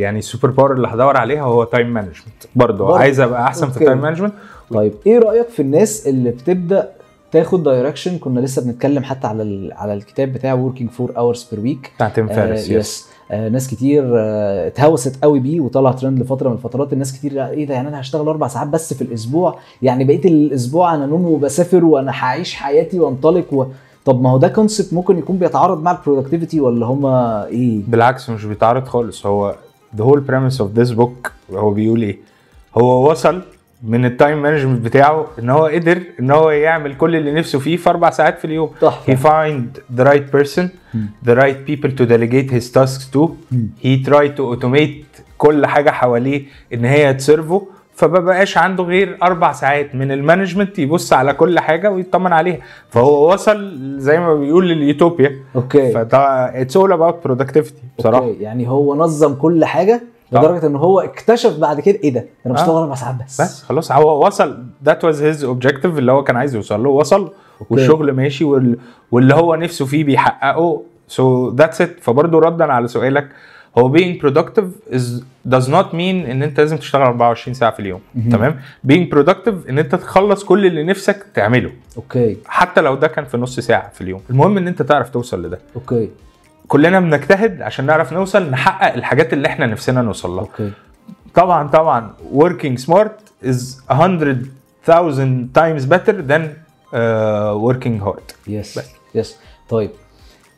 يعني 0.00 0.18
ال 0.18 0.23
super 0.23 0.50
power 0.50 0.72
اللي 0.72 0.88
هدور 0.88 1.16
عليها 1.16 1.42
هو 1.42 1.64
time 1.64 1.94
management 1.94 2.44
برضو 2.56 2.84
برضو. 2.84 2.94
عايز 2.94 3.20
أبقى 3.20 3.42
أحسن 3.42 3.66
في 3.66 3.72
okay. 3.72 3.80
التايم 3.84 4.00
management 4.02 4.32
طيب 4.70 4.92
إيه 5.06 5.18
رأيك 5.18 5.48
في 5.48 5.62
الناس 5.62 6.06
اللي 6.06 6.30
بتبدأ 6.30 6.88
تاخد 7.32 7.62
direction 7.62 8.18
كنا 8.18 8.40
لسه 8.40 8.62
بنتكلم 8.64 9.02
حتى 9.04 9.26
على 9.26 9.42
ال... 9.42 9.72
على 9.72 9.94
الكتاب 9.94 10.32
بتاع 10.32 10.56
working 10.70 11.00
4 11.00 11.32
hours 11.32 11.38
per 11.38 11.56
week. 11.56 11.94
بتاع 11.96 12.08
تيم 12.08 12.26
فيريس 12.28 12.68
yes 12.70 13.08
آه 13.30 13.48
ناس 13.48 13.68
كتير 13.68 14.04
آه 14.18 14.66
اتهوست 14.66 15.22
قوي 15.24 15.40
بيه 15.40 15.60
وطلع 15.60 15.92
ترند 15.92 16.18
لفترة 16.20 16.48
من 16.48 16.54
الفترات. 16.54 16.92
الناس 16.92 17.12
كتير 17.18 17.46
إيه 17.46 17.66
ده؟ 17.66 17.74
يعني 17.74 17.88
أنا 17.88 18.00
هشتغل 18.00 18.28
أربع 18.28 18.48
ساعات 18.48 18.68
بس 18.68 18.94
في 18.94 19.02
الأسبوع. 19.02 19.58
يعني 19.82 20.04
بقيه 20.04 20.24
الأسبوع 20.24 20.94
أنا 20.94 21.06
نوم 21.06 21.24
وبسافر 21.26 21.84
وأنا 21.84 22.12
هعيش 22.14 22.54
حياتي 22.54 23.00
وأنطلق 23.00 23.52
و... 23.54 23.66
طب 24.04 24.22
ما 24.22 24.30
هو 24.30 24.38
ده 24.38 24.48
concept 24.48 24.94
ممكن 24.94 25.18
يكون 25.18 25.38
بيتعارض 25.38 25.82
مع 25.82 25.90
ال 25.90 25.95
productivity 25.95 26.60
ولا 26.60 26.86
هما 26.86 27.44
إيه؟ 27.46 27.80
بالعكس 27.88 28.30
مش 28.30 28.44
بيتعارض 28.44 28.84
خالص. 28.88 29.26
هو 29.26 29.54
the 29.96 30.00
whole 30.02 30.20
premise 30.30 30.58
of 30.58 30.78
this 30.80 30.96
book 30.98 31.30
هو 31.52 31.70
بيقول 31.70 32.02
إيه؟ 32.02 32.18
هو 32.78 33.10
وصل 33.10 33.42
من 33.82 34.04
ال 34.04 34.12
time 34.12 34.42
management 34.42 34.84
بتاعه 34.84 35.26
إن 35.38 35.50
هو 35.50 35.64
قدر 35.66 36.02
إن 36.20 36.30
هو 36.30 36.50
يعمل 36.50 36.94
كل 36.96 37.16
اللي 37.16 37.32
نفسه 37.32 37.58
فيه 37.58 37.76
في 37.76 37.90
أربع 37.90 38.10
ساعات 38.10 38.38
في 38.38 38.44
اليوم. 38.44 38.70
تحفة. 38.80 39.14
he 39.14 39.18
find 39.18 39.80
the 40.00 40.04
right 40.04 40.36
person 40.36 40.64
the 41.28 41.34
right 41.36 41.70
people 41.70 41.90
to 41.90 42.06
delegate 42.06 42.50
his 42.50 42.70
tasks 42.76 43.06
to. 43.14 43.28
he 43.84 44.04
tried 44.08 44.36
to 44.36 44.42
automate 44.54 45.22
كل 45.38 45.66
حاجة 45.66 45.90
حواليه 45.90 46.42
إن 46.74 46.84
هي 46.84 47.14
ت 47.14 47.21
serve 47.21 47.53
ه. 47.53 47.66
فما 47.94 48.18
بقاش 48.18 48.58
عنده 48.58 48.84
غير 48.84 49.18
أربع 49.22 49.52
ساعات 49.52 49.94
من 49.94 50.12
ال 50.12 50.18
management 50.18 50.78
يبص 50.78 51.12
على 51.12 51.32
كل 51.32 51.58
حاجة 51.58 51.90
ويطمن 51.90 52.32
عليها. 52.32 52.58
فهو 52.90 53.32
وصل 53.32 53.74
زي 53.98 54.20
ما 54.20 54.34
بيقول 54.34 54.68
لل 54.68 54.82
utopia. 54.82 55.32
okay. 55.56 55.92
فده 55.92 56.18
it's 56.60 56.76
all 56.76 56.92
about 56.92 57.24
productivity 57.24 57.82
بصراحة. 57.98 58.24
okay. 58.24 58.42
يعني 58.42 58.68
هو 58.68 58.94
نظم 58.94 59.34
كل 59.34 59.64
حاجة. 59.64 60.02
لدرجة 60.32 60.66
إن 60.66 60.76
هو 60.76 61.00
اكتشف 61.00 61.58
بعد 61.58 61.80
كده 61.80 61.98
إيه 62.04 62.12
ده؟ 62.12 62.24
أنا 62.46 62.54
بشتغل 62.54 62.70
آه. 62.70 62.82
أربع 62.82 62.94
ساعات 62.94 63.14
بس. 63.26 63.40
بس 63.40 63.62
خلاص 63.62 63.92
هو 63.92 64.26
وصل. 64.26 64.64
that 64.84 65.04
was 65.04 65.22
his 65.22 65.44
objective 65.44 65.98
اللي 65.98 66.12
هو 66.12 66.24
كان 66.24 66.36
عايز 66.36 66.54
يوصل 66.54 66.82
له. 66.82 66.90
وصل 66.90 67.32
والشغل 67.70 68.12
ماشي 68.12 68.44
وال... 68.44 68.78
واللي 69.12 69.34
هو 69.34 69.54
نفسه 69.54 69.84
فيه 69.86 70.04
بيحققه. 70.04 70.82
so 71.08 71.50
that's 71.54 71.80
it 71.80 71.96
فبرضه 72.00 72.38
ردا 72.38 72.72
على 72.72 72.88
سؤالك. 72.88 73.28
هو 73.78 73.96
being 73.96 74.20
productive 74.22 74.94
is 74.94 75.02
does 75.48 75.66
not 75.68 75.86
mean 75.92 76.24
إن 76.30 76.42
أنت 76.42 76.60
لازم 76.60 76.76
تشتغل 76.76 77.02
24 77.02 77.54
ساعة 77.54 77.70
في 77.70 77.80
اليوم. 77.80 78.00
تمام؟ 78.30 78.60
being 78.88 79.14
productive 79.14 79.68
إن 79.68 79.78
أنت 79.78 79.94
تخلص 79.94 80.44
كل 80.44 80.66
اللي 80.66 80.84
نفسك 80.84 81.26
تعمله. 81.34 81.72
okay. 81.96 82.36
حتى 82.46 82.80
لو 82.80 82.94
ده 82.94 83.06
كان 83.08 83.24
في 83.24 83.36
نص 83.36 83.60
ساعة 83.60 83.88
في 83.94 84.00
اليوم. 84.00 84.22
المهم 84.30 84.56
إن 84.56 84.68
أنت 84.68 84.82
تعرف 84.82 85.10
توصل 85.10 85.42
لده. 85.46 85.58
okay. 85.76 86.10
كلنا 86.68 87.00
بنجتهد 87.00 87.62
عشان 87.62 87.86
نعرف 87.86 88.12
نوصل 88.12 88.50
نحقق 88.50 88.94
الحاجات 88.94 89.32
اللي 89.32 89.48
إحنا 89.48 89.66
نفسنا 89.66 90.02
نوصل 90.02 90.30
لها. 90.30 90.40
okay. 90.44 90.72
طبعا 91.34 91.68
طبعا 91.68 92.12
working 92.34 92.78
smart 92.86 93.46
is 93.46 93.80
100,000 93.90 95.48
times 95.54 95.82
better 95.94 96.16
than 96.30 96.42
uh, 96.92 97.54
working 97.68 98.06
hard. 98.06 98.34
yes 98.48 98.78
بس. 98.78 98.90
yes 99.14 99.36
طيب. 99.68 99.90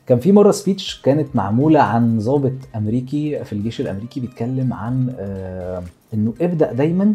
كان 0.06 0.18
في 0.18 0.32
مرة 0.32 0.50
speech 0.50 1.00
كانت 1.04 1.36
معمولة 1.36 1.80
عن 1.80 2.18
ضابط 2.18 2.52
أمريكي 2.76 3.44
في 3.44 3.52
الجيش 3.52 3.80
الأمريكي 3.80 4.20
بيتكلم 4.20 4.72
عن 4.72 5.14
آه 5.18 5.82
إنه 6.14 6.34
ابدأ 6.40 6.72
دايما 6.72 7.14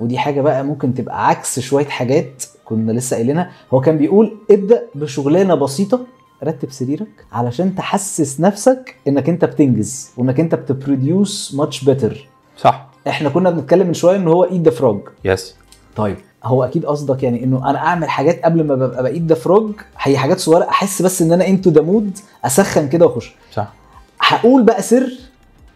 ودي 0.00 0.18
حاجة 0.18 0.40
بقى 0.40 0.64
ممكن 0.64 0.94
تبقى 0.94 1.28
عكس 1.28 1.60
شوية 1.60 1.84
حاجات 1.86 2.44
كنا 2.64 2.92
لسه 2.92 3.14
قايلينها. 3.16 3.50
هو 3.74 3.80
كان 3.80 3.98
بيقول 3.98 4.36
ابدأ 4.50 4.82
بشغلانة 4.94 5.54
بسيطة 5.54 6.06
رتب 6.44 6.70
سريرك 6.70 7.08
علشان 7.32 7.74
تحسس 7.74 8.40
نفسك 8.40 8.94
إنك 9.08 9.28
أنت 9.28 9.44
بتنجز 9.44 10.10
وإنك 10.16 10.40
أنت 10.40 10.54
بت 10.54 10.76
produce 10.76 11.54
much 11.54 11.84
better 11.84 12.28
صح. 12.56 12.88
إحنا 13.08 13.28
كنا 13.28 13.50
بنتكلم 13.50 13.86
من 13.86 13.94
شوية 13.94 14.16
إن 14.16 14.28
هو 14.28 14.44
eat 14.44 14.64
the 14.68 14.70
frog 14.70 15.00
yes 15.24 15.56
طيب. 15.96 16.16
هو 16.44 16.64
أكيد 16.64 16.86
قصدك 16.86 17.22
يعني 17.22 17.44
إنه 17.44 17.70
أنا 17.70 17.78
أعمل 17.78 18.08
حاجات 18.10 18.44
قبل 18.44 18.64
ما 18.64 18.74
ببقى 18.74 19.02
بقيت 19.02 19.22
the 19.22 19.34
frog 19.34 19.72
هي 19.98 20.18
حاجات 20.18 20.40
صغيرة 20.40 20.64
أحس 20.68 21.02
بس 21.02 21.22
إن 21.22 21.32
أنا 21.32 21.46
into 21.46 21.70
the 21.70 21.80
mood 21.82 22.18
أسخن 22.44 22.88
كده 22.88 23.06
وأخش. 23.06 23.34
صح. 23.52 23.72
هقول 24.20 24.62
بقى 24.62 24.82
سر 24.82 25.12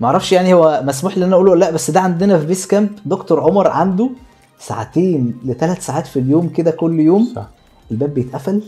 معرفش 0.01 0.33
يعني 0.33 0.55
هو 0.55 0.83
مسموح 0.85 1.19
لي 1.19 1.23
إن 1.25 1.27
أنا 1.29 1.37
أقوله 1.37 1.51
ولا 1.51 1.65
لأ 1.65 1.71
بس 1.71 1.91
ده 1.91 2.01
عندنا 2.01 2.39
في 2.39 2.47
بيس 2.47 2.67
كامب 2.67 2.91
دكتور 3.07 3.41
عمر 3.41 3.69
عنده 3.69 4.11
ساعتين 4.59 5.39
لثلاث 5.45 5.87
ساعات 5.87 6.07
في 6.07 6.19
اليوم 6.19 6.49
كده 6.49 6.71
كل 6.71 7.01
يوم. 7.01 7.33
صح. 7.37 7.47
الباب 7.91 8.15
بيتقفل 8.15 8.63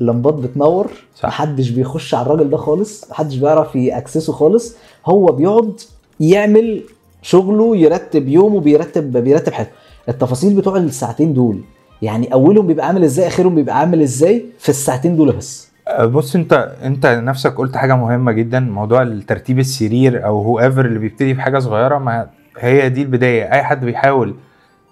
اللمبات 0.00 0.34
بتنور 0.34 0.90
صح. 1.16 1.28
محدش 1.28 1.68
بيخش 1.70 2.14
على 2.14 2.26
الراجل 2.26 2.50
ده 2.50 2.56
خالص 2.56 3.10
محدش 3.10 3.36
بيعرف 3.36 3.76
يأكسسه 3.76 4.32
خالص. 4.32 4.74
هو 5.06 5.26
بيقعد 5.26 5.80
يعمل 6.20 6.82
شغله 7.22 7.76
يرتب 7.76 8.28
يومه 8.28 8.60
بيرتب 8.60 9.12
بيرتب 9.16 9.52
حياته. 9.52 9.70
التفاصيل 10.08 10.56
بتوع 10.56 10.76
الساعتين 10.76 11.34
دول 11.34 11.60
يعني 12.02 12.32
أولهم 12.32 12.66
بيبقى 12.66 12.86
عامل 12.86 13.04
إزاي 13.04 13.26
آخرهم 13.26 13.54
بيبقى 13.54 13.78
عامل 13.78 14.02
إزاي 14.02 14.44
في 14.58 14.68
الساعتين 14.68 15.16
دول 15.16 15.32
بس؟ 15.32 15.68
أه، 15.88 16.06
بص 16.06 16.36
أنت 16.36 16.72
أنت 16.84 17.06
نفسك 17.06 17.54
قلت 17.54 17.76
حاجة 17.76 17.96
مهمة 17.96 18.32
جدا 18.32 18.60
موضوع 18.60 19.02
الترتيب 19.02 19.58
السرير 19.58 20.26
أو 20.26 20.42
هو 20.42 20.60
whatever 20.60 20.84
اللي 20.86 20.98
بيبتدي 20.98 21.34
بحاجة 21.34 21.58
صغيرة 21.58 21.98
ما 21.98 22.26
هي 22.58 22.88
دي 22.88 23.02
البداية. 23.02 23.52
أي 23.52 23.62
حد 23.62 23.84
بيحاول 23.84 24.34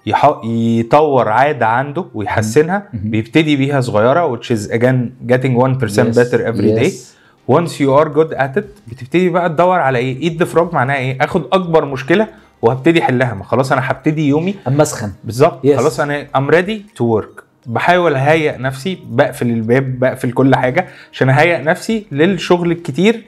يح... 0.07 0.41
يطور 0.45 1.29
عادة 1.29 1.67
عنده 1.67 2.05
ويحسنها. 2.15 2.89
بيبتدي 2.93 3.57
بيها 3.57 3.81
صغيرة 3.81 4.37
which 4.37 4.45
is 4.51 4.71
again 4.71 5.31
getting 5.33 5.57
1% 5.61 6.15
better 6.15 6.41
every 6.53 6.73
day. 6.81 6.91
Yes. 6.91 7.17
once 7.57 7.73
you 7.81 7.91
are 8.01 8.09
good 8.09 8.33
at 8.39 8.57
it 8.61 8.65
بتبتدي 8.89 9.29
بقى 9.29 9.49
تدور 9.49 9.79
على 9.81 9.99
إيه 9.99 10.23
eat 10.23 10.39
the 10.39 10.45
frog 10.45 10.75
معناها 10.75 10.97
إيه 10.97 11.19
آخد 11.21 11.43
أكبر 11.53 11.85
مشكلة 11.85 12.29
وهبتدي 12.63 13.03
أحلها. 13.03 13.35
ما 13.35 13.45
خلاص 13.45 13.73
أنا 13.73 13.91
هبتدي 13.91 14.29
يومي. 14.29 14.55
اما 14.69 14.83
اسخن 14.83 15.13
بالظبط. 15.25 15.67
Yes. 15.67 15.77
خلاص 15.77 16.01
أنا 16.01 16.27
I'm 16.37 16.51
ready 16.51 16.87
to 16.97 17.05
work 17.05 17.43
بحاول 17.67 18.15
أهيئ 18.15 18.59
نفسي 18.59 18.99
بقفل 19.05 19.47
الباب 19.47 19.99
بقفل 19.99 20.33
كل 20.33 20.55
حاجة 20.55 20.87
عشان 21.13 21.29
أهيئ 21.29 21.63
نفسي 21.63 22.07
للشغل 22.13 22.71
الكتير 22.73 23.23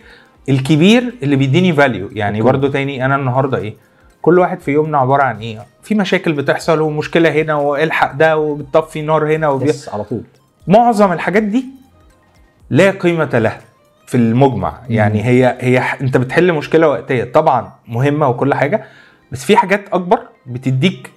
الكبير 0.48 1.14
اللي 1.22 1.36
بيديني 1.36 1.72
value 1.72 2.08
يعني. 2.12 2.42
برضو 2.42 2.68
تاني 2.68 3.04
أنا 3.04 3.16
النهارده 3.16 3.58
إيه؟ 3.58 3.74
كل 4.22 4.38
واحد 4.38 4.60
في 4.60 4.70
يومنا 4.70 4.98
عبارة 4.98 5.22
عن 5.22 5.38
إيه؟ 5.38 5.66
في 5.82 5.94
مشاكل 5.94 6.32
بتحصل 6.32 6.80
ومشكلة 6.80 7.42
هنا 7.42 7.54
والحق 7.54 8.12
ده 8.12 8.38
وبتطفي 8.38 9.02
نار 9.02 9.34
هنا 9.36 9.48
وبي... 9.48 9.68
yes 9.68 9.88
على 9.88 10.04
طول. 10.04 10.22
معظم 10.66 11.12
الحاجات 11.12 11.42
دي 11.42 11.64
لا 12.70 12.90
قيمة 12.90 13.38
لها 13.38 13.60
في 14.06 14.16
المجمع. 14.16 14.78
يعني 14.88 15.24
هي 15.24 15.56
هي 15.60 15.78
أنت 16.00 16.16
بتحل 16.16 16.52
مشكلة 16.52 16.88
وقتية. 16.88 17.24
طبعا 17.24 17.72
مهمة 17.88 18.28
وكل 18.28 18.54
حاجة 18.54 18.84
بس 19.32 19.44
في 19.44 19.56
حاجات 19.56 19.84
أكبر 19.92 20.18
بتديك 20.46 21.10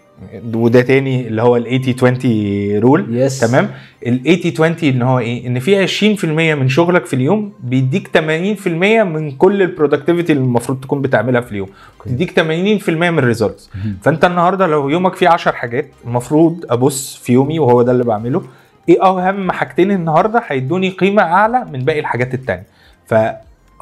وده 0.56 0.82
تاني 0.82 1.28
اللي 1.28 1.42
هو 1.42 1.58
ال 1.58 1.96
80 1.96 2.18
20 2.22 2.80
rule 2.80 3.18
yes 3.18 3.40
تمام؟ 3.40 3.70
ال 4.08 4.24
80 4.54 4.76
20 4.76 4.94
إن 4.96 5.02
هو 5.02 5.20
إيه؟ 5.20 5.48
إن 5.48 5.60
في 5.60 5.88
20% 6.18 6.26
من 6.60 6.68
شغلك 6.70 7.06
في 7.06 7.14
اليوم 7.16 7.54
بيديك 7.64 8.08
80% 8.18 8.68
من 9.04 9.32
كل 9.32 9.62
ال 9.62 9.67
productivity 9.67 10.32
اللي 10.34 10.44
المفروض 10.44 10.80
تكون 10.82 11.02
بتعملها 11.02 11.42
في 11.42 11.52
اليوم. 11.52 11.68
بيديك 12.06 12.40
80% 12.40 12.90
من 12.90 13.20
ال 13.20 13.26
results 13.26 13.70
فأنت 14.02 14.26
النهارده 14.26 14.68
لو 14.68 14.90
يومك 14.90 15.16
فيه 15.16 15.30
10 15.30 15.52
حاجات 15.52 15.88
المفروض 16.06 16.66
أبص 16.70 17.16
في 17.16 17.34
يومي 17.34 17.60
وهو 17.60 17.82
ده 17.82 17.92
اللي 17.92 18.04
بعمله 18.04 18.44
إيه 18.90 19.04
أهم 19.04 19.52
حاجتين 19.52 19.92
النهارده 19.92 20.44
هيدوني 20.48 20.90
قيمة 20.90 21.22
أعلى 21.22 21.66
من 21.74 21.80
باقي 21.80 22.00
الحاجات 22.00 22.34
التانية؟ 22.34 22.66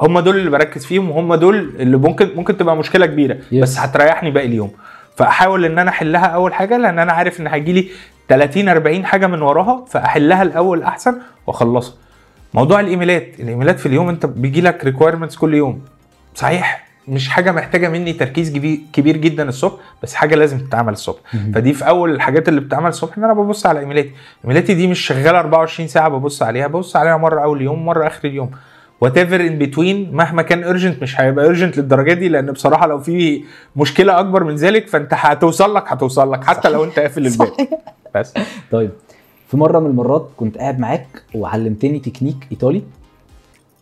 فهم 0.00 0.20
دول 0.20 0.36
اللي 0.36 0.50
بركز 0.50 0.86
فيهم 0.86 1.10
وهم 1.10 1.34
دول 1.34 1.72
اللي 1.78 1.96
ممكن 1.96 2.30
ممكن 2.36 2.56
تبقى 2.56 2.76
مشكلة 2.76 3.06
كبيرة. 3.06 3.34
Yes. 3.34 3.54
بس 3.54 3.78
هتريحني 3.78 4.30
باقي 4.30 4.46
اليوم. 4.46 4.70
فأحاول 5.16 5.64
إن 5.64 5.78
أنا 5.78 5.90
أحلها 5.90 6.26
أول 6.26 6.54
حاجة 6.54 6.76
لأن 6.76 6.98
أنا 6.98 7.12
عارف 7.12 7.40
إن 7.40 7.46
هيجي 7.46 7.72
لي 7.72 7.88
30 8.28 8.68
40 8.68 9.06
حاجة 9.06 9.26
من 9.26 9.42
وراها 9.42 9.84
فأحلها 9.88 10.42
الأول 10.42 10.82
أحسن 10.82 11.14
وأخلصها. 11.46 11.94
موضوع 12.54 12.80
الإيميلات. 12.80 13.28
الإيميلات 13.40 13.80
في 13.80 13.86
اليوم 13.86 14.08
أنت 14.08 14.26
بيجي 14.26 14.60
لك 14.60 14.84
requirements 14.84 15.36
كل 15.36 15.54
يوم. 15.54 15.80
صحيح 16.34 16.86
مش 17.08 17.28
حاجة 17.28 17.52
محتاجة 17.52 17.88
مني 17.88 18.12
تركيز 18.12 18.52
كبير- 18.56 18.80
كبير 18.92 19.16
جدا 19.16 19.48
الصبح 19.48 19.76
بس 20.02 20.14
حاجة 20.14 20.34
لازم 20.34 20.58
تتعمل 20.58 20.92
الصبح. 20.92 21.18
فدي 21.54 21.72
في 21.72 21.88
أول 21.88 22.10
الحاجات 22.10 22.48
اللي 22.48 22.60
بتتعمل 22.60 22.88
الصبح 22.88 23.18
إن 23.18 23.24
أنا 23.24 23.32
ببص 23.32 23.66
على 23.66 23.80
إيميلاتي. 23.80 24.10
إيميلاتي 24.44 24.74
دي 24.74 24.86
مش 24.86 25.00
شغالة 25.00 25.38
24 25.38 25.88
ساعة 25.88 26.08
ببص 26.08 26.42
عليها 26.42 26.66
ببص 26.66 26.96
عليها 26.96 27.16
مرة 27.16 27.40
أول 27.42 27.62
يوم 27.62 27.86
مرة 27.86 28.06
آخر 28.06 28.28
اليوم. 28.28 28.50
whatever 29.00 29.40
in 29.40 29.58
between 29.58 30.12
مهما 30.12 30.42
كان 30.42 30.64
urgent 30.64 31.02
مش 31.02 31.20
هيبقى 31.20 31.44
urgent 31.44 31.78
للدرجة 31.78 32.12
دي 32.12 32.28
لأن 32.28 32.52
بصراحة 32.52 32.86
لو 32.86 32.98
في 32.98 33.44
مشكلة 33.76 34.20
أكبر 34.20 34.44
من 34.44 34.54
ذلك 34.54 34.88
فأنت 34.88 35.08
هتوصل 35.14 35.74
لك 35.74 35.84
هتوصل 35.86 36.32
لك 36.32 36.44
حتى 36.44 36.68
لو 36.68 36.84
أنت 36.84 36.98
قافل 36.98 37.26
الباب. 37.26 37.52
بس. 38.14 38.34
طيب. 38.70 38.90
في 39.48 39.56
مرة 39.56 39.78
من 39.78 39.86
المرات 39.86 40.30
كنت 40.36 40.58
قاعد 40.58 40.78
معاك 40.78 41.06
وعلمتني 41.34 41.98
تكنيك 41.98 42.36
إيطالي 42.52 42.82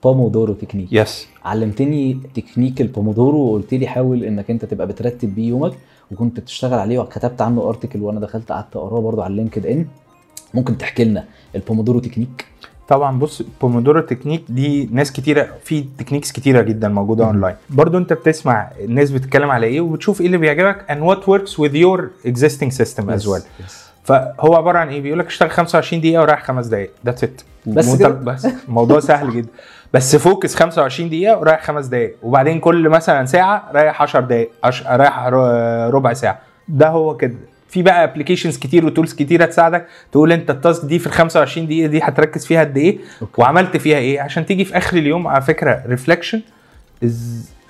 بومودورو 0.05 0.53
technique. 0.55 0.89
Yes 0.93 1.27
علمتني 1.45 2.21
تكنيك 2.35 2.81
البومودورو 2.81 3.39
وقلت 3.39 3.75
لي 3.75 3.87
حاول 3.87 4.25
إنك 4.25 4.51
أنت 4.51 4.65
تبقى 4.65 4.87
بترتب 4.87 5.35
بيه 5.35 5.49
يومك 5.49 5.73
وكنت 6.11 6.41
بتشتغل 6.41 6.79
عليه 6.79 6.99
وكتبت 6.99 7.43
عنه 7.43 7.69
article 7.69 8.01
وأنا 8.03 8.21
دخلت 8.21 8.53
قعدت 8.53 8.77
أقراه 8.77 9.01
برضو 9.01 9.23
على 9.23 9.35
لينكد 9.37 9.67
إن. 9.67 9.87
ممكن 10.55 10.79
تحكي 10.79 11.05
لنا 11.05 11.25
البومودورو 11.55 11.99
تكنيك؟ 12.01 12.47
طبعا 12.89 13.19
بص 13.19 13.43
بومودورو 13.61 14.01
تكنيك 14.01 14.45
دي 14.49 14.89
ناس 14.93 15.13
كتيرة 15.13 15.49
في 15.65 15.85
techniques 15.99 16.33
كتيرة 16.33 16.63
جدا 16.63 16.89
موجودة. 16.89 17.25
اونلاين 17.25 17.55
برضو 17.71 17.99
انت 17.99 18.13
بتسمع 18.13 18.71
الناس 18.81 19.11
بتتكلم 19.11 19.51
على 19.51 19.67
إيه 19.67 19.81
وبتشوف 19.81 20.21
إيه 20.21 20.27
اللي 20.27 20.39
بيعجبك 20.39 20.85
and 20.89 21.03
what 21.11 21.23
works 21.23 21.53
with 21.53 21.73
your 21.75 22.29
existing 22.31 22.71
system 22.81 23.05
as 23.11 23.27
well. 23.27 23.43
Yes. 23.43 23.73
فهو 24.05 24.55
عبارة 24.55 24.79
عن 24.79 24.89
إيه؟ 24.89 25.01
بيقول 25.01 25.19
لك 25.19 25.27
اشتغل 25.27 25.51
25 25.51 26.01
دقيقة 26.03 26.23
ورايح 26.23 26.45
خمس 26.45 26.67
دقائق 26.67 26.91
that's 27.07 27.25
it 27.25 27.41
بس 27.67 27.97
كده؟ 27.97 28.09
بس. 28.09 28.47
الموضوع 28.69 29.01
سهل 29.01 29.33
جدا. 29.35 29.49
بس 29.95 30.17
focus 30.17 30.55
25 30.55 31.09
دقيقة 31.09 31.39
ورايح 31.39 31.63
خمس 31.65 31.87
دقائق 31.87 32.17
وبعدين 32.23 32.61
كل 32.61 32.89
مثلا 32.89 33.27
ساعة 33.27 33.71
رايح 33.73 34.03
10 34.03 34.21
دقائق. 34.21 34.51
رايح 34.87 35.27
ربع 35.91 36.13
ساعة. 36.13 36.39
ده 36.69 36.89
هو 36.89 37.17
كده. 37.17 37.35
في 37.69 37.83
بقى 37.83 38.05
applications 38.05 38.59
كتير 38.59 38.87
و 38.87 38.92
tools 38.92 39.15
كتير 39.15 39.45
هتساعدك. 39.45 39.87
تقول 40.13 40.33
انت 40.33 40.51
ال 40.51 40.58
task 40.58 40.85
دي 40.85 40.99
في 40.99 41.07
ال 41.07 41.13
25 41.13 41.67
دقيقة 41.67 41.87
دي 41.87 42.01
هتركز 42.03 42.47
فيها 42.47 42.61
قد 42.61 42.77
إيه. 42.77 42.99
وعملت 43.39 43.77
فيها 43.77 43.99
إيه؟ 43.99 44.21
عشان 44.21 44.47
تيجي 44.47 44.65
في 44.65 44.77
آخر 44.77 44.97
اليوم 44.97 45.27
على 45.27 45.43
فكرة 45.43 45.83
reflection 45.87 46.41
is 47.05 47.09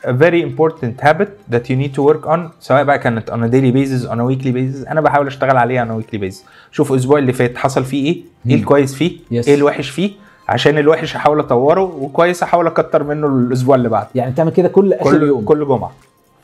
a 0.04 0.12
very 0.12 0.40
important 0.42 1.02
habit 1.06 1.28
that 1.52 1.64
you 1.70 1.76
need 1.82 1.92
to 1.96 2.02
work 2.10 2.26
on 2.34 2.38
سواء 2.60 2.84
بقى 2.84 2.98
كانت 2.98 3.30
on 3.30 3.34
a 3.34 3.48
daily 3.52 3.72
basis 3.74 4.08
on 4.10 4.18
a 4.18 4.24
weekly 4.32 4.52
basis. 4.52 4.90
أنا 4.90 5.00
بحاول 5.00 5.26
أشتغل 5.26 5.56
عليه 5.56 5.84
on 5.84 5.88
a 5.88 6.04
weekly 6.04 6.18
basis. 6.18 6.36
شوف 6.72 6.92
الأسبوع 6.92 7.18
اللي 7.18 7.32
فات 7.32 7.56
حصل 7.58 7.84
فيه 7.84 8.04
إيه؟ 8.06 8.22
إيه. 8.46 8.54
الكويس 8.54 8.94
فيه؟ 8.94 9.10
Yes. 9.18 9.48
إيه 9.48 9.54
الوحش 9.54 9.90
فيه؟ 9.90 10.10
عشان 10.48 10.78
الوحش 10.78 11.16
أحاول 11.16 11.38
أطوره 11.38 11.80
وكويس 11.82 12.42
أحاول 12.42 12.66
أكتر 12.66 13.02
منه 13.04 13.26
الأسبوع 13.26 13.76
اللي 13.76 13.88
بعده. 13.88 14.08
يعني 14.14 14.30
بتعمل 14.30 14.50
كده 14.52 14.68
كل 14.68 14.92
آخر 14.92 15.10
كل 15.18 15.22
يوم 15.26 15.44
كل 15.44 15.64
جمعة. 15.66 15.92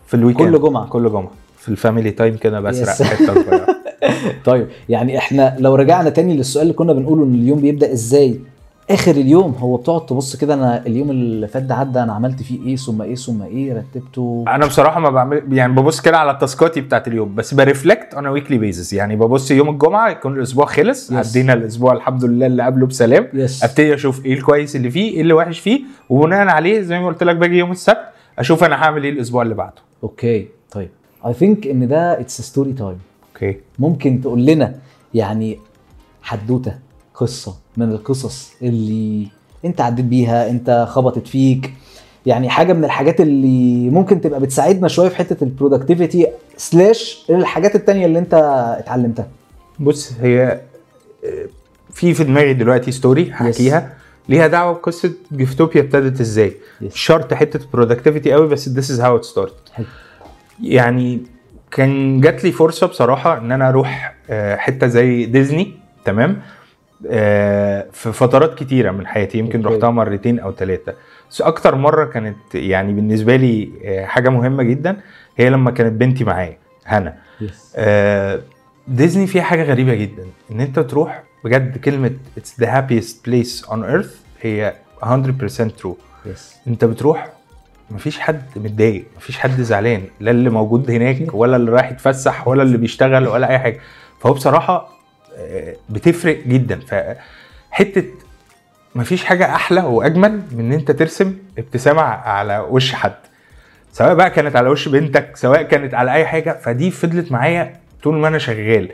في 0.07 0.15
ال 0.15 0.20
weekend 0.20 0.57
كل 0.57 0.63
جمعة. 0.63 0.87
كل 0.87 1.09
جمعة. 1.11 1.31
في 1.65 1.69
ال 1.71 1.77
family 1.77 2.11
time 2.11 2.37
كده 2.37 2.61
بسرق 2.61 2.95
Yes. 2.95 3.03
حتة 3.03 3.35
صغيرة. 3.35 3.67
طيب 4.45 4.67
يعني 4.89 5.19
إحنا 5.19 5.57
لو 5.59 5.75
رجعنا 5.75 6.11
تاني 6.11 6.37
للسؤال 6.37 6.63
اللي 6.63 6.75
كنا 6.75 6.93
بنقوله 6.93 7.25
إن 7.25 7.35
اليوم 7.35 7.61
بيبدأ 7.61 7.93
إزاي؟ 7.93 8.41
آخر 8.91 9.11
اليوم 9.11 9.53
هو 9.59 9.77
بتقعد 9.77 10.07
تبص 10.07 10.37
كده 10.37 10.55
أنا 10.55 10.87
اليوم 10.87 11.11
اللي 11.11 11.49
فات 11.49 11.63
ده 11.63 11.75
عدى 11.75 11.99
أنا 12.03 12.13
عملت 12.13 12.43
فيه 12.43 12.67
إيه؟ 12.67 12.77
ثم 12.77 13.03
إيه؟ 13.03 13.15
ثم 13.15 13.43
إيه؟ 13.43 13.75
رتبته. 13.95 14.45
أنا 14.49 14.67
بصراحة 14.67 15.01
ما 15.01 15.11
بعمل 15.11 15.43
يعني 15.53 15.73
ببص 15.73 16.01
كده 16.01 16.19
على 16.19 16.31
ال 16.31 16.39
tasks 16.39 16.81
بتاعت 16.81 17.09
اليوم 17.09 17.35
بس 17.35 17.55
ب 17.55 17.62
reflect 17.62 18.15
on 18.15 18.27
weekly 18.27 18.59
basis 18.59 18.93
يعني 18.93 19.17
ببص 19.17 19.51
يوم 19.51 19.69
الجمعة 19.69 20.09
يكون 20.11 20.37
الأسبوع 20.37 20.67
خلص 20.67 21.11
Yes. 21.13 21.15
عدينا 21.15 21.53
الأسبوع 21.53 21.93
الحمد 21.93 22.25
لله 22.25 22.47
اللي 22.47 22.63
قبله 22.63 22.87
بسلام. 22.87 23.29
yes. 23.35 23.65
أبتدي 23.65 23.95
أشوف 23.95 24.27
إيه 24.27 24.35
الكويس 24.35 24.77
اللي 24.77 24.91
فيه 24.91 25.13
إيه 25.15 25.21
اللي 25.21 25.33
وحش 25.35 25.59
فيه 25.59 25.81
وبناء 26.11 26.49
عليه 26.49 26.81
زي 26.81 26.99
ما 26.99 27.07
قلت 27.07 27.23
لك 27.23 27.37
باجي 27.37 27.59
يوم 27.59 27.71
السبت 27.71 27.99
أشوف 28.39 28.65
أنا 28.65 28.75
هعمل 28.77 29.05
إيه 29.05 29.11
الأسبوع 29.11 29.43
اللي 29.43 29.55
بعده. 29.55 29.75
Okay. 30.03 30.49
I 31.27 31.33
think 31.35 31.67
إن 31.67 31.89
ده 31.89 32.21
it's 32.21 32.41
story 32.41 32.73
time 32.73 32.99
okay 33.35 33.57
ممكن 33.79 34.21
تقول 34.21 34.47
لنا 34.47 34.75
يعني 35.15 35.59
حدوتة 36.23 36.79
قصة 37.15 37.55
من 37.77 37.93
القصص 37.93 38.53
اللي 38.63 39.29
أنت 39.65 39.81
عديت 39.81 40.05
بيها 40.05 40.51
أنت 40.51 40.87
خبطت 40.91 41.27
فيك. 41.29 41.73
يعني 42.27 42.49
حاجة 42.49 42.73
من 42.73 42.85
الحاجات 42.85 43.21
اللي 43.21 43.91
ممكن 43.91 44.21
تبقى 44.21 44.41
بتساعدنا 44.41 44.89
شوية 44.89 45.09
في 45.09 45.17
حتة 45.17 45.45
ال 45.45 45.51
productivity 45.51 46.27
slash 46.57 47.27
الحاجات 47.31 47.75
التانية 47.75 48.07
اللي 48.07 48.19
أنت 48.19 48.35
اتعلمتها. 48.79 49.29
بص 49.81 50.13
هي 50.21 50.61
آه، 51.25 51.47
في 51.91 52.15
في 52.15 52.25
دماغي 52.25 52.55
دلوقتي 52.55 52.93
story 52.93 53.31
هحكيها. 53.33 53.95
ليها 54.29 54.47
دعوة 54.47 54.73
بقصه 54.73 55.13
جيفتوبيا 55.33 55.81
ابتدت 55.81 56.21
إزاي؟ 56.21 56.53
Yes. 56.83 56.95
شرط 56.95 57.35
حتة 57.35 57.61
productivity 57.73 58.33
قوي 58.33 58.49
بس 58.49 58.69
is 58.69 59.01
how 59.01 59.21
it 59.23 59.31
started. 59.35 59.73
حلو. 59.73 59.87
يعني 60.63 61.21
كان 61.71 62.21
جات 62.21 62.45
لي 62.45 62.53
فرصة 62.53 62.87
بصراحة 62.87 63.39
إن 63.39 63.53
أنا 63.53 63.69
أروح 63.69 64.15
آه، 64.31 64.57
حتة 64.57 64.87
زي 64.87 65.27
ديزني 65.27 65.73
تمام؟ 66.05 66.43
آه، 67.11 67.87
في 67.93 68.13
فترات 68.13 68.55
كتيرة 68.55 68.91
من 68.91 69.07
حياتي 69.07 69.39
يمكن 69.39 69.63
okay. 69.65 69.75
رحتها 69.75 69.91
مرتين 69.91 70.39
أو 70.39 70.53
ثلاثة 70.53 70.95
بس 71.31 71.43
أكتر 71.43 71.75
مرة 71.75 72.05
كانت 72.05 72.37
يعني 72.55 72.93
بالنسبة 72.93 73.37
لي 73.37 73.71
آه، 73.85 74.05
حاجة 74.07 74.29
مهمة 74.29 74.63
جدا 74.63 74.97
هي 75.37 75.51
لما 75.51 75.71
كانت 75.71 75.93
بنتي 75.93 76.25
معايا 76.25 76.57
هنا. 76.87 77.15
آه، 77.77 78.41
ديزني 78.89 79.27
فيها 79.27 79.43
حاجة 79.43 79.63
غريبة 79.63 79.95
جدا 79.95 80.27
إن 80.51 80.61
أنت 80.61 80.79
تروح 80.79 81.23
بجد 81.45 81.79
كلمة 81.79 82.11
it's 82.39 82.63
the 82.65 82.67
happiest 82.67 83.15
place 83.29 83.67
on 83.69 83.79
earth 83.95 84.15
هي 84.41 84.75
100% 85.03 85.07
true. 85.83 85.97
يس 86.27 86.55
أنت 86.67 86.85
بتروح 86.85 87.33
مفيش 87.91 88.21
حد 88.21 88.43
متضايق 88.57 89.05
مفيش 89.17 89.39
حد 89.39 89.61
زعلان 89.61 90.03
لا 90.21 90.31
اللي 90.31 90.51
موجود 90.51 90.91
هناك 90.91 91.35
ولا 91.35 91.57
اللي 91.57 91.71
رايح 91.71 91.91
يتفسح 91.91 92.49
ولا 92.49 92.63
اللي 92.63 92.79
بيشتغل 92.79 93.29
ولا 93.29 93.51
أي 93.51 93.59
حاجة. 93.59 93.81
فهو 94.21 94.33
بصراحة 94.33 94.89
آه، 95.37 95.77
بتفرق 95.89 96.39
جدا. 96.47 96.81
فحته 96.81 98.05
مفيش 98.95 99.25
حاجة 99.25 99.55
أحلى 99.55 99.81
وأجمل 99.81 100.43
من 100.53 100.61
إن 100.61 100.73
أنت 100.73 100.91
ترسم 100.91 101.35
ابتسامة 101.59 102.03
على 102.03 102.59
وش 102.59 102.93
حد. 102.95 103.15
سواء 103.93 104.15
بقى 104.15 104.31
كانت 104.31 104.57
على 104.57 104.69
وش 104.69 104.89
بنتك 104.89 105.37
سواء 105.37 105.63
كانت 105.63 105.95
على 105.95 106.13
أي 106.13 106.27
حاجة 106.27 106.59
فدي 106.63 106.91
فضلت 106.91 107.33
معايا 107.33 107.77
طول 108.03 108.15
ما 108.15 108.29
أنا 108.29 108.39
شغال. 108.39 108.91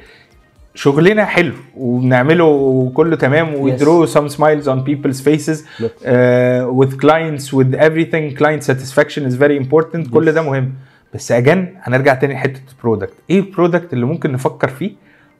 شغلنا 0.80 1.24
حلو 1.24 1.52
وبنعمله 1.76 2.90
كله 2.94 3.16
تمام 3.16 3.76
some 4.06 4.28
smiles 4.32 4.66
on 4.66 4.78
people's 4.90 5.20
faces 5.20 5.58
Look. 5.80 5.92
uh, 6.02 6.72
with 6.80 6.92
clients 7.00 7.44
with 7.52 7.74
everything 7.74 8.34
client 8.40 8.62
satisfaction 8.70 9.22
is 9.30 9.34
very 9.34 9.56
important 9.64 10.10
كل 10.12 10.26
Yes. 10.26 10.34
ده 10.34 10.42
مهم. 10.42 10.72
بس 11.14 11.32
again 11.32 11.74
هنرجع 11.82 12.14
تاني 12.14 12.34
لحتة 12.34 12.60
ال 12.78 12.82
product 12.82 13.12
إيه 13.30 13.40
ال 13.40 13.47
product 13.47 13.92
اللي 13.92 14.06
ممكن 14.06 14.32
نفكر 14.32 14.68
فيه؟ 14.68 14.90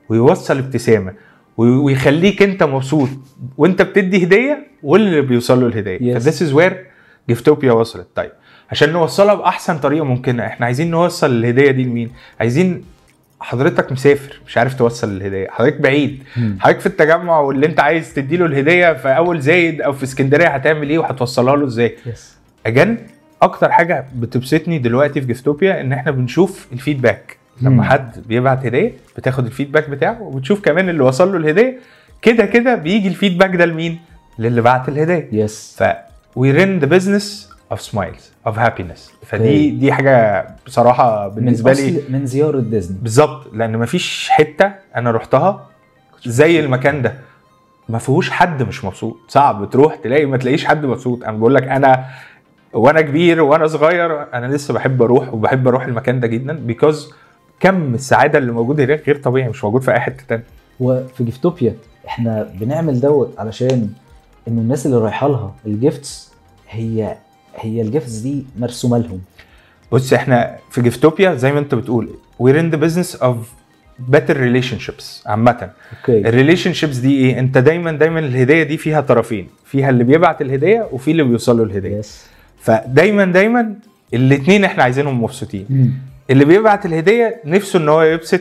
ويوصل 0.09 0.59
ابتسامة 0.59 1.13
وي- 1.57 1.69
ويخليك 1.77 2.43
أنت 2.43 2.63
مبسوط. 2.63 3.09
وأنت 3.59 3.83
بتدي 3.83 4.25
هدية 4.25 4.67
واللي 4.83 5.21
بيوصل 5.21 5.61
له 5.61 5.67
الهدية. 5.67 5.99
Yes. 5.99 6.15
ف 6.19 6.23
this 6.23 6.43
is 6.43 6.53
where 6.53 6.87
جيفتوبيا 7.29 7.73
وصلت. 7.73 8.07
طيب 8.15 8.31
عشان 8.71 8.91
نوصلها 8.93 9.35
بأحسن 9.35 9.79
طريقة 9.79 10.05
ممكنة 10.05 10.47
إحنا 10.47 10.67
عايزين 10.67 10.91
نوصل 10.91 11.31
الهدية 11.31 11.71
دي 11.71 11.85
لمين؟ 11.85 12.11
عايزين 12.41 12.85
حضرتك 13.41 13.93
مسافر 13.93 14.41
مش 14.47 14.59
عارف 14.59 14.75
توصل 14.75 15.17
الهديه 15.17 15.49
حضرتك 15.51 15.81
بعيد. 15.81 16.23
حضرتك 16.61 16.81
في 16.81 16.87
التجمع 16.87 17.41
واللي 17.41 17.67
انت 17.67 17.81
عايز 17.81 18.15
تديله 18.15 18.47
الهدية 18.47 18.93
في 18.93 19.09
أول 19.09 19.41
زايد 19.41 19.83
أو 19.83 19.93
في 19.93 20.05
اسكندرية 20.05 20.49
هتعمل 20.49 20.91
إيه 20.91 20.99
وهتوصلها 20.99 21.57
له 21.57 21.67
إزاي. 21.67 21.97
Yes 22.07 22.37
again 22.67 22.99
أكتر 23.43 23.73
حاجة 23.73 24.07
بتبسطني 24.15 24.79
دلوقتي 24.79 25.21
في 25.21 25.27
جيفتوبيا 25.27 25.81
إن 25.81 25.93
إحنا 25.93 26.11
بنشوف 26.13 26.67
ال 26.73 26.79
feedback. 26.79 27.37
لما 27.63 27.83
حد 27.83 28.23
بيبعت 28.29 28.67
هدية 28.67 28.93
بتاخد 29.17 29.47
ال 29.47 29.52
feedback 29.52 29.91
بتاعه 29.91 30.23
وبتشوف 30.23 30.61
كمان 30.61 30.89
اللي 30.89 31.03
وصل 31.03 31.33
له 31.33 31.39
الهدية. 31.39 31.79
كده 32.23 32.47
كده 32.47 32.75
بيجي 32.75 33.09
ال 33.09 33.14
feedback 33.14 33.57
ده 33.57 33.65
لمين؟ 33.65 33.99
للي 34.39 34.61
بعت 34.61 34.89
الهدية. 34.89 35.29
يس 35.33 35.77
ف 35.79 35.85
we 36.39 36.53
run 36.57 36.85
the 36.85 36.89
business 36.89 37.50
of 37.75 37.79
smiles 37.79 38.49
of 38.49 38.53
happiness. 38.53 39.27
فدي. 39.27 39.71
دي 39.71 39.93
حاجة 39.93 40.47
بصراحة 40.67 41.29
بالنسبة 41.29 41.71
من 41.71 41.77
لي 41.77 42.03
من 42.09 42.27
زيارة 42.27 42.61
ديزني. 42.61 42.99
بالظبط 43.03 43.55
لأن 43.55 43.79
مفيش 43.79 44.29
حتة 44.31 44.73
أنا 44.97 45.11
رحتها 45.11 45.67
زي 46.27 46.61
المكان 46.61 47.03
ده. 47.03 47.15
ما 47.89 47.99
فيهوش 47.99 48.31
حد 48.31 48.63
مش 48.63 48.85
مبسوط. 48.85 49.17
صعب 49.29 49.71
تروح 49.71 49.95
تلاقي 49.95 50.27
ما 50.27 50.37
تلاقيش 50.37 50.65
حد 50.65 50.87
مبسوط. 50.87 51.25
أنا 51.25 51.37
بقول 51.39 51.55
لك 51.55 51.63
أنا 51.63 52.05
وأنا 52.73 53.01
كبير 53.01 53.43
وأنا 53.43 53.67
صغير 53.67 54.35
أنا 54.35 54.47
لسه 54.47 54.75
بحب 54.75 55.03
أروح 55.03 55.35
وبحب 55.35 55.69
أروح 55.69 55.85
المكان 55.85 56.21
ده 56.21 56.27
جدا 56.27 56.53
بيكوز 56.53 57.13
كم 57.61 57.95
السعادة 57.95 58.39
اللي 58.39 58.53
موجود 58.53 58.81
هناك 58.81 59.07
غير 59.07 59.17
طبيعي 59.17 59.49
مش 59.49 59.65
موجود 59.65 59.83
في 59.83 59.93
أي 59.93 60.01
حتة 60.01 60.25
تانية. 60.29 60.45
وفي 60.81 61.25
جيفتوبيا 61.25 61.75
إحنا 62.07 62.51
بنعمل 62.55 63.01
that 63.01 63.35
علشان 63.39 63.91
انه 64.49 64.61
الناس 64.61 64.87
اللي 64.87 64.97
رايحة 64.99 65.29
لها 65.29 65.55
ال 65.67 65.78
gifts 65.78 66.33
هي 66.69 67.17
هي 67.57 67.83
ال 67.83 67.88
gifts 67.88 68.13
دي 68.13 68.45
مرسومة 68.59 68.99
لهم. 68.99 69.21
بص 69.93 70.13
إحنا 70.13 70.57
في 70.71 70.83
جيفتوبيا 70.83 71.35
زي 71.35 71.53
ما 71.53 71.59
انت 71.59 71.75
بتقول 71.75 72.11
we're 72.43 72.57
in 72.57 72.75
the 72.75 72.81
business 72.81 73.21
of 73.21 73.35
better 74.13 74.35
relationships 74.35 75.27
عامة. 75.27 75.71
Okay. 76.01 76.29
ال 76.29 76.73
relationships 76.73 76.97
دي 76.97 77.17
إيه؟ 77.17 77.39
انت 77.39 77.59
دايما 77.59 77.93
دايما 77.93 78.21
الهدية 78.21 78.63
دي 78.63 78.77
فيها 78.77 79.01
طرفين 79.01 79.49
فيها 79.65 79.91
اللي 79.91 80.05
بيبعت 80.05 80.43
الهدية 80.43 80.89
وفي 80.93 81.11
اللي 81.11 81.23
بيوصل 81.23 81.59
له 81.59 81.65
الهدية. 81.65 81.97
Yes 81.97 82.27
فدايما 82.61 83.25
دايما 83.25 83.75
الاثنين 84.15 84.65
إحنا 84.65 84.83
عايزينهم 84.83 85.23
مبسوطين. 85.23 85.95
اللي 86.31 86.45
بيبعت 86.45 86.87
الهدية 86.87 87.41
نفسه 87.45 87.79
إن 87.79 87.89
هو 87.89 88.03
يبسط 88.03 88.41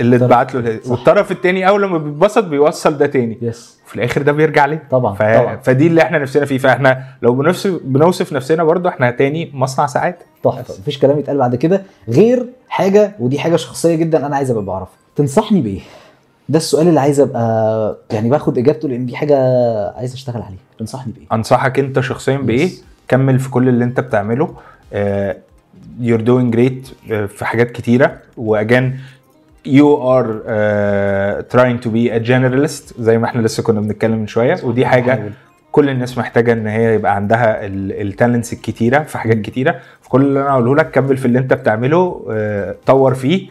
اللي 0.00 0.16
اتبعت 0.16 0.54
له. 0.54 0.60
الهديه. 0.60 0.90
والطرف 0.90 1.32
الثاني 1.32 1.68
أول 1.68 1.82
لما 1.82 1.98
بيتبسط 1.98 2.44
بيوصل 2.44 2.98
ده 2.98 3.06
تاني. 3.06 3.38
يس 3.42 3.78
في 3.86 3.94
الآخر 3.96 4.22
ده 4.22 4.32
بيرجع 4.32 4.66
ليه 4.66 4.82
طبعا 4.90 5.14
ف... 5.14 5.22
طبعا. 5.22 5.56
فدي 5.56 5.86
اللي 5.86 6.02
إحنا 6.02 6.18
نفسنا 6.18 6.44
فيه. 6.44 6.58
فاحنا 6.58 7.04
لو 7.22 7.34
بنوصف 7.34 7.80
بنوصف 7.84 8.32
نفسنا 8.32 8.64
برضو 8.64 8.88
إحنا 8.88 9.10
تاني 9.10 9.50
مصنع 9.54 9.86
ساعات. 9.86 10.18
تحفة. 10.44 10.74
مفيش 10.80 10.98
كلام 10.98 11.18
يتقال 11.18 11.38
بعد 11.38 11.54
كده 11.56 11.82
غير 12.08 12.46
حاجة 12.68 13.12
ودي 13.20 13.38
حاجة 13.38 13.56
شخصية 13.56 13.94
جدا 13.94 14.26
أنا 14.26 14.36
عايز 14.36 14.50
أبقى 14.50 14.64
بعرفها. 14.64 14.94
تنصحني 15.16 15.60
بإيه؟ 15.60 15.80
ده 16.48 16.56
السؤال 16.58 16.88
اللي 16.88 17.00
عايز 17.00 17.20
أبقى 17.20 17.96
يعني 18.10 18.30
باخد 18.30 18.58
إجابته 18.58 18.88
لأن 18.88 19.06
دي 19.06 19.16
حاجة 19.16 19.36
عايز 19.96 20.12
أشتغل 20.14 20.42
عليها. 20.42 20.58
تنصحني 20.78 21.12
بإيه؟ 21.12 21.26
أنصحك 21.32 21.78
أنت 21.78 22.00
شخصيا 22.00 22.36
بإيه. 22.36 22.70
كمل 23.08 23.38
في 23.38 23.50
كل 23.50 23.68
اللي 23.68 23.84
أنت 23.84 24.00
بتعمله. 24.00 24.54
آه، 24.92 25.36
you're 26.02 26.20
doing 26.20 26.54
great 26.56 27.10
آه، 27.12 27.26
في 27.26 27.44
حاجات 27.44 27.70
كتيرة. 27.70 28.18
وأجان 28.36 28.94
you 29.76 29.88
are 30.14 30.30
uh, 30.46 31.42
trying 31.54 31.78
to 31.84 31.88
be 31.90 32.10
a 32.10 32.20
generalist 32.30 33.00
زي 33.02 33.18
ما 33.18 33.24
إحنا 33.26 33.42
لسه 33.42 33.62
كنا 33.62 33.80
بنتكلم 33.80 34.18
من 34.18 34.26
شوية. 34.26 34.58
ودي 34.64 34.86
حاجة. 34.86 35.32
كل 35.72 35.88
الناس 35.90 36.18
محتاجة 36.18 36.52
إن 36.52 36.66
هي 36.66 36.94
يبقى 36.94 37.14
عندها 37.14 37.66
التالنتس 37.66 38.52
الكتيرة 38.52 39.02
في 39.02 39.18
حاجات 39.18 39.36
كتيرة. 39.40 39.80
في 40.02 40.08
كل 40.08 40.20
اللي 40.22 40.40
أنا 40.40 40.50
هقوله 40.50 40.74
لك 40.76 40.90
كمل 40.90 41.16
في 41.16 41.26
اللي 41.26 41.38
أنت 41.38 41.52
بتعمله 41.54 42.26
آه، 42.30 42.74
طور 42.86 43.14
فيه 43.14 43.48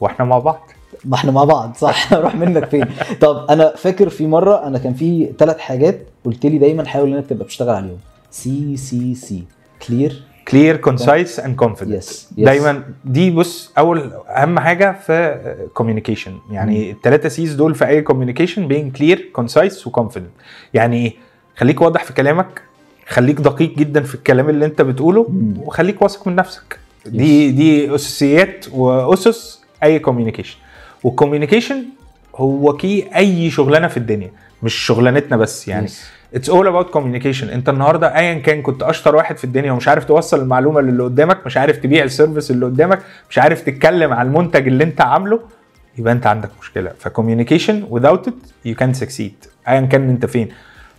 وإحنا 0.00 0.24
مع 0.24 0.38
بعض. 0.38 0.60
ما 1.04 1.14
إحنا 1.14 1.32
مع 1.32 1.44
بعض 1.44 1.74
صح. 1.76 2.12
روح 2.24 2.34
منك 2.34 2.64
فين؟ 2.64 2.84
طب 3.20 3.46
أنا 3.50 3.72
فاكر 3.76 4.08
في 4.08 4.26
مرة 4.26 4.66
أنا 4.66 4.78
كان 4.78 4.94
في 4.94 5.32
ثلاث 5.38 5.58
حاجات 5.58 6.00
قلت 6.24 6.46
لي 6.46 6.58
دايما 6.58 6.84
حاول 6.86 7.14
انك 7.14 7.26
تبقى 7.26 7.44
بتشتغل 7.44 7.74
عليهم. 7.74 7.98
C 8.30 8.76
C 8.76 9.14
C 9.14 9.44
clear 9.88 10.22
clear 10.50 10.76
concise 10.76 11.40
and 11.40 11.56
confident 11.56 12.02
Yes, 12.02 12.06
yes. 12.06 12.44
دايما 12.44 12.82
دي 13.04 13.30
بص 13.30 13.72
أول 13.78 14.12
أهم 14.28 14.58
حاجة 14.58 14.96
في 15.06 15.36
communication 15.74 16.38
يعني 16.50 16.90
الثلاثه 16.90 17.28
Cs 17.28 17.54
دول 17.54 17.74
في 17.74 17.86
أي 17.88 18.02
communication 18.02 18.68
being 18.68 18.90
clear 18.90 19.30
concise 19.32 19.86
و 19.86 19.90
confident 19.90 20.30
يعني 20.74 21.06
إيه 21.06 21.14
خليك 21.56 21.80
واضح 21.80 22.04
في 22.04 22.12
كلامك 22.12 22.62
خليك 23.08 23.36
دقيق 23.40 23.74
جدا 23.76 24.02
في 24.02 24.14
الكلام 24.14 24.48
اللي 24.48 24.64
أنت 24.66 24.82
بتقوله 24.82 25.26
مم. 25.28 25.54
وخليك 25.60 26.02
واثق 26.02 26.28
من 26.28 26.36
نفسك. 26.36 26.78
دي 27.06 27.50
دي 27.50 27.94
أساسيات 27.94 28.66
وأسس 28.72 29.60
أي 29.82 29.98
communication 29.98 30.56
وال 31.04 31.15
communication 31.15 31.84
هو 32.36 32.76
key 32.76 33.08
أي 33.16 33.50
شغلانة 33.50 33.88
في 33.88 33.96
الدنيا 33.96 34.30
مش 34.62 34.74
شغلانتنا 34.74 35.36
بس. 35.36 35.68
يعني 35.68 35.88
Yes. 35.88 35.92
it's 36.34 36.50
all 36.50 36.66
about 36.66 36.90
communication 36.90 37.48
انت 37.48 37.68
النهارده 37.68 38.16
ايا 38.16 38.34
كان 38.34 38.62
كنت 38.62 38.82
أشطر 38.82 39.16
واحد 39.16 39.36
في 39.36 39.44
الدنيا 39.44 39.72
ومش 39.72 39.88
عارف 39.88 40.04
توصل 40.04 40.40
المعلومة 40.40 40.80
للي 40.80 41.02
قدامك 41.02 41.46
مش 41.46 41.56
عارف 41.56 41.76
تبيع 41.76 42.04
ال 42.04 42.10
service 42.10 42.50
اللي 42.50 42.66
قدامك 42.66 42.98
مش 43.30 43.38
عارف 43.38 43.62
تتكلم 43.62 44.12
على 44.12 44.28
المنتج 44.28 44.66
اللي 44.66 44.84
انت 44.84 45.00
عامله 45.00 45.40
يبقى 45.98 46.12
انت 46.12 46.26
عندك 46.26 46.50
مشكلة. 46.60 46.92
ف 46.98 47.04
communication 47.04 47.86
without 47.90 48.28
it 48.30 48.68
you 48.68 48.74
can't 48.82 49.00
succeed. 49.04 49.48
ايا 49.68 49.80
كان 49.80 50.08
انت 50.08 50.26
فين. 50.26 50.48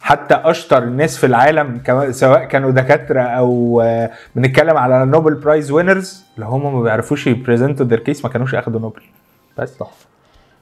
حتى 0.02 0.34
أشطر 0.36 0.84
الناس 0.84 1.18
في 1.18 1.26
العالم 1.26 1.82
سواء 2.12 2.46
كانوا 2.46 2.72
دكاترة 2.72 3.22
أو 3.22 3.82
آه، 3.82 4.12
بنتكلم 4.36 4.78
على 4.78 5.06
نوبل 5.06 5.34
prize 5.34 5.72
winners 5.72 6.24
لو 6.38 6.48
هم 6.48 6.76
ما 6.76 6.82
بيعرفوش 6.82 7.28
ي 7.28 7.35
present 7.35 7.86
وا 7.86 7.88
their 7.88 8.00
case 8.00 8.26
ما 8.26 8.32
كانوش 8.32 8.56
اخدوا 8.56 8.80
نوبل 8.80 9.02
بس 9.58 9.78
تحفة. 9.78 10.06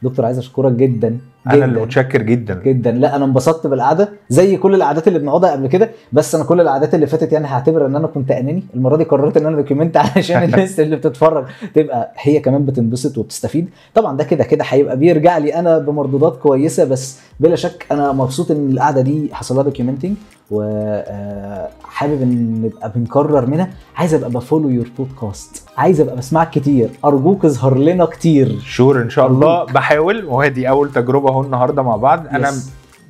دكتور 0.01 0.25
عايز 0.25 0.37
أشكرك 0.37 0.71
جدا 0.71 1.17
أنا 1.47 1.65
اللي. 1.65 1.81
متشكر 1.81 2.21
جدا. 2.21 2.61
جدا. 2.65 2.91
لا 2.91 3.15
أنا 3.15 3.25
انبسطت 3.25 3.67
بالقعدة 3.67 4.09
زي 4.29 4.57
كل 4.57 4.75
القعدات 4.75 5.07
اللي 5.07 5.19
بنقعدها 5.19 5.51
قبل 5.51 5.67
كده 5.67 5.89
بس 6.13 6.35
أنا 6.35 6.43
كل 6.43 6.61
القعدات 6.61 6.95
اللي 6.95 7.07
فاتت 7.07 7.33
يعني 7.33 7.47
هعتبر 7.47 7.85
إن 7.85 7.95
أنا 7.95 8.07
كنت 8.07 8.31
أناني. 8.31 8.63
المرة 8.75 8.95
دي 8.95 9.03
قررت 9.03 9.37
إن 9.37 9.45
أنا 9.45 9.55
document 9.55 9.97
علشان 10.15 10.43
الناس 10.53 10.79
اللي 10.79 10.95
بتتفرج 10.95 11.45
تبقى 11.75 12.11
هي 12.17 12.39
كمان 12.39 12.65
بتنبسط 12.65 13.17
وبتستفيد. 13.17 13.69
طبعا 13.95 14.17
ده 14.17 14.23
كده 14.23 14.43
كده 14.43 14.65
هيبقى 14.67 14.97
بيرجع 14.97 15.37
لي 15.37 15.55
أنا 15.55 15.77
بمردودات 15.77 16.37
كويسة 16.37 16.85
بس 16.85 17.19
بلا 17.39 17.55
شك 17.55 17.85
أنا 17.91 18.11
مبسوط 18.11 18.51
إن 18.51 18.69
القعدة 18.71 19.01
دي 19.01 19.29
حصل 19.33 19.55
لها 19.55 19.63
documenting 19.63 20.13
وحابب 20.51 22.21
إن 22.21 22.61
نبقى 22.61 22.91
بنكرر 22.95 23.45
منها. 23.45 23.69
عايز 23.95 24.13
أبقى 24.13 24.29
ب 24.29 24.35
follow 24.35 24.69
your 24.69 24.91
podcast 24.97 25.63
عايز 25.77 26.01
أبقى 26.01 26.15
بسمعك 26.15 26.49
كتير. 26.49 26.89
أرجوك 27.05 27.45
اظهر 27.45 27.77
لنا 27.77 28.05
كتير. 28.05 28.59
sure 28.65 29.01
إن 29.01 29.09
شاء 29.09 29.27
الله. 29.27 29.63
بحاول. 29.65 30.25
وهي 30.25 30.49
دي 30.49 30.69
أول 30.69 30.91
تجربة 30.91 31.28
أهو 31.29 31.41
النهارده 31.41 31.81
مع 31.81 31.95
بعض 31.95 32.27
أنا 32.31 32.51
Yes. 32.51 32.53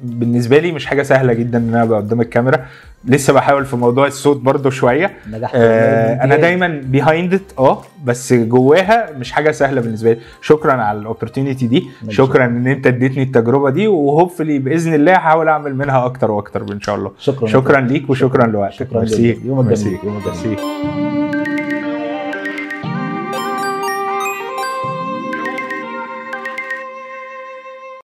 بالنسبة 0.03 0.57
لي 0.59 0.71
مش 0.71 0.85
حاجة 0.85 1.03
سهلة 1.03 1.33
جدا 1.33 1.57
إن 1.57 1.69
أنا 1.69 1.83
أبقى 1.83 1.99
قدام 1.99 2.21
الكاميرا 2.21 2.65
لسه 3.05 3.33
بحاول 3.33 3.65
في 3.65 3.75
موضوع 3.75 4.07
الصوت 4.07 4.37
برضو 4.37 4.69
شوية 4.69 5.11
آه 5.53 6.23
أنا 6.23 6.35
دايما 6.35 6.81
behind 6.85 7.33
it 7.33 7.41
آه 7.59 7.81
بس 8.05 8.33
جواها 8.33 9.09
مش 9.17 9.31
حاجة 9.31 9.51
سهلة 9.51 9.81
بالنسبة 9.81 10.11
لي 10.13 10.19
شكرا 10.41 10.71
على 10.73 10.99
ال 10.99 11.05
opportunity 11.05 11.67
دي. 11.67 11.87
شكرا 12.09 12.45
إن 12.45 12.67
أنت 12.67 12.87
اديتني 12.87 13.23
التجربة 13.23 13.69
دي 13.69 13.87
و 13.87 13.94
hopefully 13.94 14.59
بإذن 14.59 14.93
الله 14.93 15.13
هحاول 15.13 15.47
أعمل 15.47 15.75
منها 15.75 16.05
أكتر 16.05 16.31
وأكتر 16.31 16.61
إن 16.73 16.81
شاء 16.81 16.95
الله 16.95 17.11
شكرا 17.19 17.47
شكرا 17.47 17.81
ليك 17.81 18.09
وشكرا 18.09 18.47
لوقتك 18.47 18.73
شكرا 18.75 18.99
ميرسي. 18.99 19.31
جدا. 19.33 19.47
يومك. 19.47 19.73
جميل. 19.73 19.97
يومك 20.03 20.23
جميل. 20.43 21.18